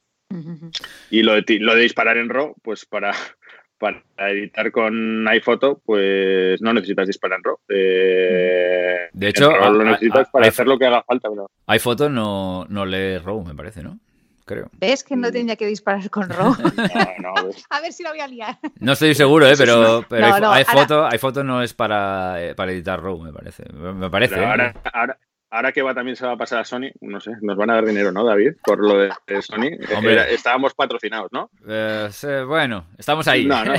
Y 1.10 1.24
lo 1.24 1.34
de, 1.34 1.60
lo 1.60 1.76
de 1.76 1.82
disparar 1.82 2.18
en 2.18 2.30
RAW, 2.30 2.56
pues 2.64 2.86
para, 2.86 3.12
para 3.78 4.02
editar 4.30 4.72
con 4.72 5.28
iPhoto, 5.28 5.82
pues 5.86 6.62
no 6.62 6.74
necesitas 6.74 7.08
disparar 7.08 7.40
en 7.40 7.44
RAW. 7.44 7.58
Eh, 7.70 9.10
de 9.12 9.28
hecho, 9.28 9.52
lo 9.52 9.84
necesitas 9.84 10.30
para 10.32 10.48
hacer 10.48 10.68
lo 10.68 10.80
que 10.80 10.86
haga 10.86 11.04
falta. 11.04 11.30
Pero... 11.30 11.52
iPhoto 11.68 12.10
no, 12.10 12.66
no 12.70 12.86
lee 12.86 13.18
RAW, 13.18 13.44
me 13.44 13.54
parece, 13.54 13.84
¿no? 13.84 14.00
Creo. 14.46 14.70
¿Ves 14.80 15.04
que 15.04 15.16
no 15.16 15.32
tenía 15.32 15.56
que 15.56 15.68
disparar 15.68 16.10
con 16.10 16.30
RAW? 16.30 16.56
a 17.70 17.82
ver 17.82 17.94
si 17.94 18.04
lo 18.04 18.10
voy 18.10 18.22
a 18.22 18.28
liar. 18.28 18.58
No 18.80 18.94
estoy 18.94 19.14
seguro, 19.14 19.48
¿eh? 19.48 19.54
pero, 19.58 20.04
pero 20.08 20.52
iPhoto, 20.52 21.44
no 21.44 21.62
es 21.62 21.74
para, 21.74 22.42
eh, 22.42 22.56
para 22.56 22.72
editar 22.72 23.02
RAW, 23.02 23.20
me 23.20 23.34
parece. 23.34 23.66
Me 23.72 24.10
parece. 24.10 24.40
¿eh? 24.42 24.46
ahora, 24.46 25.18
ahora 25.52 25.72
que 25.72 25.82
va 25.82 25.94
también 25.94 26.16
se 26.16 26.26
va 26.26 26.32
a 26.32 26.38
pasar 26.38 26.60
a 26.60 26.66
Sony, 26.66 26.92
no 27.02 27.20
sé, 27.20 27.32
nos 27.42 27.58
van 27.58 27.70
a 27.70 27.76
dar 27.76 27.86
dinero, 27.86 28.12
¿no, 28.12 28.26
David? 28.26 28.54
Por 28.64 28.80
lo 28.80 28.98
de, 28.98 29.12
Sony. 29.42 29.78
Hombre. 29.96 30.34
estábamos 30.34 30.74
patrocinados, 30.74 31.30
¿no? 31.32 31.52
Eh, 31.68 32.10
bueno, 32.48 32.88
estamos 32.98 33.28
ahí. 33.28 33.46
No, 33.46 33.64
no. 33.66 33.74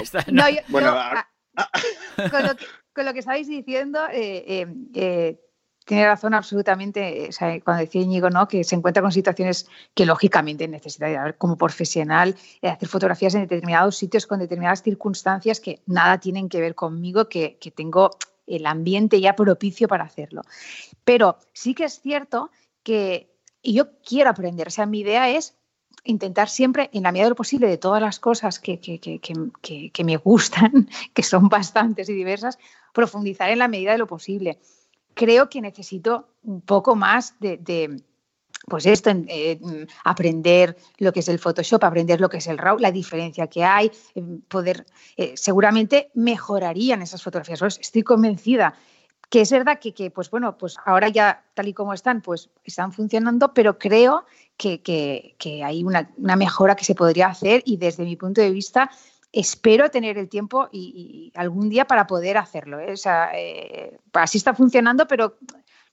bueno, 0.68 0.94
ah, 0.94 1.26
con, 2.94 3.06
lo 3.06 3.12
que, 3.12 3.18
estabais 3.20 3.48
diciendo, 3.48 4.00
eh, 4.12 4.44
eh, 4.46 4.66
eh, 4.94 5.40
tiene 5.85 6.06
razón 6.06 6.35
absolutamente. 6.35 7.30
cuando 7.64 7.80
decía 7.80 8.02
Íñigo, 8.02 8.28
¿no? 8.28 8.46
Que 8.46 8.64
se 8.64 8.76
encuentra 8.76 9.02
con 9.02 9.11
situaciones 9.11 9.66
que 9.94 10.06
lógicamente 10.06 10.68
necesita, 10.68 11.32
como 11.32 11.56
profesional, 11.56 12.37
hacer 12.62 12.88
fotografías 12.88 13.35
en 13.35 13.42
determinados 13.42 13.96
sitios 13.96 14.26
con 14.26 14.38
determinadas 14.38 14.82
circunstancias 14.82 15.58
que 15.58 15.80
nada 15.87 16.18
tienen 16.18 16.48
que 16.48 16.61
ver 16.61 16.74
conmigo, 16.74 17.28
que, 17.28 17.56
que 17.58 17.70
tengo 17.70 18.11
el 18.46 18.66
ambiente 18.66 19.20
ya 19.20 19.35
propicio 19.35 19.88
para 19.88 20.05
hacerlo. 20.05 20.42
Pero 21.05 21.38
sí 21.52 21.74
que 21.74 21.85
es 21.85 22.00
cierto 22.00 22.50
que 22.83 23.31
yo 23.62 24.00
quiero 24.00 24.31
aprender, 24.31 24.68
o 24.68 24.70
sea, 24.70 24.87
mi 24.87 25.00
idea 25.00 25.31
es 25.31 25.57
intentar 26.05 26.48
siempre, 26.48 26.90
en 26.92 27.05
la 27.05 27.12
medida 27.12 27.26
de 27.26 27.31
lo 27.31 27.37
posible, 27.37 27.68
de 27.68 27.78
todas 27.78 28.02
las 28.02 28.18
cosas 28.18 28.59
que, 28.59 28.81
que, 28.81 30.05
me 30.05 30.16
gustan, 30.16 30.88
que 31.14 31.22
son 31.22 31.48
bastantes 31.48 32.09
y 32.09 32.12
diversas, 32.12 32.59
profundizar 32.92 33.50
en 33.50 33.61
la 33.61 33.68
medida 33.68 33.92
de 33.92 33.98
lo 33.98 34.07
posible. 34.07 34.59
Creo 35.14 35.48
que 35.48 35.61
necesito 35.61 36.28
un 36.42 36.61
poco 36.61 36.96
más 36.96 37.38
de 37.38 38.02
pues 38.66 38.87
esto, 38.87 39.11
eh, 39.11 39.59
aprender 40.05 40.77
lo 40.98 41.12
que 41.12 41.20
es 41.20 41.29
el 41.29 41.38
Photoshop, 41.38 41.83
aprender 41.85 42.20
lo 42.20 42.29
que 42.29 42.38
es 42.38 42.46
el 42.46 42.59
RAW, 42.59 42.79
la 42.79 42.92
diferencia 42.92 43.46
que 43.46 43.64
hay, 43.64 43.90
poder, 44.48 44.87
eh, 45.16 45.33
seguramente 45.37 46.11
mejorarían 46.14 47.03
esas 47.03 47.22
fotografías. 47.22 47.79
Estoy 47.81 48.03
convencida 48.03 48.75
que 49.33 49.40
es 49.40 49.51
verdad 49.51 49.79
que, 49.81 49.94
que, 49.94 50.11
pues 50.11 50.31
bueno, 50.31 50.59
pues 50.59 50.77
ahora 50.85 51.09
ya 51.09 51.42
tal 51.55 51.66
y 51.66 51.72
como 51.72 51.94
están, 51.94 52.20
pues 52.20 52.51
están 52.64 52.92
funcionando, 52.92 53.55
pero 53.55 53.79
creo 53.79 54.27
que, 54.59 54.83
que 54.83 55.64
hay 55.64 55.83
una, 55.83 56.11
mejora 56.37 56.77
que 56.77 56.85
se 56.85 56.94
podría 56.94 57.29
hacer 57.29 57.62
y 57.64 57.79
desde 57.79 58.05
mi 58.05 58.16
punto 58.16 58.42
de 58.42 58.51
vista 58.51 58.90
espero 59.33 59.90
tener 59.90 60.18
el 60.18 60.29
tiempo 60.29 60.68
y, 60.70 61.33
algún 61.35 61.70
día 61.70 61.87
para 61.87 62.07
poder 62.07 62.37
hacerlo. 62.37 62.79
¿eh? 62.79 62.92
O 62.92 62.96
sea, 62.96 63.31
eh, 63.35 63.98
así 64.12 64.37
está 64.37 64.55
funcionando, 64.55 65.09
pero 65.09 65.38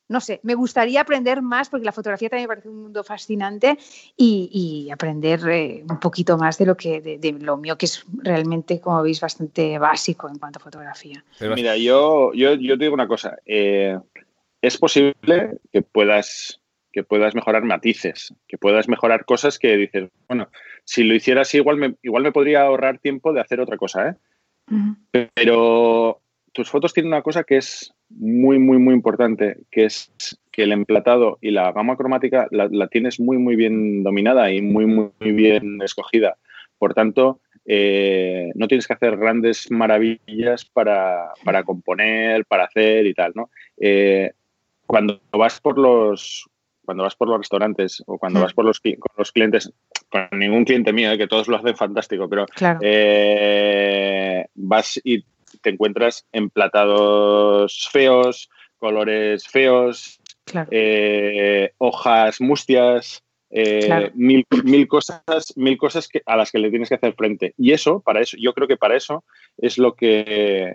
no 0.10 0.20
sé, 0.20 0.40
me 0.44 0.56
gustaría 0.56 1.02
aprender 1.02 1.42
más 1.42 1.70
porque 1.70 1.86
la 1.86 1.92
fotografía 1.92 2.30
también 2.30 2.46
me 2.46 2.56
parece 2.56 2.70
un 2.70 2.82
mundo 2.84 3.04
fascinante 3.04 3.78
y, 4.18 4.90
aprender 4.92 5.48
eh, 5.48 5.84
un 5.90 6.00
poquito 6.00 6.38
más 6.38 6.58
de 6.58 6.66
lo 6.66 6.76
que 6.76 7.00
de, 7.00 7.32
lo 7.40 7.58
mío 7.58 7.78
que 7.78 7.86
es 7.86 8.04
realmente, 8.24 8.82
como 8.82 9.02
veis, 9.02 9.22
bastante 9.22 9.78
básico 9.78 10.28
en 10.28 10.38
cuanto 10.38 10.60
a 10.60 10.64
fotografía. 10.64 11.24
Mira, 11.56 11.78
yo, 11.78 12.34
yo, 12.34 12.56
yo 12.56 12.78
te 12.78 12.84
digo 12.84 12.94
una 12.94 13.08
cosa. 13.08 13.38
es 13.46 14.78
posible 14.78 15.60
que 15.72 15.82
puedas 15.82 16.60
que 16.92 17.04
puedas 17.04 17.36
mejorar 17.36 17.64
matices, 17.64 18.34
que 18.48 18.58
puedas 18.58 18.88
mejorar 18.88 19.26
cosas 19.26 19.60
que 19.60 19.78
dices, 19.78 20.10
bueno, 20.28 20.50
si 20.84 21.04
lo 21.04 21.14
hiciera 21.14 21.42
así, 21.42 21.58
igual 21.58 21.78
me, 21.78 21.96
igual 22.02 22.24
me 22.24 22.32
podría 22.32 22.64
ahorrar 22.64 23.00
tiempo 23.00 23.32
de 23.32 23.42
hacer 23.42 23.60
otra 23.60 23.78
cosa, 23.78 24.10
¿eh? 24.10 24.16
Pero 25.34 26.22
tus 26.54 26.70
fotos 26.70 26.94
tienen 26.94 27.12
una 27.12 27.24
cosa 27.24 27.44
que 27.44 27.58
es 27.58 27.94
muy, 28.10 28.60
muy, 28.60 28.78
muy 28.78 28.94
importante, 28.94 29.58
que 29.72 29.86
es 29.86 30.12
que 30.52 30.64
el 30.64 30.72
emplatado 30.72 31.38
y 31.42 31.52
la 31.52 31.72
gama 31.72 31.96
cromática 31.96 32.48
la, 32.52 32.88
tienes 32.88 33.20
muy, 33.20 33.38
muy 33.38 33.56
bien 33.56 34.04
dominada 34.04 34.52
y 34.52 34.62
muy, 34.62 34.86
muy, 34.86 35.12
bien 35.20 35.82
escogida. 35.82 36.38
Por 36.78 36.94
tanto, 36.94 37.40
eh, 37.66 38.52
no 38.56 38.68
tienes 38.68 38.88
que 38.88 38.94
hacer 38.94 39.18
grandes 39.18 39.70
maravillas 39.72 40.66
para, 40.66 41.34
componer, 41.66 42.46
para 42.46 42.66
hacer 42.66 43.06
y 43.06 43.14
tal, 43.14 43.34
¿no? 43.36 43.50
Eh, 43.78 44.32
cuando 44.86 45.22
vas 45.32 45.60
por 45.62 45.78
los 45.78 46.50
cuando 46.84 47.04
vas 47.04 47.16
por 47.16 47.28
los 47.28 47.38
restaurantes 47.38 48.02
o 48.08 48.18
cuando 48.18 48.42
vas 48.42 48.54
por 48.56 48.66
los, 48.66 48.80
con 48.80 49.12
los 49.16 49.32
clientes, 49.32 49.72
con 50.10 50.28
ningún 50.40 50.66
cliente 50.66 50.92
mío, 50.92 51.12
eh, 51.12 51.20
que 51.20 51.28
todos 51.28 51.48
lo 51.48 51.58
hacen 51.58 51.76
fantástico, 51.76 52.28
pero 52.28 52.48
vas 54.56 55.00
y 55.04 55.24
te 55.62 55.70
encuentras 55.70 56.26
emplatados 56.32 57.90
feos, 57.92 58.50
colores 58.78 59.48
feos, 59.48 60.20
eh, 60.72 61.72
hojas 61.78 62.42
mustias, 62.42 63.24
mil, 64.14 64.46
mil, 64.64 64.88
cosas, 64.88 65.22
mil 65.56 65.78
cosas 65.78 66.08
que, 66.08 66.22
a 66.26 66.38
las 66.38 66.52
que 66.52 66.60
le 66.60 66.70
tienes 66.70 66.90
que 66.90 66.96
hacer 66.96 67.14
frente. 67.14 67.54
Y 67.58 67.72
eso, 67.72 68.00
para 68.00 68.22
eso, 68.22 68.38
yo 68.40 68.54
creo 68.54 68.68
que 68.68 68.78
para 68.78 68.96
eso 68.96 69.24
es 69.58 69.78
lo 69.78 69.96
que 69.96 70.74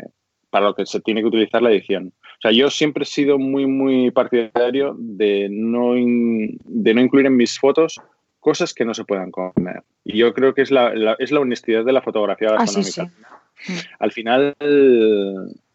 para 0.55 0.67
lo 0.67 0.75
que 0.77 0.87
se 0.87 1.01
tiene 1.01 1.21
que 1.21 1.27
utilizar 1.27 1.61
la 1.63 1.73
edición. 1.73 2.13
O 2.23 2.41
sea, 2.41 2.53
yo 2.53 2.71
siempre 2.71 3.03
he 3.03 3.07
sido 3.07 3.41
muy, 3.41 3.67
muy 3.67 4.13
partidario 4.13 4.95
de 4.97 5.49
no, 5.51 5.95
de 5.95 6.95
no 6.95 7.01
incluir 7.01 7.27
en 7.27 7.37
mis 7.37 7.59
fotos 7.59 8.01
cosas 8.39 8.73
que 8.73 8.85
no 8.85 8.95
se 8.95 9.05
puedan 9.05 9.33
comer. 9.33 9.83
Y 10.05 10.17
yo 10.17 10.33
creo 10.33 10.55
que 10.55 10.63
es 10.63 10.71
la, 10.71 11.17
es 11.19 11.33
la 11.33 11.41
honestidad 11.41 11.85
de 11.85 11.93
la 11.93 12.03
fotografía 12.03 12.51
ah, 12.51 12.59
gastronómica. 12.59 13.11
Al 13.99 14.13
final 14.13 14.55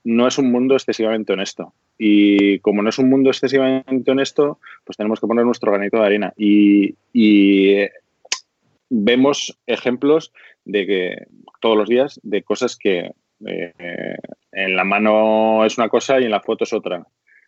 no 0.03 0.27
es 0.27 0.37
un 0.37 0.51
mundo 0.51 0.75
excesivamente 0.75 1.33
honesto. 1.33 1.73
Y 1.97 2.59
como 2.59 2.81
no 2.81 2.89
es 2.89 2.97
un 2.97 3.09
mundo 3.09 3.29
excesivamente 3.29 4.11
honesto, 4.11 4.59
pues 4.85 4.97
tenemos 4.97 5.19
que 5.19 5.27
poner 5.27 5.45
nuestro 5.45 5.71
granito 5.71 5.97
de 5.97 6.05
arena. 6.05 6.33
Y, 6.37 6.95
y 7.13 7.87
vemos 8.89 9.57
ejemplos 9.67 10.31
de 10.65 10.85
que 10.85 11.27
todos 11.59 11.77
los 11.77 11.89
días 11.89 12.19
de 12.23 12.43
cosas 12.43 12.77
que 12.77 13.11
eh, 13.45 14.15
en 14.51 14.75
la 14.75 14.83
mano 14.83 15.65
es 15.65 15.77
una 15.77 15.89
cosa 15.89 16.19
y 16.19 16.25
en 16.25 16.31
la 16.31 16.41
foto 16.41 16.63
es 16.63 16.73
otra. 16.73 17.05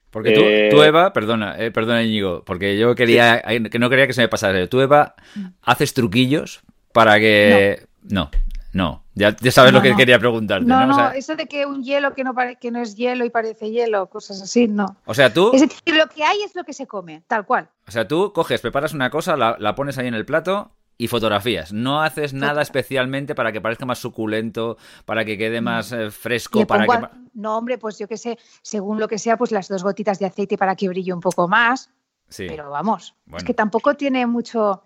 Porque 0.10 0.34
tú, 0.34 0.42
eh, 0.42 0.88
Eva, 0.88 1.14
perdona, 1.14 1.56
eh, 1.58 1.72
perdona 1.72 2.04
Íñigo, 2.04 2.44
porque 2.44 2.78
yo 2.78 2.96
quería, 2.96 3.42
que 3.72 3.80
no 3.80 3.90
quería 3.90 4.08
que 4.08 4.14
se 4.14 4.22
me 4.22 4.28
pasara. 4.28 4.68
Tú, 4.68 4.82
Eva, 4.82 5.16
haces 5.62 5.94
truquillos 5.94 6.62
para 6.92 7.18
que... 7.20 7.84
No, 8.04 8.30
no, 8.74 9.01
Ya, 9.22 9.52
sabes 9.52 9.72
lo 9.72 9.82
que 9.82 9.96
quería 9.96 10.18
preguntarte. 10.20 10.66
No, 10.66 10.86
no, 10.86 11.12
eso 11.12 11.36
de 11.36 11.46
que 11.46 11.66
un 11.66 11.84
hielo 11.84 12.14
que 12.14 12.24
no, 12.24 12.34
que 12.60 12.72
no 12.72 12.82
es 12.82 12.96
hielo 12.96 13.24
y 13.26 13.30
parece 13.30 13.70
hielo, 13.70 14.08
cosas 14.08 14.42
así, 14.42 14.68
no. 14.68 14.98
O 15.06 15.14
sea, 15.14 15.32
tú... 15.32 15.52
Es 15.54 15.62
decir, 15.62 15.96
lo 15.96 16.08
que 16.08 16.24
hay 16.24 16.42
es 16.44 16.56
lo 16.56 16.64
que 16.64 16.74
se 16.74 16.88
come, 16.88 17.24
tal 17.28 17.46
cual. 17.46 17.70
O 17.88 17.92
sea, 17.92 18.08
tú 18.08 18.34
coges, 18.34 18.62
preparas 18.62 18.94
una 18.94 19.10
cosa, 19.10 19.38
la, 19.38 19.56
la 19.60 19.76
pones 19.76 19.98
ahí 19.98 20.08
en 20.08 20.16
el 20.16 20.26
plato 20.26 20.72
y 20.98 21.08
fotografías. 21.08 21.74
No 21.74 22.02
haces 22.02 22.34
nada 22.34 22.62
especialmente 22.62 23.34
para 23.34 23.52
que 23.52 23.60
parezca 23.60 23.86
más 23.86 23.98
suculento, 23.98 24.78
para 25.06 25.26
que 25.26 25.38
quede 25.38 25.60
más 25.60 25.92
eh, 25.92 26.12
fresco. 26.12 26.68
Para 26.68 26.86
que... 26.86 27.08
No, 27.34 27.58
hombre, 27.58 27.78
pues 27.78 27.98
yo 27.98 28.08
qué 28.08 28.18
sé, 28.18 28.38
según 28.62 29.00
lo 29.00 29.08
que 29.08 29.18
sea, 29.18 29.36
pues 29.36 29.52
las 29.52 29.68
dos 29.68 29.84
gotitas 29.84 30.20
de 30.20 30.28
aceite 30.28 30.58
para 30.58 30.76
que 30.76 30.88
brille 30.88 31.12
un 31.12 31.20
poco 31.20 31.48
más. 31.48 31.90
Sí. 32.30 32.46
Pero 32.48 32.70
vamos, 32.70 33.16
es 33.36 33.44
que 33.44 33.54
tampoco 33.54 33.96
tiene 33.96 34.26
mucho. 34.26 34.84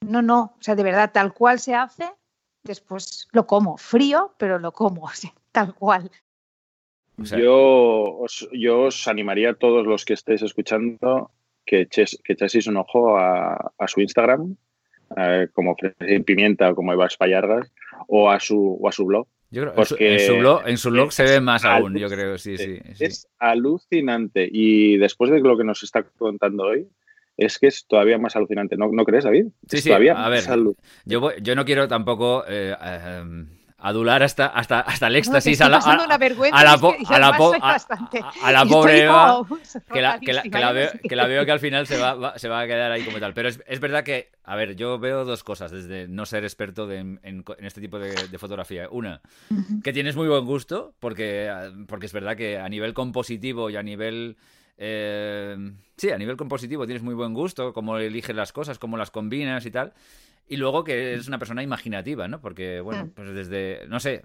No, 0.00 0.20
no, 0.20 0.54
o 0.58 0.62
sea, 0.62 0.74
de 0.74 0.82
verdad, 0.82 1.10
tal 1.12 1.32
cual 1.32 1.60
se 1.60 1.74
hace, 1.74 2.10
después 2.64 3.28
lo 3.32 3.46
como. 3.46 3.76
Frío, 3.76 4.34
pero 4.38 4.58
lo 4.58 4.72
como, 4.72 5.10
tal 5.52 5.74
cual. 5.74 6.10
yo, 7.18 8.18
os, 8.18 8.48
yo 8.52 8.82
os 8.82 9.08
animaría 9.08 9.50
a 9.50 9.54
todos 9.54 9.86
los 9.86 10.04
que 10.04 10.14
estéis 10.14 10.42
escuchando 10.42 11.30
que, 11.64 11.82
echéis 11.82 12.66
un 12.66 12.76
ojo 12.76 13.16
a 13.18 13.86
su 13.86 14.00
Instagram, 14.00 14.56
eh, 15.16 15.48
como 15.52 15.76
Pimienta 16.24 16.70
o 16.70 16.74
como 16.74 16.92
Eva 16.92 17.06
Espallargas, 17.06 17.72
o 18.08 18.30
a 18.30 18.40
su, 18.40 18.78
o 18.80 18.88
a 18.88 18.92
su 18.92 19.04
blog. 19.04 19.26
Yo 19.50 19.62
creo, 19.62 19.74
en, 19.98 20.20
su 20.20 20.36
blog, 20.36 20.62
en 20.66 20.78
su 20.78 20.90
blog 20.90 21.12
se 21.12 21.24
ve 21.24 21.40
más 21.40 21.64
aún, 21.66 21.94
yo 21.98 22.08
creo, 22.08 22.38
sí, 22.38 22.56
sí, 22.56 22.78
Es 22.98 23.28
alucinante. 23.38 24.48
Y 24.50 24.96
después 24.96 25.30
de 25.30 25.40
lo 25.40 25.58
que 25.58 25.64
nos 25.64 25.82
está 25.82 26.02
contando 26.04 26.64
hoy, 26.64 26.88
es 27.36 27.58
que 27.58 27.66
es 27.66 27.86
todavía 27.86 28.18
más 28.18 28.36
alucinante. 28.36 28.76
¿No, 28.76 28.90
¿no 28.92 29.04
crees, 29.04 29.24
David? 29.24 29.46
Sí, 29.68 29.78
sí, 29.78 29.88
todavía 29.88 30.12
a 30.12 30.28
ver, 30.28 30.44
yo, 31.04 31.36
yo 31.36 31.54
no 31.54 31.64
quiero 31.64 31.88
tampoco... 31.88 32.44
Eh, 32.46 32.74
eh, 32.80 33.44
adular 33.82 34.22
hasta, 34.22 34.46
hasta, 34.46 34.80
hasta 34.80 35.08
el 35.08 35.16
éxtasis 35.16 35.60
a 35.60 35.68
la, 35.68 35.78
a, 35.78 36.06
la, 36.06 36.18
pobre 38.68 39.02
Eva, 39.02 39.42
que 39.92 40.00
la, 40.00 40.20
que, 40.20 40.32
la, 40.32 40.72
veo, 40.72 40.90
que 41.02 41.16
la 41.16 41.26
veo 41.26 41.44
que 41.44 41.50
al 41.50 41.58
final 41.58 41.88
se 41.88 41.98
va, 41.98 42.38
se 42.38 42.48
va 42.48 42.60
a 42.60 42.66
quedar 42.66 42.92
ahí 42.92 43.02
como 43.02 43.18
tal. 43.18 43.34
Pero 43.34 43.48
es, 43.48 43.60
es, 43.66 43.80
verdad 43.80 44.04
que, 44.04 44.28
a 44.44 44.54
ver, 44.54 44.76
yo 44.76 45.00
veo 45.00 45.24
dos 45.24 45.42
cosas 45.42 45.72
desde 45.72 46.06
no 46.06 46.26
ser 46.26 46.44
experto 46.44 46.90
en, 46.92 47.18
en, 47.24 47.44
este 47.58 47.80
tipo 47.80 47.98
de, 47.98 48.14
fotografía. 48.38 48.88
Una, 48.88 49.20
que 49.82 49.92
tienes 49.92 50.14
muy 50.14 50.28
buen 50.28 50.46
gusto, 50.46 50.94
porque, 51.00 51.50
porque 51.88 52.06
es 52.06 52.12
verdad 52.12 52.36
que 52.36 52.58
a 52.58 52.68
nivel 52.68 52.94
compositivo 52.94 53.68
y 53.68 53.74
a 53.76 53.82
nivel... 53.82 54.36
Eh, 54.76 55.56
sí, 55.96 56.10
a 56.10 56.18
nivel 56.18 56.36
compositivo 56.36 56.86
tienes 56.86 57.02
muy 57.02 57.14
buen 57.14 57.34
gusto, 57.34 57.72
cómo 57.72 57.98
eliges 57.98 58.34
las 58.34 58.52
cosas, 58.52 58.78
cómo 58.78 58.96
las 58.96 59.10
combinas 59.10 59.64
y 59.66 59.70
tal. 59.70 59.92
Y 60.48 60.56
luego 60.56 60.84
que 60.84 61.14
es 61.14 61.28
una 61.28 61.38
persona 61.38 61.62
imaginativa, 61.62 62.28
¿no? 62.28 62.40
Porque, 62.40 62.80
bueno, 62.80 63.06
mm. 63.06 63.10
pues 63.10 63.34
desde, 63.34 63.86
no 63.88 64.00
sé, 64.00 64.24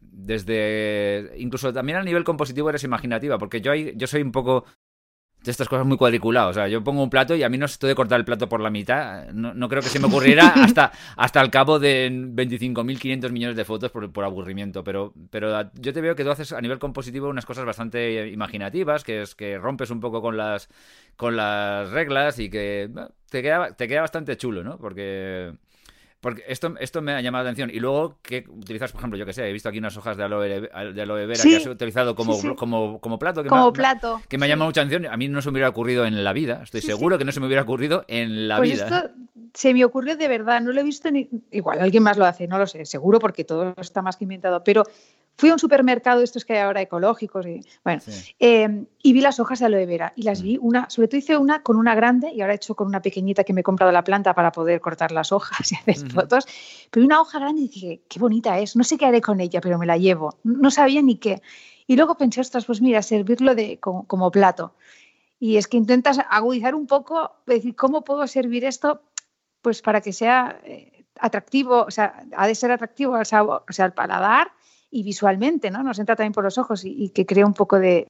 desde, 0.00 1.34
incluso 1.38 1.72
también 1.72 1.98
a 1.98 2.02
nivel 2.02 2.24
compositivo 2.24 2.70
eres 2.70 2.84
imaginativa, 2.84 3.38
porque 3.38 3.60
yo, 3.60 3.74
yo 3.74 4.06
soy 4.06 4.22
un 4.22 4.32
poco 4.32 4.64
estas 5.44 5.68
cosas 5.68 5.86
muy 5.86 5.96
cuadriculadas. 5.96 6.50
O 6.50 6.54
sea, 6.54 6.68
yo 6.68 6.84
pongo 6.84 7.02
un 7.02 7.10
plato 7.10 7.34
y 7.34 7.42
a 7.42 7.48
mí 7.48 7.56
no 7.56 7.66
estoy 7.66 7.88
de 7.88 7.94
cortar 7.94 8.18
el 8.20 8.24
plato 8.24 8.48
por 8.48 8.60
la 8.60 8.70
mitad. 8.70 9.28
No, 9.32 9.68
creo 9.68 9.82
que 9.82 9.88
se 9.88 9.98
me 9.98 10.06
ocurriera 10.06 10.48
hasta, 10.56 10.92
hasta 11.16 11.40
el 11.40 11.50
cabo 11.50 11.78
de 11.78 12.10
25.500 12.10 13.30
millones 13.30 13.56
de 13.56 13.64
fotos 13.64 13.90
por, 13.90 14.12
por, 14.12 14.24
aburrimiento. 14.24 14.84
Pero, 14.84 15.14
pero 15.30 15.70
yo 15.74 15.92
te 15.92 16.00
veo 16.00 16.14
que 16.14 16.24
tú 16.24 16.30
haces 16.30 16.52
a 16.52 16.60
nivel 16.60 16.78
compositivo 16.78 17.28
unas 17.28 17.46
cosas 17.46 17.64
bastante 17.64 18.28
imaginativas, 18.28 19.04
que 19.04 19.22
es 19.22 19.34
que 19.34 19.58
rompes 19.58 19.90
un 19.90 20.00
poco 20.00 20.20
con 20.20 20.36
las, 20.36 20.68
con 21.16 21.36
las 21.36 21.90
reglas 21.90 22.38
y 22.38 22.50
que 22.50 22.90
te 23.30 23.42
queda, 23.42 23.72
te 23.72 23.88
queda 23.88 24.02
bastante 24.02 24.36
chulo, 24.36 24.62
¿no? 24.62 24.78
Porque 24.78 25.52
porque 26.20 26.44
esto, 26.46 26.74
esto 26.78 27.00
me 27.00 27.12
ha 27.12 27.20
llamado 27.22 27.44
la 27.44 27.50
atención. 27.50 27.70
Y 27.70 27.80
luego 27.80 28.18
que 28.22 28.44
utilizas, 28.48 28.92
por 28.92 29.00
ejemplo, 29.00 29.18
yo 29.18 29.24
que 29.24 29.32
sé, 29.32 29.48
he 29.48 29.52
visto 29.52 29.70
aquí 29.70 29.78
unas 29.78 29.96
hojas 29.96 30.18
de 30.18 30.24
aloe, 30.24 30.68
de 30.92 31.02
aloe 31.02 31.26
vera 31.26 31.42
que 31.42 31.56
has 31.56 31.66
utilizado 31.66 32.14
como, 32.14 32.38
como, 32.56 33.00
como, 33.00 33.18
plato. 33.18 33.42
Que 33.42 33.48
como 33.48 33.72
plato. 33.72 34.20
Que 34.28 34.36
me 34.36 34.44
ha 34.44 34.48
llamado 34.48 34.68
mucha 34.68 34.82
atención. 34.82 35.06
A 35.06 35.16
mí 35.16 35.28
no 35.28 35.40
se 35.40 35.48
me 35.48 35.52
hubiera 35.52 35.70
ocurrido 35.70 36.04
en 36.04 36.22
la 36.22 36.34
vida. 36.34 36.60
Estoy 36.62 36.82
seguro 36.82 37.16
que 37.16 37.24
no 37.24 37.32
se 37.32 37.40
me 37.40 37.46
hubiera 37.46 37.62
ocurrido 37.62 38.04
en 38.06 38.48
la 38.48 38.58
pues 38.58 38.72
vida. 38.72 38.84
Esto 38.84 39.10
se 39.54 39.72
me 39.72 39.82
ocurrió 39.84 40.16
de 40.16 40.28
verdad. 40.28 40.60
No 40.60 40.72
lo 40.72 40.80
he 40.80 40.84
visto 40.84 41.10
ni. 41.10 41.28
Igual 41.50 41.80
alguien 41.80 42.02
más 42.02 42.18
lo 42.18 42.26
hace, 42.26 42.46
no 42.46 42.58
lo 42.58 42.66
sé. 42.66 42.84
Seguro 42.84 43.18
porque 43.18 43.44
todo 43.44 43.74
está 43.78 44.02
más 44.02 44.18
que 44.18 44.24
inventado. 44.24 44.62
Pero 44.62 44.84
Fui 45.36 45.48
a 45.48 45.54
un 45.54 45.58
supermercado, 45.58 46.22
estos 46.22 46.44
que 46.44 46.52
hay 46.52 46.58
ahora 46.58 46.82
ecológicos, 46.82 47.46
y, 47.46 47.62
bueno, 47.82 48.02
em, 48.38 48.86
y 49.02 49.12
vi 49.14 49.22
las 49.22 49.40
hojas 49.40 49.60
de 49.60 49.66
aloe 49.66 49.86
vera 49.86 50.12
y 50.14 50.22
las 50.22 50.40
mm. 50.40 50.44
vi, 50.44 50.58
una, 50.60 50.90
sobre 50.90 51.08
todo 51.08 51.18
hice 51.18 51.36
una 51.38 51.62
con 51.62 51.76
una 51.76 51.94
grande 51.94 52.30
y 52.30 52.42
ahora 52.42 52.52
he 52.52 52.56
hecho 52.56 52.74
con 52.74 52.86
una 52.86 53.00
pequeñita 53.00 53.42
que 53.42 53.54
me 53.54 53.62
he 53.62 53.64
comprado 53.64 53.90
la 53.90 54.04
planta 54.04 54.34
para 54.34 54.52
poder 54.52 54.82
cortar 54.82 55.12
las 55.12 55.32
hojas 55.32 55.72
y 55.72 55.76
hacer 55.76 56.10
fotos, 56.10 56.46
pero 56.90 57.06
una 57.06 57.20
hoja 57.22 57.38
grande 57.38 57.62
y 57.62 57.68
dije, 57.68 58.02
qué 58.08 58.18
bonita 58.18 58.58
es, 58.58 58.76
no 58.76 58.84
sé 58.84 58.98
qué 58.98 59.06
haré 59.06 59.22
con 59.22 59.40
ella, 59.40 59.62
pero 59.62 59.78
me 59.78 59.86
la 59.86 59.96
llevo, 59.96 60.38
no 60.44 60.70
sabía 60.70 61.00
ni 61.00 61.16
qué. 61.16 61.40
Y 61.90 61.96
luego 61.96 62.16
pensé, 62.16 62.40
ostras, 62.40 62.66
pues 62.66 62.80
mira, 62.80 63.02
servirlo 63.02 63.56
de, 63.56 63.80
como, 63.80 64.30
plato. 64.30 64.74
Y 65.40 65.56
es 65.56 65.66
que 65.66 65.76
intentas 65.76 66.20
agudizar 66.30 66.76
un 66.76 66.86
poco, 66.86 67.32
decir, 67.46 67.74
¿cómo 67.74 68.04
puedo 68.04 68.26
servir 68.28 68.64
esto? 68.64 69.02
Pues 69.60 69.82
para 69.82 70.00
que 70.00 70.12
sea 70.12 70.60
eh, 70.62 71.04
atractivo, 71.18 71.82
o 71.82 71.90
sea, 71.90 72.24
ha 72.36 72.46
de 72.46 72.54
ser 72.54 72.70
atractivo 72.70 73.16
al 73.16 73.26
sabor, 73.26 73.64
o 73.68 73.72
sea, 73.72 73.86
al 73.86 73.92
paladar 73.94 74.52
y 74.90 75.02
visualmente, 75.02 75.70
¿no? 75.70 75.82
Nos 75.82 75.98
entra 75.98 76.16
también 76.16 76.32
por 76.32 76.44
los 76.44 76.58
ojos 76.58 76.84
y, 76.84 77.10
que 77.10 77.26
crea 77.26 77.46
un 77.46 77.54
poco 77.54 77.78
de, 77.78 78.08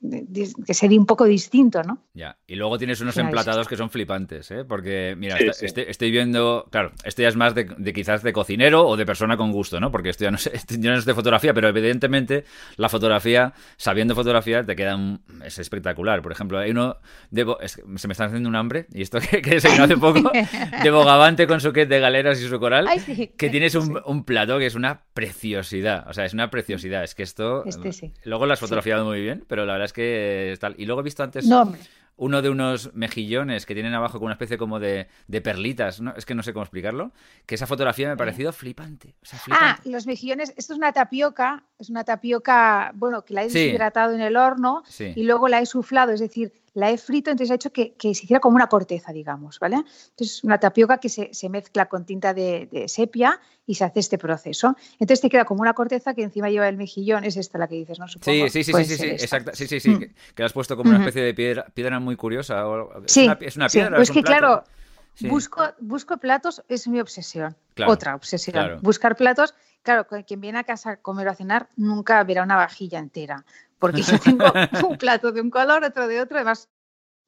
que 0.00 0.74
sería 0.74 0.98
un 0.98 1.06
poco 1.06 1.24
distinto, 1.24 1.82
¿no? 1.82 2.04
Ya, 2.14 2.38
y 2.46 2.54
luego 2.54 2.78
tienes 2.78 3.00
unos 3.00 3.16
emplatados 3.16 3.66
que 3.66 3.76
son 3.76 3.90
flipantes, 3.90 4.50
¿eh? 4.52 4.64
Porque, 4.64 5.16
mira, 5.18 5.36
Estoy, 5.38 6.10
viendo, 6.10 6.68
claro, 6.70 6.92
esto 7.04 7.22
ya 7.22 7.28
es 7.28 7.36
más 7.36 7.54
de, 7.54 7.92
quizás 7.92 8.22
de 8.22 8.32
cocinero 8.32 8.86
o 8.86 8.96
de 8.96 9.04
persona 9.04 9.36
con 9.36 9.50
gusto, 9.50 9.80
¿no? 9.80 9.90
Porque 9.90 10.10
esto 10.10 10.24
ya 10.24 10.30
no, 10.30 10.38
sé, 10.38 10.52
no 10.78 10.94
es 10.94 11.04
de 11.04 11.14
fotografía, 11.14 11.52
pero 11.52 11.68
evidentemente 11.68 12.44
la 12.76 12.88
fotografía, 12.88 13.54
sabiendo 13.76 14.14
fotografía, 14.14 14.64
te 14.64 14.76
queda 14.76 14.96
es 15.44 15.58
espectacular. 15.58 16.22
Por 16.22 16.30
ejemplo, 16.30 16.58
hay 16.58 16.70
uno, 16.70 16.98
de, 17.30 17.44
se 17.66 18.08
me 18.08 18.12
está 18.12 18.26
haciendo 18.26 18.48
un 18.48 18.56
hambre, 18.56 18.86
y 18.92 19.02
esto 19.02 19.18
que, 19.42 19.60
se 19.60 19.68
vino 19.68 19.84
hace 19.84 19.96
poco, 19.96 20.30
de 20.82 20.90
Bogavante 20.90 21.48
con 21.48 21.60
su 21.60 21.72
kit 21.72 21.88
de 21.88 21.98
galeras 21.98 22.40
y 22.40 22.48
su 22.48 22.60
coral, 22.60 22.88
que 23.36 23.50
tienes 23.50 23.74
un, 23.74 24.00
un, 24.06 24.24
plato 24.24 24.58
que 24.58 24.66
es 24.66 24.76
una 24.76 25.02
preciosidad, 25.12 26.06
o 26.08 26.12
sea, 26.12 26.24
es 26.24 26.34
una 26.34 26.50
preciosidad, 26.50 27.02
es 27.02 27.16
que 27.16 27.24
esto... 27.24 27.64
Este 27.64 28.12
luego 28.24 28.46
las 28.46 28.60
fotografiado 28.60 29.04
muy 29.04 29.20
bien, 29.20 29.44
pero 29.48 29.66
la 29.66 29.72
verdad 29.72 29.87
es 29.88 29.92
que 29.92 30.56
tal. 30.60 30.74
Y 30.78 30.86
luego 30.86 31.00
he 31.00 31.04
visto 31.04 31.22
antes 31.22 31.46
uno 32.18 32.42
de 32.42 32.50
unos 32.50 32.92
mejillones 32.94 33.64
que 33.64 33.74
tienen 33.74 33.94
abajo 33.94 34.18
con 34.18 34.26
una 34.26 34.34
especie 34.34 34.58
como 34.58 34.80
de, 34.80 35.08
perlitas, 35.42 36.00
¿no? 36.00 36.14
Es 36.16 36.26
que 36.26 36.34
no 36.34 36.42
sé 36.42 36.52
cómo 36.52 36.64
explicarlo. 36.64 37.12
Que 37.46 37.54
esa 37.54 37.66
fotografía 37.66 38.08
me 38.08 38.14
ha 38.14 38.16
parecido 38.16 38.52
flipante, 38.52 39.14
Ah, 39.50 39.78
los 39.84 40.06
mejillones, 40.06 40.52
esto 40.56 40.72
es 40.72 40.78
una 40.78 40.92
tapioca, 40.92 41.62
es 41.78 41.90
una 41.90 42.04
tapioca, 42.04 42.90
bueno, 42.94 43.24
que 43.24 43.34
la 43.34 43.44
he 43.44 43.48
deshidratado 43.48 44.14
en 44.14 44.20
el 44.20 44.36
horno 44.36 44.82
y 44.98 45.22
luego 45.22 45.48
la 45.48 45.60
he 45.60 45.66
suflado, 45.66 46.12
es 46.12 46.20
decir, 46.20 46.52
la 46.74 46.90
he 46.90 46.98
frito, 46.98 47.30
entonces 47.30 47.50
ha 47.50 47.54
hecho 47.54 47.72
que, 47.72 47.94
se 47.98 48.08
hiciera 48.08 48.40
como 48.40 48.56
una 48.56 48.68
corteza, 48.68 49.12
digamos, 49.12 49.58
¿vale? 49.58 49.76
Entonces, 49.76 50.44
una 50.44 50.58
tapioca 50.58 50.98
que 50.98 51.08
se, 51.08 51.48
mezcla 51.48 51.86
con 51.86 52.04
tinta 52.04 52.34
de, 52.34 52.84
sepia 52.88 53.40
y 53.66 53.74
se 53.74 53.84
hace 53.84 54.00
este 54.00 54.18
proceso. 54.18 54.76
Entonces 54.92 55.20
te 55.20 55.30
queda 55.30 55.44
como 55.44 55.60
una 55.60 55.74
corteza 55.74 56.14
que 56.14 56.22
encima 56.22 56.50
lleva 56.50 56.68
el 56.68 56.76
mejillón, 56.76 57.24
es 57.24 57.36
esta 57.36 57.58
la 57.58 57.68
que 57.68 57.76
dices, 57.76 57.98
¿no? 57.98 58.08
sí, 58.08 58.18
sí, 58.20 58.64
sí, 58.64 58.72
sí, 58.72 58.96
sí, 58.96 59.06
exacto. 59.06 59.50
Sí, 59.54 59.66
sí, 59.66 59.80
sí, 59.80 59.90
mm. 59.90 59.98
que, 59.98 60.14
la 60.36 60.46
has 60.46 60.52
puesto 60.52 60.76
como 60.76 60.90
una 60.90 61.00
especie 61.00 61.22
de 61.22 61.34
piedra, 61.34 61.66
piedra 61.72 62.00
muy 62.00 62.16
curiosa. 62.16 62.64
sí, 63.06 63.28
es 63.40 63.56
una, 63.56 63.68
piedra. 63.68 63.96
Pues 63.96 64.10
que 64.10 64.22
claro, 64.22 64.64
busco, 65.20 65.62
busco 65.80 66.16
platos, 66.18 66.62
es 66.68 66.88
mi 66.88 67.00
obsesión. 67.00 67.56
Otra 67.86 68.14
obsesión. 68.14 68.80
Buscar 68.82 69.16
platos 69.16 69.54
claro, 69.82 70.06
quien 70.26 70.40
viene 70.40 70.58
a 70.58 70.64
casa 70.64 70.90
a 70.90 70.96
comer 70.96 71.28
o 71.28 71.30
a 71.30 71.34
cenar 71.34 71.68
nunca 71.76 72.22
verá 72.24 72.42
una 72.42 72.56
vajilla 72.56 72.98
entera, 72.98 73.44
porque 73.78 74.02
yo 74.02 74.18
tengo 74.18 74.44
un 74.88 74.98
plato 74.98 75.32
de 75.32 75.40
un 75.40 75.50
color, 75.50 75.84
otro 75.84 76.08
de 76.08 76.20
otro, 76.20 76.38
además 76.38 76.68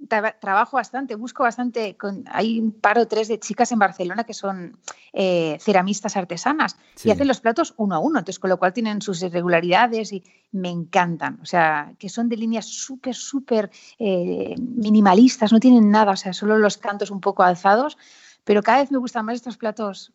trabajo 0.09 0.77
bastante, 0.77 1.15
busco 1.15 1.43
bastante, 1.43 1.97
con, 1.97 2.25
hay 2.31 2.59
un 2.59 2.73
par 2.73 2.99
o 2.99 3.07
tres 3.07 3.29
de 3.29 3.39
chicas 3.39 3.71
en 3.73 3.79
Barcelona 3.79 4.25
que 4.25 4.33
son 4.33 4.79
eh, 5.13 5.59
ceramistas 5.61 6.17
artesanas 6.17 6.77
y 7.05 7.11
hacen 7.11 7.29
los 7.29 7.41
platos 7.41 7.75
uno 7.77 7.97
a 7.97 7.99
uno, 7.99 8.19
entonces 8.19 8.39
con 8.39 8.51
lo 8.51 8.59
cual 8.59 8.73
tienen 8.73 9.03
sus 9.03 9.23
irregularidades 9.23 10.13
y 10.13 10.25
me 10.53 10.71
encantan, 10.71 11.39
o 11.43 11.45
sea, 11.45 11.93
que 11.99 12.09
son 12.09 12.29
de 12.29 12.39
líneas 12.39 12.67
súper, 12.67 13.15
súper 13.15 13.71
eh, 13.99 14.55
minimalistas, 14.59 15.53
no 15.53 15.61
tienen 15.61 15.91
nada, 15.91 16.13
o 16.13 16.17
sea, 16.17 16.33
solo 16.33 16.57
los 16.57 16.79
cantos 16.79 17.11
un 17.11 17.21
poco 17.21 17.43
alzados, 17.43 17.99
pero 18.45 18.63
cada 18.63 18.81
vez 18.81 18.91
me 18.91 18.99
gustan 18.99 19.27
más 19.27 19.37
estos 19.37 19.57
platos 19.57 20.13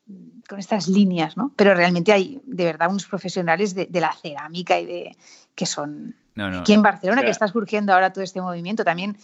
con 0.49 0.59
estas 0.59 0.88
líneas, 0.88 1.38
¿no? 1.38 1.53
Pero 1.55 1.75
realmente 1.75 2.11
hay 2.11 2.41
de 2.45 2.65
verdad 2.65 2.89
unos 2.89 3.05
profesionales 3.05 3.75
de, 3.75 3.88
la 3.91 4.13
cerámica 4.13 4.79
y 4.79 4.86
de 4.86 5.17
que 5.53 5.65
son... 5.65 6.15
Aquí 6.38 6.73
en 6.73 6.81
Barcelona, 6.81 7.23
que 7.23 7.29
está 7.29 7.47
surgiendo 7.47 7.93
ahora 7.93 8.11
todo 8.11 8.23
este 8.23 8.41
movimiento, 8.41 8.83
también 8.83 9.17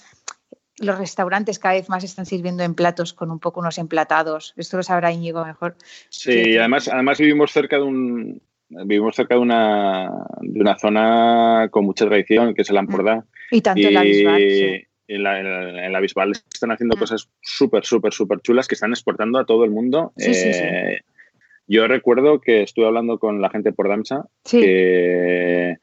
los 0.77 0.97
restaurantes 0.97 1.59
cada 1.59 1.75
vez 1.75 1.89
más 1.89 2.03
están 2.03 2.25
sirviendo 2.25 2.63
en 2.63 2.73
platos 2.73 3.13
con 3.13 3.31
un 3.31 3.39
poco 3.39 3.59
unos 3.59 3.77
emplatados. 3.77 4.53
Esto 4.57 4.77
lo 4.77 4.83
sabrá 4.83 5.11
Íñigo 5.11 5.45
mejor. 5.45 5.75
Sí, 6.09 6.57
además, 6.57 6.87
además 6.87 7.19
vivimos 7.19 7.51
cerca 7.51 7.77
de 7.77 7.83
un 7.83 8.41
vivimos 8.85 9.15
cerca 9.15 9.35
de 9.35 9.41
una, 9.41 10.09
de 10.41 10.59
una 10.61 10.77
zona 10.77 11.67
con 11.71 11.85
mucha 11.85 12.05
tradición, 12.05 12.53
que 12.53 12.61
es 12.61 12.69
el 12.69 12.77
Ampordá. 12.77 13.25
Y 13.51 13.61
tanto 13.61 13.85
en 13.85 13.93
la 13.93 14.01
Bisbal, 14.01 14.87
En 15.07 15.23
la, 15.93 15.99
Bisbal 15.99 16.31
están 16.31 16.71
haciendo 16.71 16.95
mm. 16.95 16.99
cosas 16.99 17.29
súper, 17.41 17.85
súper, 17.85 18.13
súper 18.13 18.39
chulas 18.39 18.67
que 18.67 18.75
están 18.75 18.91
exportando 18.91 19.39
a 19.39 19.45
todo 19.45 19.65
el 19.65 19.71
mundo. 19.71 20.13
Eh, 20.17 21.01
yo 21.67 21.87
recuerdo 21.87 22.39
que 22.39 22.63
estuve 22.63 22.87
hablando 22.87 23.19
con 23.19 23.41
la 23.41 23.49
gente 23.49 23.73
por 23.73 23.89
Damsa, 23.89 24.25
que 24.49 25.77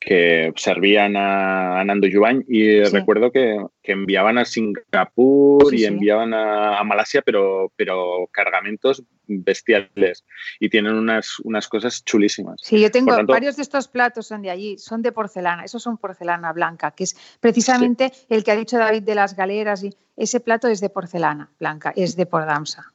que 0.00 0.52
servían 0.56 1.14
a, 1.14 1.84
Nando 1.84 2.06
Yubañ 2.06 2.42
y 2.48 2.82
recuerdo 2.84 3.30
que, 3.30 3.58
enviaban 3.82 4.38
a 4.38 4.44
Singapur 4.44 5.74
y 5.74 5.84
enviaban 5.84 6.32
a, 6.32 6.82
Malasia, 6.84 7.22
pero, 7.22 7.72
pero 7.76 8.28
cargamentos 8.32 9.02
bestiales 9.26 10.24
y 10.58 10.68
tienen 10.70 10.94
unas, 10.94 11.38
unas 11.40 11.68
cosas 11.68 12.04
chulísimas. 12.04 12.60
Sí, 12.62 12.80
yo 12.80 12.90
tengo 12.90 13.14
varios 13.26 13.56
de 13.56 13.62
estos 13.62 13.88
platos 13.88 14.26
son 14.28 14.42
de 14.42 14.50
allí, 14.50 14.78
son 14.78 15.02
de 15.02 15.12
porcelana, 15.12 15.64
esos 15.64 15.82
son 15.82 15.98
porcelana 15.98 16.52
blanca, 16.52 16.92
que 16.92 17.04
es 17.04 17.16
precisamente 17.40 18.12
el 18.28 18.42
que 18.42 18.52
ha 18.52 18.56
dicho 18.56 18.78
David 18.78 19.02
de 19.02 19.14
las 19.14 19.36
galeras 19.36 19.84
y 19.84 19.92
ese 20.16 20.40
plato 20.40 20.68
es 20.68 20.80
de 20.80 20.88
porcelana 20.88 21.50
blanca, 21.58 21.92
es 21.94 22.16
de 22.16 22.26
Pordamsa. 22.26 22.92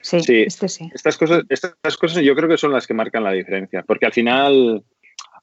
Sí, 0.00 0.18
este 0.46 0.68
sí. 0.68 0.90
Estas 0.94 1.16
cosas, 1.18 1.44
estas 1.48 1.96
cosas 1.96 2.22
yo 2.22 2.34
creo 2.34 2.48
que 2.48 2.56
son 2.56 2.72
las 2.72 2.86
que 2.86 2.94
marcan 2.94 3.24
la 3.24 3.32
diferencia, 3.32 3.82
porque 3.82 4.06
al 4.06 4.12
final, 4.12 4.84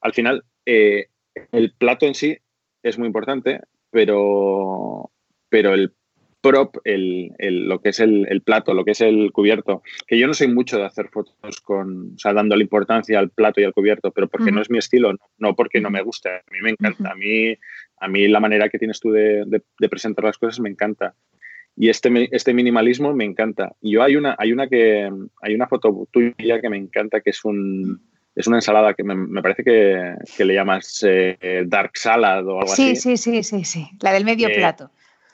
al 0.03 0.13
final 0.13 0.43
eh, 0.65 1.07
el 1.51 1.73
plato 1.73 2.05
en 2.05 2.13
sí 2.13 2.37
es 2.83 2.99
muy 2.99 3.07
importante, 3.07 3.61
pero, 3.89 5.11
pero 5.49 5.73
el 5.73 5.93
prop, 6.41 6.75
el, 6.83 7.31
lo 7.39 7.79
que 7.79 7.89
es 7.89 8.01
el, 8.01 8.41
plato, 8.43 8.73
lo 8.73 8.83
que 8.83 8.91
es 8.91 8.99
el 8.99 9.31
cubierto, 9.31 9.81
que 10.05 10.19
yo 10.19 10.27
no 10.27 10.33
soy 10.33 10.49
mucho 10.49 10.77
de 10.77 10.83
hacer 10.83 11.07
fotos 11.07 11.61
con, 11.61 12.15
o 12.15 12.19
sea, 12.19 12.33
la 12.33 12.61
importancia 12.61 13.17
al 13.17 13.29
plato 13.29 13.61
y 13.61 13.63
al 13.63 13.73
cubierto, 13.73 14.11
pero 14.11 14.27
porque 14.27 14.51
no 14.51 14.61
es 14.61 14.69
mi 14.69 14.77
estilo, 14.77 15.15
no, 15.37 15.55
porque 15.55 15.79
no 15.79 15.89
me 15.89 16.01
guste, 16.01 16.29
a 16.29 16.43
mí 16.51 16.57
me 16.61 16.71
encanta, 16.71 17.11
a 17.11 17.15
mí, 17.15 17.55
a 17.97 18.07
mí 18.09 18.27
la 18.27 18.41
manera 18.41 18.67
que 18.67 18.77
tienes 18.77 18.99
tú 18.99 19.11
de, 19.11 19.63
presentar 19.89 20.25
las 20.25 20.37
cosas 20.37 20.59
me 20.59 20.69
encanta. 20.69 21.15
Y 21.75 21.89
este, 21.89 22.29
este 22.31 22.53
minimalismo 22.53 23.15
me 23.15 23.25
encanta. 23.25 23.75
Y 23.81 23.93
yo 23.93 24.03
hay 24.03 24.15
una, 24.15 24.35
hay 24.37 24.51
una 24.51 24.67
que 24.67 25.09
hay 25.41 25.55
una 25.55 25.67
foto 25.67 26.07
tuya 26.11 26.61
que 26.61 26.69
me 26.69 26.77
encanta, 26.77 27.21
que 27.21 27.31
es 27.31 27.43
un, 27.45 27.99
es 28.35 28.47
una 28.47 28.57
ensalada 28.57 28.93
que 28.93 29.03
me, 29.03 29.41
parece 29.41 29.63
que, 29.63 30.43
le 30.43 30.53
llamas 30.53 31.03
eh, 31.07 31.63
dark 31.67 31.91
salad 31.95 32.47
o 32.47 32.59
algo 32.59 32.71
así. 32.71 32.95
Sí, 32.95 33.17
sí, 33.17 33.43
sí, 33.43 33.63
sí, 33.63 33.89
la 34.01 34.11
del 34.11 34.25
medio 34.25 34.47
eh, 34.49 34.55
plato. 34.55 34.89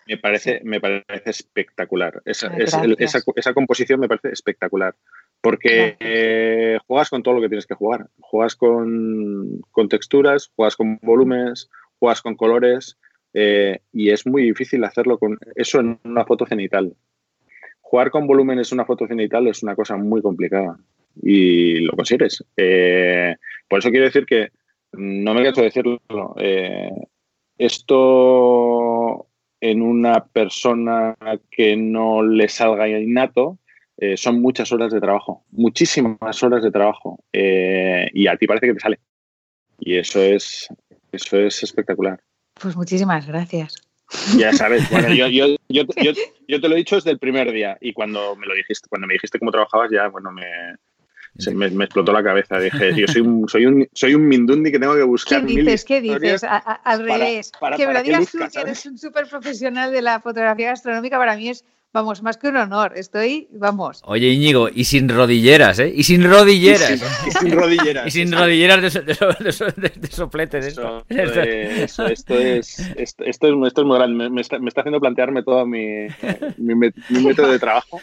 Me 0.05 0.17
parece, 0.17 0.61
me 0.63 0.81
parece 0.81 1.29
espectacular. 1.29 2.21
Esa, 2.25 2.51
esa, 2.57 3.53
composición 3.53 3.99
me 3.99 4.07
parece 4.07 4.29
espectacular. 4.29 4.95
Porque 5.39 5.95
eh, 5.99 6.79
juegas 6.87 7.09
con 7.09 7.23
todo 7.23 7.35
lo 7.35 7.41
que 7.41 7.47
tienes 7.47 7.67
que 7.67 7.75
jugar. 7.75 8.07
Juegas 8.19 8.55
con, 8.55 9.61
texturas, 9.87 10.51
juegas 10.55 10.75
con 10.75 10.99
volúmenes, 11.01 11.69
juegas 11.99 12.21
con 12.21 12.35
colores. 12.35 12.97
y 13.33 14.09
es 14.09 14.25
muy 14.25 14.43
difícil 14.43 14.83
hacerlo 14.83 15.19
con 15.19 15.37
eso 15.55 15.79
en 15.79 15.99
una 16.03 16.25
foto 16.25 16.45
cenital. 16.45 16.95
Jugar 17.79 18.09
con 18.09 18.27
volúmenes 18.27 18.71
en 18.71 18.77
una 18.77 18.85
foto 18.85 19.07
cenital 19.07 19.47
es 19.47 19.63
una 19.63 19.75
cosa 19.75 19.95
muy 19.95 20.21
complicada 20.21 20.77
y 21.21 21.81
lo 21.81 21.93
consigues. 21.93 22.43
Eh, 22.57 23.35
por 23.67 23.79
eso 23.79 23.89
quiero 23.89 24.05
decir 24.05 24.25
que 24.25 24.51
no 24.93 25.33
me 25.33 25.43
canso 25.43 25.61
de 25.61 25.67
decirlo. 25.67 25.99
Eh, 26.39 26.91
esto 27.57 29.27
en 29.61 29.81
una 29.81 30.25
persona 30.25 31.15
que 31.51 31.75
no 31.75 32.23
le 32.23 32.47
salga 32.47 32.87
innato 32.87 33.57
eh, 33.97 34.15
son 34.15 34.41
muchas 34.41 34.71
horas 34.71 34.93
de 34.93 35.01
trabajo, 35.01 35.43
muchísimas 35.51 36.41
horas 36.41 36.63
de 36.63 36.71
trabajo 36.71 37.19
y 37.33 38.27
a 38.27 38.37
ti 38.37 38.47
parece 38.47 38.67
que 38.67 38.73
te 38.73 38.79
sale. 38.79 38.99
Y 39.79 39.97
eso 39.97 40.21
es, 40.21 40.67
eso 41.11 41.37
es 41.37 41.63
espectacular. 41.63 42.19
Pues 42.53 42.75
muchísimas 42.75 43.27
gracias. 43.27 43.75
Ya 44.37 44.51
sabes, 44.53 44.89
bueno, 44.89 45.13
yo, 45.13 45.27
yo, 45.27 45.55
yo, 45.69 45.83
yo, 46.01 46.13
te 46.61 46.67
lo 46.67 46.75
he 46.75 46.79
dicho 46.79 46.95
desde 46.95 47.11
el 47.11 47.19
primer 47.19 47.51
día 47.51 47.77
y 47.79 47.93
cuando 47.93 48.35
me 48.35 48.47
lo 48.47 48.55
dijiste, 48.55 48.87
cuando 48.89 49.07
me 49.07 49.13
dijiste 49.13 49.37
cómo 49.37 49.51
trabajabas 49.51 49.91
ya, 49.91 50.07
bueno, 50.07 50.31
me, 50.31 50.45
se 51.39 51.53
me, 51.53 51.65
explotó 51.65 52.11
la 52.11 52.23
cabeza. 52.23 52.59
Dije, 52.59 52.93
yo 52.95 53.07
soy 53.07 53.21
un, 53.21 53.47
soy 53.47 53.65
un, 53.65 53.87
soy 53.93 54.15
un 54.15 54.27
Mindundi 54.27 54.71
que 54.71 54.79
tengo 54.79 54.95
que 54.95 55.03
buscar. 55.03 55.45
¿Qué 55.45 55.55
dices? 55.55 55.85
¿Qué 55.85 56.01
dices? 56.01 56.43
al 56.43 57.05
revés. 57.05 57.51
que 57.75 57.87
me 57.87 57.93
lo 57.93 58.03
digas 58.03 58.31
tú, 58.31 58.39
que 58.51 58.59
eres 58.59 58.85
un 58.85 58.97
súper 58.97 59.27
profesional 59.27 59.91
de 59.91 60.01
la 60.01 60.19
fotografía 60.19 60.67
gastronómica, 60.67 61.17
para 61.17 61.35
mí 61.35 61.49
es 61.49 61.65
Vamos, 61.91 62.21
más 62.21 62.37
que 62.37 62.49
un 62.49 62.57
honor, 62.57 62.93
estoy, 62.95 63.47
vamos. 63.51 64.03
Oye, 64.05 64.27
Íñigo, 64.27 64.69
y 64.71 64.83
sin 64.83 65.09
rodilleras, 65.09 65.79
¿eh? 65.79 65.91
Y 65.95 66.03
sin 66.03 66.23
rodilleras. 66.23 66.91
Y 67.25 67.31
sin, 67.31 67.51
rodilleras. 67.51 68.05
y 68.05 68.11
sin 68.11 68.31
rodilleras 68.31 68.93
de, 68.93 69.01
de, 69.01 69.91
de, 69.95 70.07
soplete. 70.07 70.59
esto. 70.59 71.03
esto, 71.09 71.41
es, 71.41 71.99
esto, 71.99 72.35
es, 72.35 72.79
esto, 72.95 73.47
es, 73.47 73.85
muy 73.85 73.97
grande. 73.97 74.29
Me, 74.29 74.41
está, 74.41 74.57
haciendo 74.57 74.99
plantearme 74.99 75.41
todo 75.41 75.65
mi, 75.65 76.05
mi, 76.57 76.75
método 76.75 77.51
de 77.51 77.57
trabajo. 77.57 77.99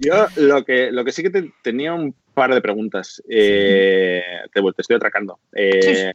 Yo 0.00 0.26
lo 0.36 0.64
que, 0.64 0.90
lo 0.90 1.04
que 1.04 1.12
sí 1.12 1.22
que 1.22 1.50
tenía 1.62 1.92
un 1.92 2.14
par 2.32 2.54
de 2.54 2.62
preguntas. 2.62 3.22
Eh, 3.28 4.22
te, 4.54 4.62
te, 4.62 4.68
estoy 4.82 4.96
atracando. 4.96 5.38
Eh, 5.54 6.14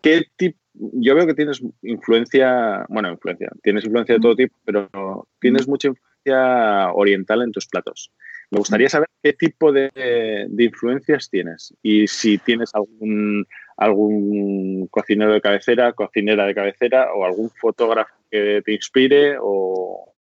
¿Qué 0.00 0.26
tipo 0.36 0.60
yo 0.74 1.14
veo 1.14 1.26
que 1.26 1.34
tienes 1.34 1.62
influencia, 1.82 2.86
bueno, 2.88 3.10
influencia, 3.10 3.50
tienes 3.62 3.84
influencia 3.84 4.14
de 4.14 4.20
todo 4.20 4.36
tipo, 4.36 4.56
pero 4.64 5.26
tienes 5.40 5.68
mucha 5.68 5.88
influencia 5.88 6.92
oriental 6.92 7.42
en 7.42 7.52
tus 7.52 7.66
platos. 7.66 8.12
Me 8.50 8.58
gustaría 8.58 8.88
saber 8.88 9.08
qué 9.22 9.32
tipo 9.32 9.72
de, 9.72 10.48
influencias 10.58 11.28
tienes 11.30 11.74
y 11.82 12.06
si 12.06 12.38
tienes 12.38 12.74
algún, 12.74 13.46
algún 13.76 14.86
cocinero 14.88 15.32
de 15.32 15.40
cabecera, 15.40 15.92
cocinera 15.92 16.46
de 16.46 16.54
cabecera 16.54 17.12
o 17.14 17.24
algún 17.24 17.50
fotógrafo 17.50 18.14
que 18.30 18.62
te 18.64 18.72
inspire 18.72 19.36
o... 19.40 20.14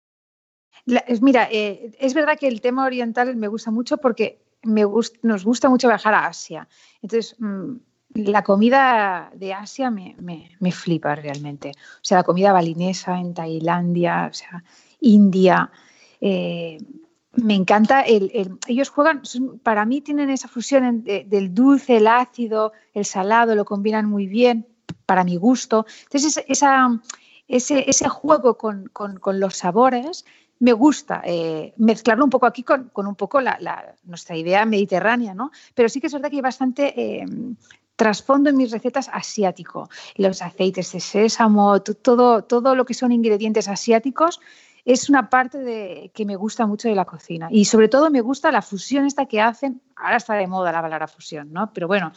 mira, 1.23 1.49
eh, 1.51 1.93
es 1.99 2.15
verdad 2.15 2.39
que 2.39 2.49
el 2.49 2.61
tema 2.61 2.85
oriental 2.85 3.37
me 3.37 3.49
gusta 3.49 3.71
mucho 3.71 3.99
porque 3.99 4.41
me 4.63 4.83
nos 5.23 5.45
gusta 5.45 5.69
mucho 5.69 5.89
viajar 5.89 6.15
a 6.15 6.27
Asia. 6.27 6.69
Entonces, 7.01 7.37
mm, 7.39 7.77
la 8.25 8.43
comida 8.43 9.31
de 9.35 9.55
Asia 9.55 9.91
me, 9.91 10.17
flipa 10.73 11.15
realmente. 11.15 11.71
O 11.71 12.03
sea, 12.03 12.19
la 12.19 12.25
comida 12.25 12.53
balinesa 12.53 13.19
en 13.19 13.35
Tailandia, 13.35 14.29
o 14.31 14.35
sea, 14.35 14.65
India. 15.01 15.71
Eh, 16.21 16.79
me 17.37 17.55
encanta, 17.55 18.03
el, 18.03 18.59
ellos 18.67 18.89
juegan, 18.89 19.23
para 19.63 19.85
mí 19.85 20.01
tienen 20.01 20.31
esa 20.31 20.49
fusión 20.49 21.05
del 21.05 21.55
dulce, 21.55 21.99
el 21.99 22.09
ácido, 22.09 22.73
el 22.95 23.05
salado, 23.05 23.55
lo 23.55 23.65
combinan 23.65 24.07
muy 24.07 24.27
bien, 24.27 24.67
para 25.07 25.25
mi 25.25 25.37
gusto. 25.37 25.87
Entonces, 26.05 26.45
esa, 26.49 27.01
ese, 27.47 27.89
ese, 27.89 28.09
juego 28.09 28.59
con, 28.59 28.91
los 29.35 29.57
sabores 29.57 30.25
me 30.61 30.73
gusta 30.73 31.23
eh, 31.25 31.73
mezclarlo 31.77 32.25
un 32.25 32.31
poco 32.31 32.47
aquí 32.47 32.65
con, 32.65 32.91
un 32.95 33.15
poco 33.15 33.41
la, 33.41 33.95
nuestra 34.05 34.37
idea 34.37 34.65
mediterránea, 34.65 35.35
¿no? 35.35 35.51
Pero 35.75 35.89
sí 35.89 36.01
que 36.01 36.09
es 36.09 36.13
verdad 36.13 36.31
que 36.31 36.37
hay 36.37 36.43
bastante 36.43 37.01
eh, 37.01 37.27
trasfondo 37.99 38.49
en 38.49 38.57
mis 38.57 38.71
recetas 38.71 39.11
asiático. 39.13 39.91
Los 40.15 40.41
aceites 40.41 40.93
de 40.93 41.01
sésamo, 41.01 41.83
todo, 41.83 42.45
todo 42.45 42.75
lo 42.77 42.85
que 42.85 42.95
son 42.95 43.11
ingredientes 43.11 43.67
asiáticos 43.67 44.41
es 44.85 45.11
una 45.11 45.29
parte 45.29 45.59
de, 45.59 46.13
que 46.15 46.25
me 46.25 46.37
gusta 46.37 46.65
mucho 46.65 46.89
de 46.89 46.95
la 46.95 47.05
cocina. 47.05 47.49
Y 47.51 47.65
sobre 47.65 47.89
todo 47.89 48.09
me 48.09 48.21
gusta 48.21 48.53
la 48.53 48.63
fusión 48.63 49.05
esta 49.05 49.27
que 49.27 49.41
hacen, 49.41 49.83
ahora 49.97 50.17
está 50.17 50.35
de 50.35 50.47
moda 50.47 50.71
la 50.71 50.81
palabra 50.81 51.09
fusión, 51.09 51.53
¿no? 51.53 51.73
Pero 51.75 51.89
bueno, 51.89 52.13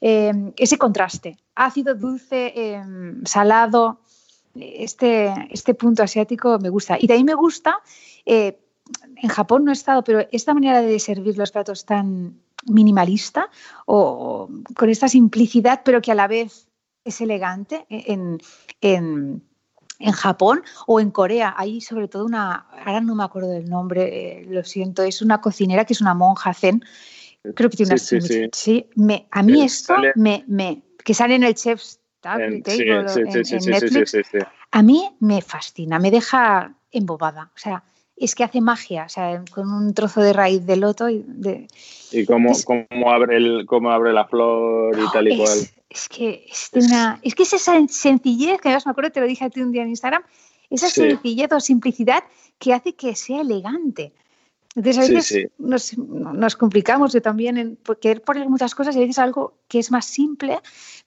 eh, 0.00 0.52
ese 0.56 0.76
contraste, 0.76 1.38
ácido, 1.54 1.94
dulce, 1.94 2.52
em, 2.56 3.24
salado, 3.24 4.00
este, 4.56 5.32
este 5.50 5.74
punto 5.74 6.02
asiático 6.02 6.58
me 6.58 6.70
gusta. 6.70 6.98
Y 7.00 7.06
también 7.06 7.26
me 7.26 7.34
gusta, 7.34 7.78
eh, 8.26 8.58
en 9.16 9.28
Japón 9.28 9.64
no 9.64 9.70
he 9.70 9.74
estado, 9.74 10.02
pero 10.02 10.26
esta 10.32 10.54
manera 10.54 10.82
de 10.82 10.98
servir 10.98 11.38
los 11.38 11.52
platos 11.52 11.84
tan 11.84 12.34
minimalista 12.66 13.50
o 13.86 14.48
con 14.76 14.88
esta 14.88 15.08
simplicidad, 15.08 15.82
pero 15.84 16.00
que 16.00 16.12
a 16.12 16.14
la 16.14 16.28
vez 16.28 16.68
es 17.04 17.20
elegante 17.20 17.86
en, 17.88 18.38
en, 18.80 19.42
en 19.98 20.12
Japón 20.12 20.62
o 20.86 21.00
en 21.00 21.10
Corea. 21.10 21.54
Hay 21.56 21.80
sobre 21.80 22.08
todo 22.08 22.24
una, 22.24 22.66
ahora 22.84 23.00
no 23.00 23.14
me 23.14 23.24
acuerdo 23.24 23.50
del 23.50 23.68
nombre, 23.68 24.40
eh, 24.40 24.44
lo 24.46 24.64
siento, 24.64 25.02
es 25.02 25.22
una 25.22 25.40
cocinera 25.40 25.84
que 25.84 25.94
es 25.94 26.00
una 26.00 26.14
monja 26.14 26.52
zen. 26.54 26.84
Creo 27.54 27.70
que 27.70 27.78
tiene 27.78 27.98
sí, 27.98 28.16
una... 28.16 28.26
Sí, 28.26 28.48
sí. 28.52 28.86
me, 28.96 29.26
a 29.30 29.42
mí 29.42 29.62
esto 29.62 29.94
me, 30.14 30.44
me, 30.46 30.82
que 31.04 31.14
sale 31.14 31.36
en 31.36 31.44
el 31.44 31.54
Chef's 31.54 31.98
Table, 32.20 32.62
en, 32.66 33.04
Netflix, 33.06 34.14
a 34.72 34.82
mí 34.82 35.10
me 35.20 35.40
fascina, 35.40 35.98
me 35.98 36.10
deja 36.10 36.74
embobada. 36.90 37.50
O 37.54 37.58
sea, 37.58 37.82
es 38.20 38.34
que 38.34 38.44
hace 38.44 38.60
magia, 38.60 39.04
o 39.06 39.08
sea, 39.08 39.42
con 39.50 39.72
un 39.72 39.94
trozo 39.94 40.20
de 40.20 40.34
raíz 40.34 40.66
de 40.66 40.76
loto. 40.76 41.08
Y, 41.08 41.24
de, 41.26 41.66
¿Y 42.12 42.26
cómo, 42.26 42.52
cómo, 42.64 43.10
abre 43.10 43.38
el, 43.38 43.64
cómo 43.66 43.90
abre 43.90 44.12
la 44.12 44.26
flor 44.26 44.94
y 44.98 45.10
tal 45.10 45.32
y 45.32 45.38
cual. 45.38 45.58
Es 45.88 46.08
que 46.08 46.44
es, 46.46 46.70
una, 46.74 47.18
es 47.22 47.34
que 47.34 47.44
esa 47.44 47.58
sencillez, 47.58 48.60
que 48.60 48.68
además 48.68 48.84
me 48.84 48.92
acuerdo, 48.92 49.10
te 49.10 49.20
lo 49.20 49.26
dije 49.26 49.46
a 49.46 49.50
ti 49.50 49.62
un 49.62 49.72
día 49.72 49.82
en 49.82 49.88
Instagram, 49.88 50.22
esa 50.68 50.88
sencillez 50.88 51.50
o 51.50 51.60
simplicidad 51.60 52.22
que 52.58 52.74
hace 52.74 52.92
que 52.92 53.16
sea 53.16 53.40
elegante. 53.40 54.12
Entonces 54.76 55.10
a 55.10 55.12
veces 55.12 55.48
Nos, 55.58 55.98
nos, 55.98 56.56
complicamos 56.56 57.14
yo 57.14 57.22
también 57.22 57.56
en 57.56 57.78
querer 58.00 58.22
poner 58.22 58.48
muchas 58.50 58.74
cosas 58.74 58.94
y 58.94 58.98
a 58.98 59.00
veces 59.00 59.18
algo 59.18 59.54
que 59.66 59.78
es 59.78 59.90
más 59.90 60.04
simple, 60.04 60.58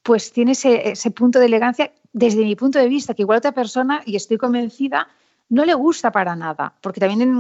pues 0.02 0.34
tiene 0.34 0.54
ese, 0.54 0.90
ese 0.90 1.12
punto 1.12 1.40
de 1.40 1.46
elegancia 1.46 1.92
desde 2.12 2.44
mi 2.44 2.56
punto 2.56 2.80
de 2.80 2.90
vista, 2.90 3.14
que 3.14 3.22
igual 3.22 3.38
otra 3.38 3.54
persona, 3.54 4.02
y 4.06 4.16
estoy 4.16 4.38
convencida, 4.38 5.08
no 5.54 5.66
le 5.66 5.76
gusta 5.76 6.12
para 6.12 6.36
nada, 6.36 6.74
porque 6.82 7.00
también 7.00 7.40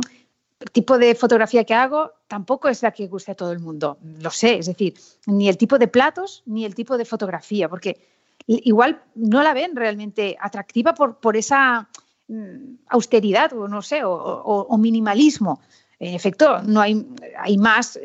el 0.60 0.72
tipo 0.72 1.00
de 1.00 1.16
fotografía 1.16 1.64
que 1.64 1.74
hago 1.74 2.12
tampoco 2.28 2.70
es 2.70 2.84
la 2.84 2.92
que 2.92 3.08
guste 3.08 3.32
a 3.32 3.36
todo 3.36 3.52
el 3.52 3.60
mundo, 3.60 3.98
lo 4.22 4.30
sé, 4.30 4.60
es 4.60 4.68
decir, 4.68 4.94
ni 5.26 5.50
el 5.50 5.58
tipo 5.58 5.80
de 5.80 5.88
platos 5.88 6.44
ni 6.46 6.64
el 6.64 6.76
tipo 6.76 6.96
de 6.98 7.06
fotografía, 7.06 7.68
porque 7.68 8.08
igual 8.46 9.02
no 9.16 9.42
la 9.42 9.54
ven 9.56 9.76
realmente 9.76 10.38
atractiva 10.40 10.94
por, 10.94 11.18
por 11.18 11.36
esa 11.36 11.90
mm, 12.28 12.76
austeridad 12.90 13.52
o 13.54 13.68
no 13.68 13.82
sé, 13.82 14.02
o 14.04 14.78
minimalismo. 14.78 15.60
En 16.04 16.16
efecto, 16.16 16.62
no 16.64 16.82
hay, 16.82 17.08
hay 17.38 17.58
más, 17.58 17.98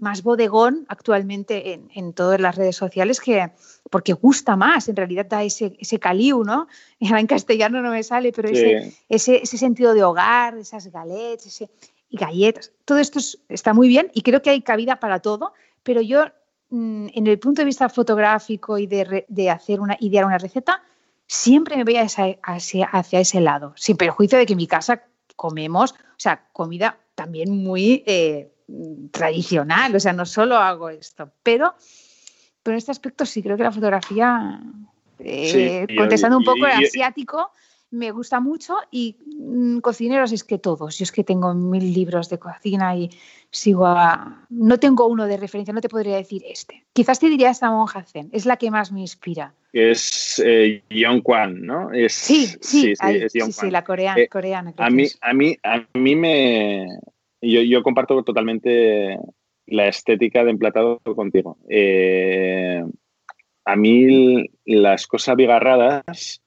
más 0.00 0.24
bodegón 0.24 0.86
actualmente 0.88 1.80
en, 1.94 2.12
todas 2.12 2.40
las 2.40 2.56
redes 2.56 2.74
sociales 2.74 3.20
que 3.20 3.48
porque 3.90 4.12
gusta 4.12 4.56
más, 4.56 4.88
en 4.88 4.96
realidad 4.96 5.26
da 5.26 5.44
ese, 5.44 5.76
ese 5.78 6.00
caliu, 6.00 6.42
¿no? 6.42 6.66
En 6.98 7.28
castellano 7.28 7.80
no 7.80 7.92
me 7.92 8.02
sale, 8.02 8.32
pero 8.32 8.48
ese, 8.48 8.92
ese, 9.08 9.56
sentido 9.56 9.94
de 9.94 10.02
hogar, 10.02 10.58
esas 10.58 10.90
galets 10.90 11.62
y 12.10 12.16
galletas, 12.16 12.72
todo 12.84 12.98
esto 12.98 13.20
está 13.48 13.72
muy 13.72 13.86
bien 13.86 14.10
y 14.14 14.22
creo 14.22 14.42
que 14.42 14.50
hay 14.50 14.60
cabida 14.60 14.98
para 14.98 15.20
todo, 15.20 15.52
pero 15.84 16.00
yo 16.00 16.24
mm, 16.70 17.06
en 17.14 17.26
el 17.28 17.38
punto 17.38 17.62
de 17.62 17.66
vista 17.66 17.88
fotográfico 17.88 18.78
y 18.78 18.88
de, 18.88 19.26
de 19.28 19.50
hacer 19.50 19.80
una, 19.80 19.96
idear 20.00 20.24
una 20.24 20.38
receta, 20.38 20.82
siempre 21.28 21.76
me 21.76 21.84
voy 21.84 21.98
hacia, 21.98 22.36
hacia 22.42 23.20
ese 23.20 23.40
lado, 23.40 23.74
sin 23.76 23.96
perjuicio 23.96 24.38
de 24.38 24.46
que 24.46 24.54
en 24.54 24.58
mi 24.58 24.66
casa 24.66 25.04
comemos, 25.36 25.92
o 25.92 26.18
sea, 26.18 26.48
comida 26.52 26.98
también 27.14 27.50
muy 27.50 28.02
eh, 28.06 28.52
tradicional, 29.10 29.94
o 29.94 30.00
sea, 30.00 30.12
no 30.12 30.26
solo 30.26 30.56
hago 30.56 30.88
esto, 30.88 31.30
pero, 31.42 31.74
pero 32.62 32.74
en 32.74 32.78
este 32.78 32.90
aspecto 32.90 33.26
sí 33.26 33.42
creo 33.42 33.56
que 33.56 33.62
la 33.62 33.72
fotografía, 33.72 34.60
eh, 35.18 35.86
contestando 35.96 36.38
un 36.38 36.44
poco 36.44 36.66
el 36.66 36.84
asiático, 36.84 37.50
me 37.94 38.10
gusta 38.10 38.40
mucho 38.40 38.76
y 38.90 39.16
mm, 39.38 39.78
cocineros 39.78 40.32
es 40.32 40.44
que 40.44 40.58
todos. 40.58 40.98
Yo 40.98 41.04
es 41.04 41.12
que 41.12 41.24
tengo 41.24 41.54
mil 41.54 41.92
libros 41.94 42.28
de 42.28 42.38
cocina 42.38 42.96
y 42.96 43.10
sigo 43.50 43.86
a... 43.86 44.46
No 44.50 44.78
tengo 44.78 45.06
uno 45.06 45.26
de 45.26 45.36
referencia, 45.36 45.72
no 45.72 45.80
te 45.80 45.88
podría 45.88 46.16
decir 46.16 46.42
este. 46.46 46.84
Quizás 46.92 47.20
te 47.20 47.28
diría 47.28 47.50
esta 47.50 47.70
monja 47.70 48.02
zen, 48.02 48.28
es 48.32 48.46
la 48.46 48.56
que 48.56 48.70
más 48.70 48.92
me 48.92 49.00
inspira. 49.00 49.54
Es 49.72 50.42
eh, 50.44 50.82
Kwan, 51.22 51.62
¿no? 51.62 51.90
sí, 52.08 52.46
sí, 52.60 52.94
sí, 52.96 53.70
la 53.70 53.84
coreana. 53.84 54.20
Eh, 54.20 54.28
coreana 54.28 54.74
a, 54.76 54.90
mí, 54.90 55.06
a, 55.20 55.32
mí, 55.32 55.56
a 55.62 55.86
mí 55.94 56.16
me... 56.16 56.86
Yo, 57.40 57.60
yo 57.60 57.82
comparto 57.82 58.22
totalmente 58.22 59.18
la 59.66 59.88
estética 59.88 60.44
de 60.44 60.50
emplatado 60.50 61.00
contigo. 61.00 61.58
Eh, 61.68 62.82
a 63.64 63.76
mí 63.76 64.50
las 64.64 65.06
cosas 65.06 65.36
bigarradas 65.36 66.42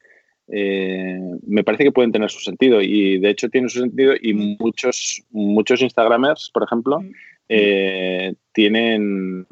eh, 0.50 1.20
me 1.46 1.64
parece 1.64 1.84
que 1.84 1.92
pueden 1.92 2.12
tener 2.12 2.30
su 2.30 2.40
sentido 2.40 2.82
y 2.82 3.20
de 3.20 3.30
hecho 3.30 3.50
tienen 3.50 3.70
su 3.70 3.80
sentido 3.80 4.14
y 4.20 4.34
muchos, 4.34 5.24
muchos 5.32 5.82
Instagramers, 5.82 6.50
por 6.54 6.64
ejemplo, 6.64 7.02
eh, 7.50 8.34
tienen 8.54 9.46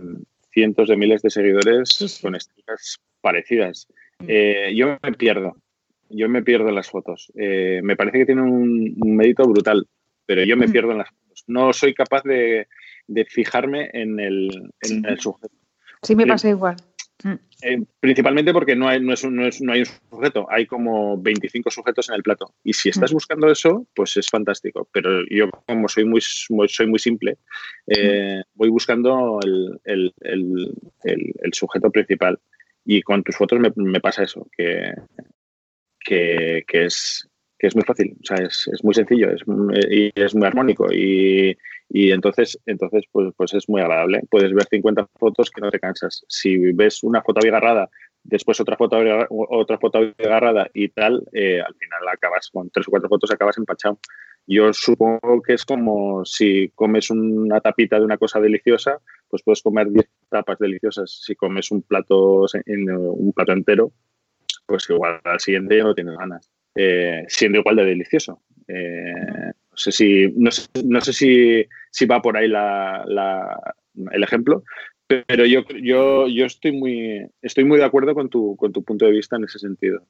cientos 0.51 0.87
de 0.87 0.95
miles 0.95 1.21
de 1.21 1.29
seguidores 1.29 2.19
con 2.21 2.35
estéticas 2.35 2.99
parecidas. 3.21 3.87
Eh, 4.27 4.73
yo 4.75 4.97
me 5.03 5.11
pierdo, 5.11 5.57
yo 6.09 6.29
me 6.29 6.43
pierdo 6.43 6.69
en 6.69 6.75
las 6.75 6.89
fotos. 6.89 7.31
me 7.35 7.95
parece 7.97 8.19
que 8.19 8.25
tiene 8.25 8.41
un, 8.41 8.95
mérito 8.97 9.43
brutal, 9.43 9.85
pero 10.25 10.43
yo 10.43 10.55
me 10.55 10.69
pierdo 10.69 10.91
en 10.91 10.99
las 10.99 11.09
fotos. 11.09 11.43
No 11.47 11.73
soy 11.73 11.93
capaz 11.93 12.23
de, 12.23 12.67
fijarme 13.27 13.89
en 13.93 14.19
el, 14.19 14.71
en 14.81 15.05
el 15.05 15.19
sujeto. 15.19 15.53
Sí, 16.03 16.15
me 16.15 16.25
pasa 16.25 16.49
igual. 16.49 16.77
Mm. 17.23 17.33
Eh, 17.61 17.83
principalmente 17.99 18.53
porque 18.53 18.75
no 18.75 18.87
hay, 18.87 18.99
no, 18.99 19.13
es 19.13 19.23
un, 19.23 19.35
no, 19.35 19.47
es, 19.47 19.61
no, 19.61 19.73
hay 19.73 19.81
un 19.81 19.85
sujeto, 20.09 20.47
hay 20.49 20.65
como 20.65 21.17
25 21.17 21.71
sujetos 21.71 22.09
en 22.09 22.15
el 22.15 22.23
plato. 22.23 22.53
Y 22.63 22.73
si 22.73 22.89
estás 22.89 23.11
mm. 23.11 23.15
buscando 23.15 23.49
eso, 23.49 23.87
pues 23.95 24.17
es 24.17 24.27
fantástico. 24.29 24.87
Pero 24.91 25.25
yo, 25.29 25.49
como 25.65 25.87
soy 25.87 26.05
muy, 26.05 26.21
soy 26.21 26.87
muy 26.87 26.99
simple, 26.99 27.37
eh, 27.87 28.39
mm. 28.39 28.49
voy 28.55 28.69
buscando 28.69 29.39
el, 29.43 29.79
el, 29.85 30.13
el, 31.03 31.53
sujeto 31.53 31.89
principal. 31.89 32.39
Y 32.83 33.01
con 33.01 33.23
tus 33.23 33.35
fotos 33.35 33.59
me, 33.59 33.71
me 33.75 33.99
pasa 33.99 34.23
eso, 34.23 34.47
que, 34.55 34.93
que, 35.99 36.63
que, 36.67 36.85
es, 36.85 37.27
que 37.57 37.67
es 37.67 37.75
muy 37.75 37.83
fácil, 37.83 38.15
o 38.21 38.25
sea, 38.25 38.45
es, 38.45 38.69
es 38.71 38.83
muy 38.83 38.93
sencillo 38.93 39.31
es, 39.31 39.41
y 39.89 40.11
es 40.13 40.35
muy 40.35 40.45
armónico. 40.45 40.93
Y, 40.93 41.57
y 41.89 42.11
entonces, 42.11 42.59
entonces 42.65 43.03
pues, 43.11 43.33
pues 43.35 43.53
es 43.53 43.69
muy 43.69 43.81
agradable. 43.81 44.21
Puedes 44.29 44.53
ver 44.53 44.65
50 44.65 45.07
fotos 45.17 45.51
que 45.51 45.61
no 45.61 45.71
te 45.71 45.79
cansas. 45.79 46.25
Si 46.27 46.73
ves 46.73 47.03
una 47.03 47.21
foto 47.21 47.45
agarrada, 47.45 47.89
después 48.23 48.59
otra 48.59 48.75
foto 48.75 48.97
otra 49.29 49.77
foto 49.77 49.99
agarrada 50.17 50.69
y 50.73 50.89
tal, 50.89 51.23
eh, 51.31 51.61
al 51.61 51.75
final 51.75 52.07
acabas 52.11 52.49
con 52.51 52.69
tres 52.69 52.87
o 52.87 52.91
cuatro 52.91 53.09
fotos, 53.09 53.31
acabas 53.31 53.57
empachado. 53.57 53.99
Yo 54.47 54.73
supongo 54.73 55.41
que 55.41 55.53
es 55.53 55.65
como 55.65 56.23
si 56.23 56.69
comes 56.75 57.09
una 57.09 57.61
tapita 57.61 57.97
de 57.97 58.05
una 58.05 58.17
cosa 58.17 58.39
deliciosa, 58.39 58.99
pues 59.27 59.41
puedes 59.43 59.61
comer 59.63 59.89
10 59.89 60.07
tapas 60.29 60.59
deliciosas. 60.59 61.19
Si 61.23 61.35
comes 61.35 61.71
un 61.71 61.81
plato, 61.81 62.45
un 62.67 63.33
plato 63.33 63.53
entero, 63.53 63.91
pues 64.67 64.87
igual 64.89 65.19
al 65.23 65.39
siguiente 65.39 65.81
no 65.81 65.95
tienes 65.95 66.15
ganas. 66.15 66.51
Eh, 66.75 67.23
siendo 67.27 67.59
igual 67.59 67.77
de 67.77 67.85
delicioso. 67.85 68.41
Eh, 68.67 69.51
sé 69.75 69.91
si, 69.91 70.33
no 70.35 70.51
sé, 70.51 71.13
si, 71.13 71.65
si, 71.91 72.05
va 72.05 72.21
por 72.21 72.37
ahí 72.37 72.45
el 72.45 74.23
ejemplo, 74.23 74.63
pero 75.07 75.45
yo, 75.45 75.61
yo, 75.81 76.27
yo 76.27 76.45
estoy, 76.45 76.71
muy, 76.71 77.27
estoy 77.41 77.63
muy 77.63 77.77
de 77.77 77.85
acuerdo 77.85 78.15
con 78.15 78.29
tu, 78.29 78.55
con 78.55 78.71
tu 78.71 78.83
punto 78.83 79.05
de 79.05 79.11
vista 79.11 79.35
en 79.35 79.43
ese 79.43 79.59
sentido. 79.59 80.05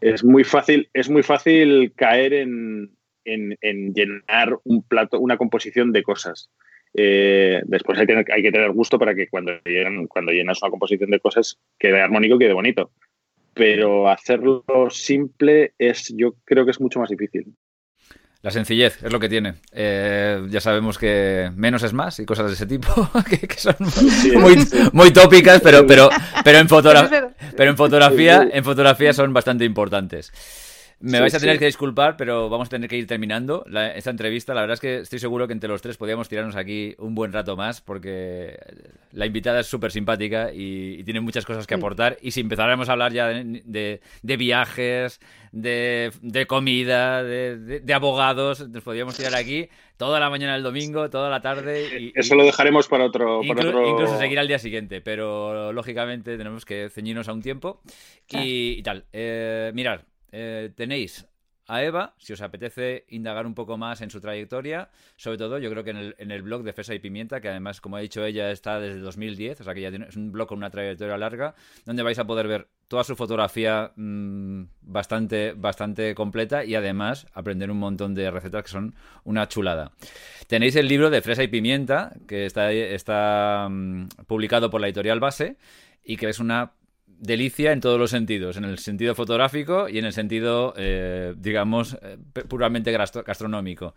Es 0.00 0.24
muy 0.24 0.44
fácil, 0.44 0.88
es 0.94 1.10
muy 1.10 1.22
fácil 1.22 1.92
caer 1.94 2.32
en, 2.32 2.96
en, 3.24 3.92
llenar 3.92 4.58
un 4.64 4.82
plato, 4.82 5.20
una 5.20 5.36
composición 5.36 5.92
de 5.92 6.02
cosas. 6.02 6.50
Eh, 6.94 7.60
después 7.66 7.98
hay, 7.98 8.06
hay, 8.32 8.42
que 8.42 8.50
tener 8.50 8.72
gusto 8.72 8.98
para 8.98 9.14
que 9.14 9.28
cuando, 9.28 9.52
cuando 10.08 10.32
llenas 10.32 10.62
una 10.62 10.70
composición 10.70 11.10
de 11.10 11.20
cosas 11.20 11.58
quede 11.78 12.00
armónico, 12.00 12.38
quede 12.38 12.54
bonito. 12.54 12.90
Pero 13.52 14.08
hacerlo 14.08 14.64
simple 14.90 15.74
es, 15.78 16.14
yo 16.16 16.34
creo 16.44 16.64
que 16.64 16.70
es 16.70 16.80
mucho 16.80 17.00
más 17.00 17.10
difícil. 17.10 17.54
La 18.42 18.50
sencillez 18.50 19.02
es 19.02 19.12
lo 19.12 19.20
que 19.20 19.28
tiene. 19.28 19.56
Eh, 19.72 20.46
ya 20.48 20.60
sabemos 20.62 20.96
que 20.96 21.50
menos 21.54 21.82
es 21.82 21.92
más 21.92 22.18
y 22.20 22.24
cosas 22.24 22.46
de 22.46 22.54
ese 22.54 22.66
tipo 22.66 23.10
que, 23.28 23.58
son 23.58 23.76
muy, 24.40 24.66
muy, 24.92 25.10
tópicas, 25.12 25.60
pero, 25.60 25.86
pero, 25.86 26.08
pero, 26.42 26.58
en, 26.58 26.66
pero 27.56 27.70
en 27.70 27.76
fotografía, 27.76 28.48
en 28.50 28.64
fotografía 28.64 29.12
son 29.12 29.34
bastante 29.34 29.66
importantes. 29.66 30.32
Me 31.02 31.18
vais 31.18 31.34
a 31.34 31.40
tener 31.40 31.58
que 31.58 31.64
disculpar, 31.64 32.18
pero 32.18 32.50
vamos 32.50 32.68
a 32.68 32.70
tener 32.70 32.88
que 32.88 32.98
ir 32.98 33.06
terminando 33.06 33.64
esta 33.94 34.10
entrevista. 34.10 34.52
La 34.52 34.60
verdad 34.60 34.74
es 34.74 34.80
que 34.80 34.98
estoy 34.98 35.18
seguro 35.18 35.46
que 35.46 35.54
entre 35.54 35.68
los 35.68 35.80
tres 35.80 35.96
podríamos 35.96 36.28
tirarnos 36.28 36.56
aquí 36.56 36.94
un 36.98 37.14
buen 37.14 37.32
rato 37.32 37.56
más, 37.56 37.80
porque 37.80 38.58
la 39.12 39.24
invitada 39.24 39.60
es 39.60 39.66
súper 39.66 39.92
simpática 39.92 40.50
y, 40.52 41.02
tiene 41.04 41.20
muchas 41.20 41.46
cosas 41.46 41.66
que 41.66 41.72
aportar. 41.72 42.18
Y 42.20 42.32
si 42.32 42.40
empezáramos 42.40 42.90
a 42.90 42.92
hablar 42.92 43.14
ya 43.14 43.28
de, 43.28 44.00
viajes, 44.22 45.20
de, 45.52 46.44
comida, 46.46 47.24
de, 47.24 47.94
abogados, 47.94 48.68
nos 48.68 48.82
podríamos 48.82 49.16
tirar 49.16 49.34
aquí 49.36 49.70
toda 49.96 50.20
la 50.20 50.28
mañana 50.28 50.52
del 50.52 50.62
domingo, 50.62 51.08
toda 51.08 51.30
la 51.30 51.40
tarde. 51.40 51.98
Y, 51.98 52.12
Eso 52.14 52.34
lo 52.34 52.44
dejaremos 52.44 52.88
para 52.88 53.06
otro, 53.06 53.42
Incluso 53.42 54.18
seguir 54.18 54.38
al 54.38 54.48
día 54.48 54.58
siguiente, 54.58 55.00
pero 55.00 55.72
lógicamente 55.72 56.36
tenemos 56.36 56.66
que 56.66 56.90
ceñirnos 56.90 57.26
a 57.26 57.32
un 57.32 57.40
tiempo 57.40 57.80
y, 58.28 58.82
tal. 58.82 59.06
Eh, 59.14 59.72
mirar, 59.72 60.04
eh, 60.32 60.70
tenéis 60.74 61.26
a 61.70 61.84
Eva, 61.84 62.14
si 62.18 62.32
os 62.32 62.42
apetece 62.42 63.04
indagar 63.10 63.46
un 63.46 63.54
poco 63.54 63.78
más 63.78 64.00
en 64.00 64.10
su 64.10 64.20
trayectoria, 64.20 64.90
sobre 65.14 65.38
todo 65.38 65.56
yo 65.58 65.70
creo 65.70 65.84
que 65.84 65.90
en 65.90 66.30
el, 66.32 66.42
blog 66.42 66.64
de 66.64 66.72
Fesa 66.72 66.94
y 66.94 66.98
Pimienta, 66.98 67.40
que 67.40 67.48
además, 67.48 67.80
como 67.80 67.96
ha 67.96 68.00
dicho 68.00 68.24
ella, 68.24 68.50
está 68.50 68.80
desde 68.80 68.98
2010, 68.98 69.60
o 69.60 69.64
sea 69.64 69.72
que 69.72 69.80
ya 69.80 69.90
tiene, 69.90 70.08
es 70.08 70.16
un 70.16 70.32
blog 70.32 70.48
con 70.48 70.58
una 70.58 70.70
trayectoria 70.70 71.16
larga, 71.16 71.54
donde 71.86 72.02
vais 72.02 72.18
a 72.18 72.26
poder 72.26 72.48
ver 72.48 72.66
toda 72.88 73.04
su 73.04 73.14
fotografía 73.14 73.92
mm, 73.94 74.64
bastante, 74.82 75.52
bastante 75.52 76.12
completa 76.16 76.64
y 76.64 76.74
además 76.74 77.28
aprender 77.34 77.70
un 77.70 77.78
montón 77.78 78.16
de 78.16 78.32
recetas 78.32 78.64
que 78.64 78.70
son 78.70 78.96
una 79.22 79.46
chulada. 79.46 79.92
Tenéis 80.48 80.74
el 80.74 80.88
libro 80.88 81.08
de 81.08 81.22
Fresa 81.22 81.44
y 81.44 81.48
Pimienta, 81.48 82.16
que 82.26 82.46
está, 82.46 82.72
está 82.72 83.68
mm, 83.70 84.08
publicado 84.26 84.70
por 84.70 84.80
la 84.80 84.88
editorial 84.88 85.20
Base 85.20 85.56
y 86.02 86.16
que 86.16 86.28
es 86.28 86.40
una 86.40 86.72
delicia 87.20 87.72
en 87.72 87.80
todos 87.80 87.98
los 87.98 88.10
sentidos, 88.10 88.56
en 88.56 88.64
el 88.64 88.78
sentido 88.78 89.14
fotográfico 89.14 89.88
y 89.88 89.98
en 89.98 90.06
el 90.06 90.12
sentido, 90.12 90.74
eh, 90.76 91.34
digamos, 91.36 91.96
eh, 92.02 92.16
puramente 92.48 92.90
gastronómico. 92.92 93.94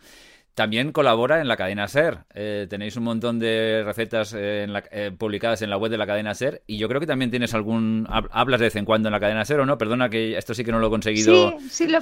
También 0.53 0.91
colabora 0.91 1.41
en 1.41 1.47
la 1.47 1.57
cadena 1.57 1.87
SER. 1.87 2.25
Eh, 2.35 2.67
tenéis 2.69 2.95
un 2.95 3.05
montón 3.05 3.39
de 3.39 3.81
recetas 3.83 4.35
publicadas 5.17 5.63
en 5.63 5.71
la 5.71 5.77
web 5.77 5.89
de 5.89 5.97
la 5.97 6.05
cadena 6.05 6.35
SER 6.35 6.61
y 6.67 6.77
yo 6.77 6.87
creo 6.87 6.99
que 6.99 7.07
también 7.07 7.31
tienes 7.31 7.55
algún... 7.55 8.05
Hablas 8.07 8.59
de 8.59 8.67
vez 8.67 8.75
en 8.75 8.85
cuando 8.85 9.09
en 9.09 9.13
la 9.13 9.19
cadena 9.19 9.45
SER 9.45 9.61
o 9.61 9.65
no? 9.65 9.79
Perdona 9.79 10.09
que 10.09 10.37
esto 10.37 10.53
sí 10.53 10.63
que 10.63 10.71
no 10.71 10.77
lo 10.77 10.87
he 10.87 10.91
conseguido. 10.91 11.57
Sí, 11.59 11.69
sí, 11.69 11.87
lo, 11.87 11.99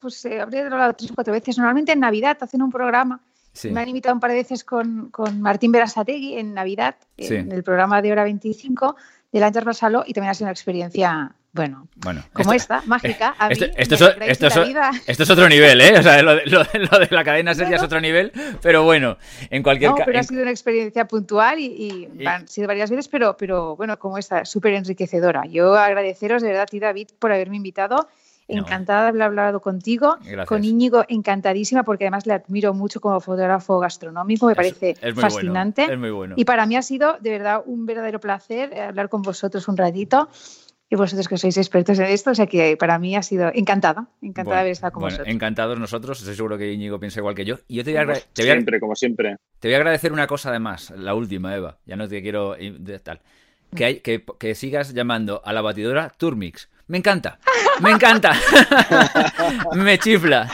pues 0.00 0.26
habría 0.26 0.66
hablado 0.66 0.92
tres 0.92 1.12
o 1.12 1.14
cuatro 1.14 1.32
veces. 1.32 1.56
Normalmente 1.56 1.92
en 1.92 2.00
Navidad 2.00 2.36
hacen 2.42 2.60
un 2.60 2.70
programa 2.70 3.22
Me 3.64 3.80
han 3.80 3.88
invitado 3.88 4.14
un 4.14 4.20
par 4.20 4.32
de 4.32 4.36
veces 4.36 4.64
con, 4.64 5.08
con 5.08 5.40
Martín 5.40 5.72
Berasategui 5.72 6.36
en 6.36 6.52
Navidad, 6.52 6.96
en 7.16 7.50
el 7.52 7.62
programa 7.62 8.02
de 8.02 8.12
Hora 8.12 8.24
25, 8.24 8.96
del 9.32 9.42
Ángel 9.42 9.64
Rosalo 9.64 10.04
y 10.06 10.12
también 10.12 10.30
ha 10.30 10.34
sido 10.34 10.46
una 10.46 10.52
experiencia, 10.52 11.32
bueno, 11.52 11.88
bueno 11.96 12.24
como 12.32 12.52
esta, 12.52 12.82
mágica. 12.86 13.34
A 13.38 13.48
esto, 13.48 13.66
esto, 13.76 13.94
es, 13.94 15.30
otro 15.30 15.48
nivel, 15.48 15.80
¿eh? 15.80 15.98
O 15.98 16.02
sea, 16.02 16.22
lo, 16.22 16.34
de 16.36 17.08
la 17.10 17.24
cadena 17.24 17.54
sería 17.54 17.76
es 17.76 17.82
otro 17.82 18.00
nivel, 18.00 18.32
pero 18.62 18.84
bueno, 18.84 19.18
en 19.50 19.62
cualquier 19.62 19.90
caso. 19.90 20.00
No, 20.00 20.06
pero 20.06 20.18
ha 20.18 20.22
sido 20.22 20.42
una 20.42 20.50
experiencia 20.50 21.06
puntual 21.06 21.58
y, 21.58 22.08
han 22.26 22.48
sido 22.48 22.68
varias 22.68 22.90
veces, 22.90 23.08
pero, 23.08 23.36
pero 23.36 23.76
bueno, 23.76 23.98
como 23.98 24.16
esta, 24.18 24.44
súper 24.44 24.74
enriquecedora. 24.74 25.44
Yo 25.46 25.74
agradeceros 25.74 26.42
de 26.42 26.48
verdad 26.48 26.62
a 26.62 26.66
ti, 26.66 26.80
David, 26.80 27.08
por 27.18 27.32
haberme 27.32 27.56
invitado 27.56 28.08
Encantada 28.48 29.02
de 29.02 29.08
haber 29.08 29.22
hablado 29.22 29.60
contigo. 29.60 30.16
Con 30.46 30.64
Íñigo, 30.64 31.04
encantadísima, 31.08 31.82
porque 31.84 32.04
además 32.04 32.26
le 32.26 32.32
admiro 32.32 32.72
mucho 32.72 33.00
como 33.00 33.20
fotógrafo 33.20 33.78
gastronómico, 33.78 34.46
me 34.46 34.54
parece 34.54 34.94
fascinante. 35.14 35.84
es 35.84 35.98
muy 35.98 36.10
bueno. 36.10 36.34
Y 36.36 36.44
para 36.44 36.66
mí 36.66 36.76
ha 36.76 36.82
sido 36.82 37.18
de 37.20 37.30
verdad 37.30 37.62
un 37.66 37.86
verdadero 37.86 38.20
placer 38.20 38.72
eh, 38.72 38.80
hablar 38.80 39.08
con 39.08 39.22
vosotros 39.22 39.68
un 39.68 39.76
ratito. 39.76 40.28
Y 40.90 40.96
vosotros 40.96 41.28
que 41.28 41.36
sois 41.36 41.54
expertos 41.58 41.98
en 41.98 42.06
esto, 42.06 42.30
o 42.30 42.34
sea 42.34 42.46
que 42.46 42.74
para 42.78 42.98
mí 42.98 43.14
ha 43.14 43.22
sido 43.22 43.50
encantada, 43.52 44.08
encantada 44.22 44.56
de 44.56 44.60
haber 44.60 44.72
estado 44.72 44.92
con 44.92 45.02
vosotros. 45.02 45.28
Encantados 45.28 45.78
nosotros, 45.78 46.18
estoy 46.18 46.34
seguro 46.34 46.56
que 46.56 46.72
Íñigo 46.72 46.98
piensa 46.98 47.20
igual 47.20 47.34
que 47.34 47.44
yo. 47.44 47.58
Y 47.68 47.76
yo 47.76 47.84
te 47.84 47.92
voy 47.92 48.14
a, 48.14 48.22
siempre, 48.32 48.80
como 48.80 48.96
siempre. 48.96 49.36
Te 49.60 49.68
voy 49.68 49.74
a 49.74 49.76
agradecer 49.76 50.14
una 50.14 50.26
cosa 50.26 50.48
además, 50.48 50.90
la 50.96 51.14
última, 51.14 51.54
Eva, 51.54 51.76
ya 51.84 51.96
no 51.96 52.08
te 52.08 52.22
quiero 52.22 52.56
tal. 53.02 53.20
Que, 53.76 53.84
hay, 53.84 54.00
que, 54.00 54.24
que 54.38 54.54
sigas 54.54 54.94
llamando 54.94 55.42
a 55.44 55.52
la 55.52 55.60
batidora 55.60 56.10
Turmix 56.16 56.70
me 56.88 56.96
encanta, 56.96 57.38
me 57.80 57.90
encanta, 57.90 58.32
me 59.74 59.98
chifla, 59.98 60.48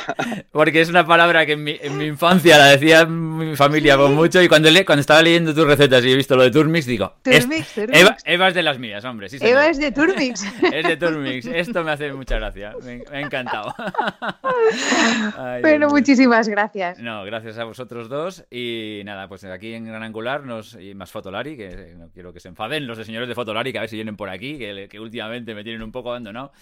porque 0.50 0.80
es 0.80 0.88
una 0.88 1.06
palabra 1.06 1.44
que 1.44 1.52
en 1.52 1.64
mi, 1.64 1.78
en 1.80 1.98
mi, 1.98 2.06
infancia 2.06 2.56
la 2.56 2.66
decía 2.66 3.04
mi 3.04 3.56
familia 3.56 3.96
con 3.96 4.14
mucho 4.14 4.42
y 4.42 4.48
cuando, 4.48 4.70
le, 4.70 4.84
cuando 4.84 5.00
estaba 5.00 5.22
leyendo 5.22 5.54
tus 5.54 5.66
recetas 5.66 6.04
y 6.04 6.12
he 6.12 6.16
visto 6.16 6.36
lo 6.36 6.44
de 6.44 6.50
Turmix, 6.50 6.86
digo, 6.86 7.14
Turmix, 7.22 7.76
Eva, 7.76 8.16
Eva, 8.24 8.48
es 8.48 8.54
de 8.54 8.62
las 8.62 8.78
mías, 8.78 9.04
hombre. 9.04 9.28
Sí, 9.28 9.38
Eva 9.40 9.68
es 9.68 9.78
de 9.78 9.92
Turmix. 9.92 10.42
es 10.72 10.86
de 10.86 10.96
Turmix, 10.96 11.46
esto 11.46 11.84
me 11.84 11.92
hace 11.92 12.12
mucha 12.12 12.36
gracia, 12.36 12.74
me, 12.82 13.02
ha 13.12 13.20
encantado. 13.20 13.74
bueno, 15.60 15.88
muchísimas 15.88 16.48
gracias. 16.48 16.98
No, 16.98 17.24
gracias 17.24 17.58
a 17.58 17.64
vosotros 17.64 18.08
dos 18.08 18.44
y 18.50 19.02
nada, 19.04 19.28
pues 19.28 19.44
aquí 19.44 19.74
en 19.74 19.84
Gran 19.84 20.02
Angular 20.02 20.44
nos, 20.44 20.74
y 20.74 20.94
más 20.94 21.10
Fotolari, 21.10 21.56
que 21.56 21.94
no 21.96 22.08
quiero 22.10 22.32
que 22.32 22.40
se 22.40 22.48
enfaden 22.48 22.86
los 22.86 22.98
señores 23.04 23.28
de 23.28 23.34
Fotolari, 23.34 23.72
que 23.72 23.78
a 23.78 23.82
ver 23.82 23.90
si 23.90 23.96
vienen 23.96 24.16
por 24.16 24.30
aquí, 24.30 24.58
que, 24.58 24.88
que 24.90 25.00
últimamente 25.00 25.54
me 25.54 25.62
tienen 25.62 25.82
un 25.82 25.92
poco 25.92 26.14
¿no? 26.32 26.52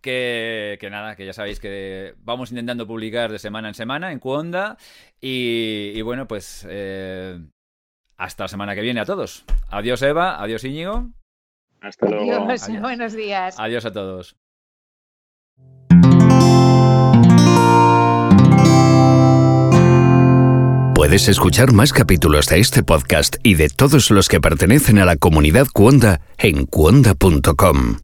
Que, 0.00 0.09
nada, 0.90 1.16
que 1.16 1.26
ya 1.26 1.32
sabéis 1.32 1.60
que 1.60 2.14
vamos 2.18 2.50
intentando 2.50 2.86
publicar 2.86 3.30
de 3.30 3.38
semana 3.38 3.68
en 3.68 3.74
semana 3.74 4.12
en 4.12 4.18
Cuonda. 4.18 4.76
Y, 5.20 6.00
bueno, 6.02 6.26
pues 6.26 6.66
eh, 6.68 7.38
hasta 8.16 8.44
la 8.44 8.48
semana 8.48 8.74
que 8.74 8.80
viene 8.80 9.00
a 9.00 9.04
todos. 9.04 9.44
Adiós 9.68 10.02
Eva, 10.02 10.42
adiós 10.42 10.64
Íñigo. 10.64 11.08
Hasta 11.80 12.08
luego. 12.08 12.48
adiós. 12.48 12.80
buenos 12.80 13.12
días. 13.14 13.56
Adiós 13.58 13.84
a 13.84 13.92
todos. 13.92 14.36
Puedes 20.94 21.28
escuchar 21.28 21.72
más 21.72 21.94
capítulos 21.94 22.46
de 22.46 22.60
este 22.60 22.82
podcast 22.82 23.36
y 23.42 23.54
de 23.54 23.68
todos 23.68 24.10
los 24.10 24.28
que 24.28 24.38
pertenecen 24.38 24.98
a 24.98 25.06
la 25.06 25.16
comunidad 25.16 25.66
Cuonda 25.72 26.20
en 26.36 26.66
cuonda.com. 26.66 27.96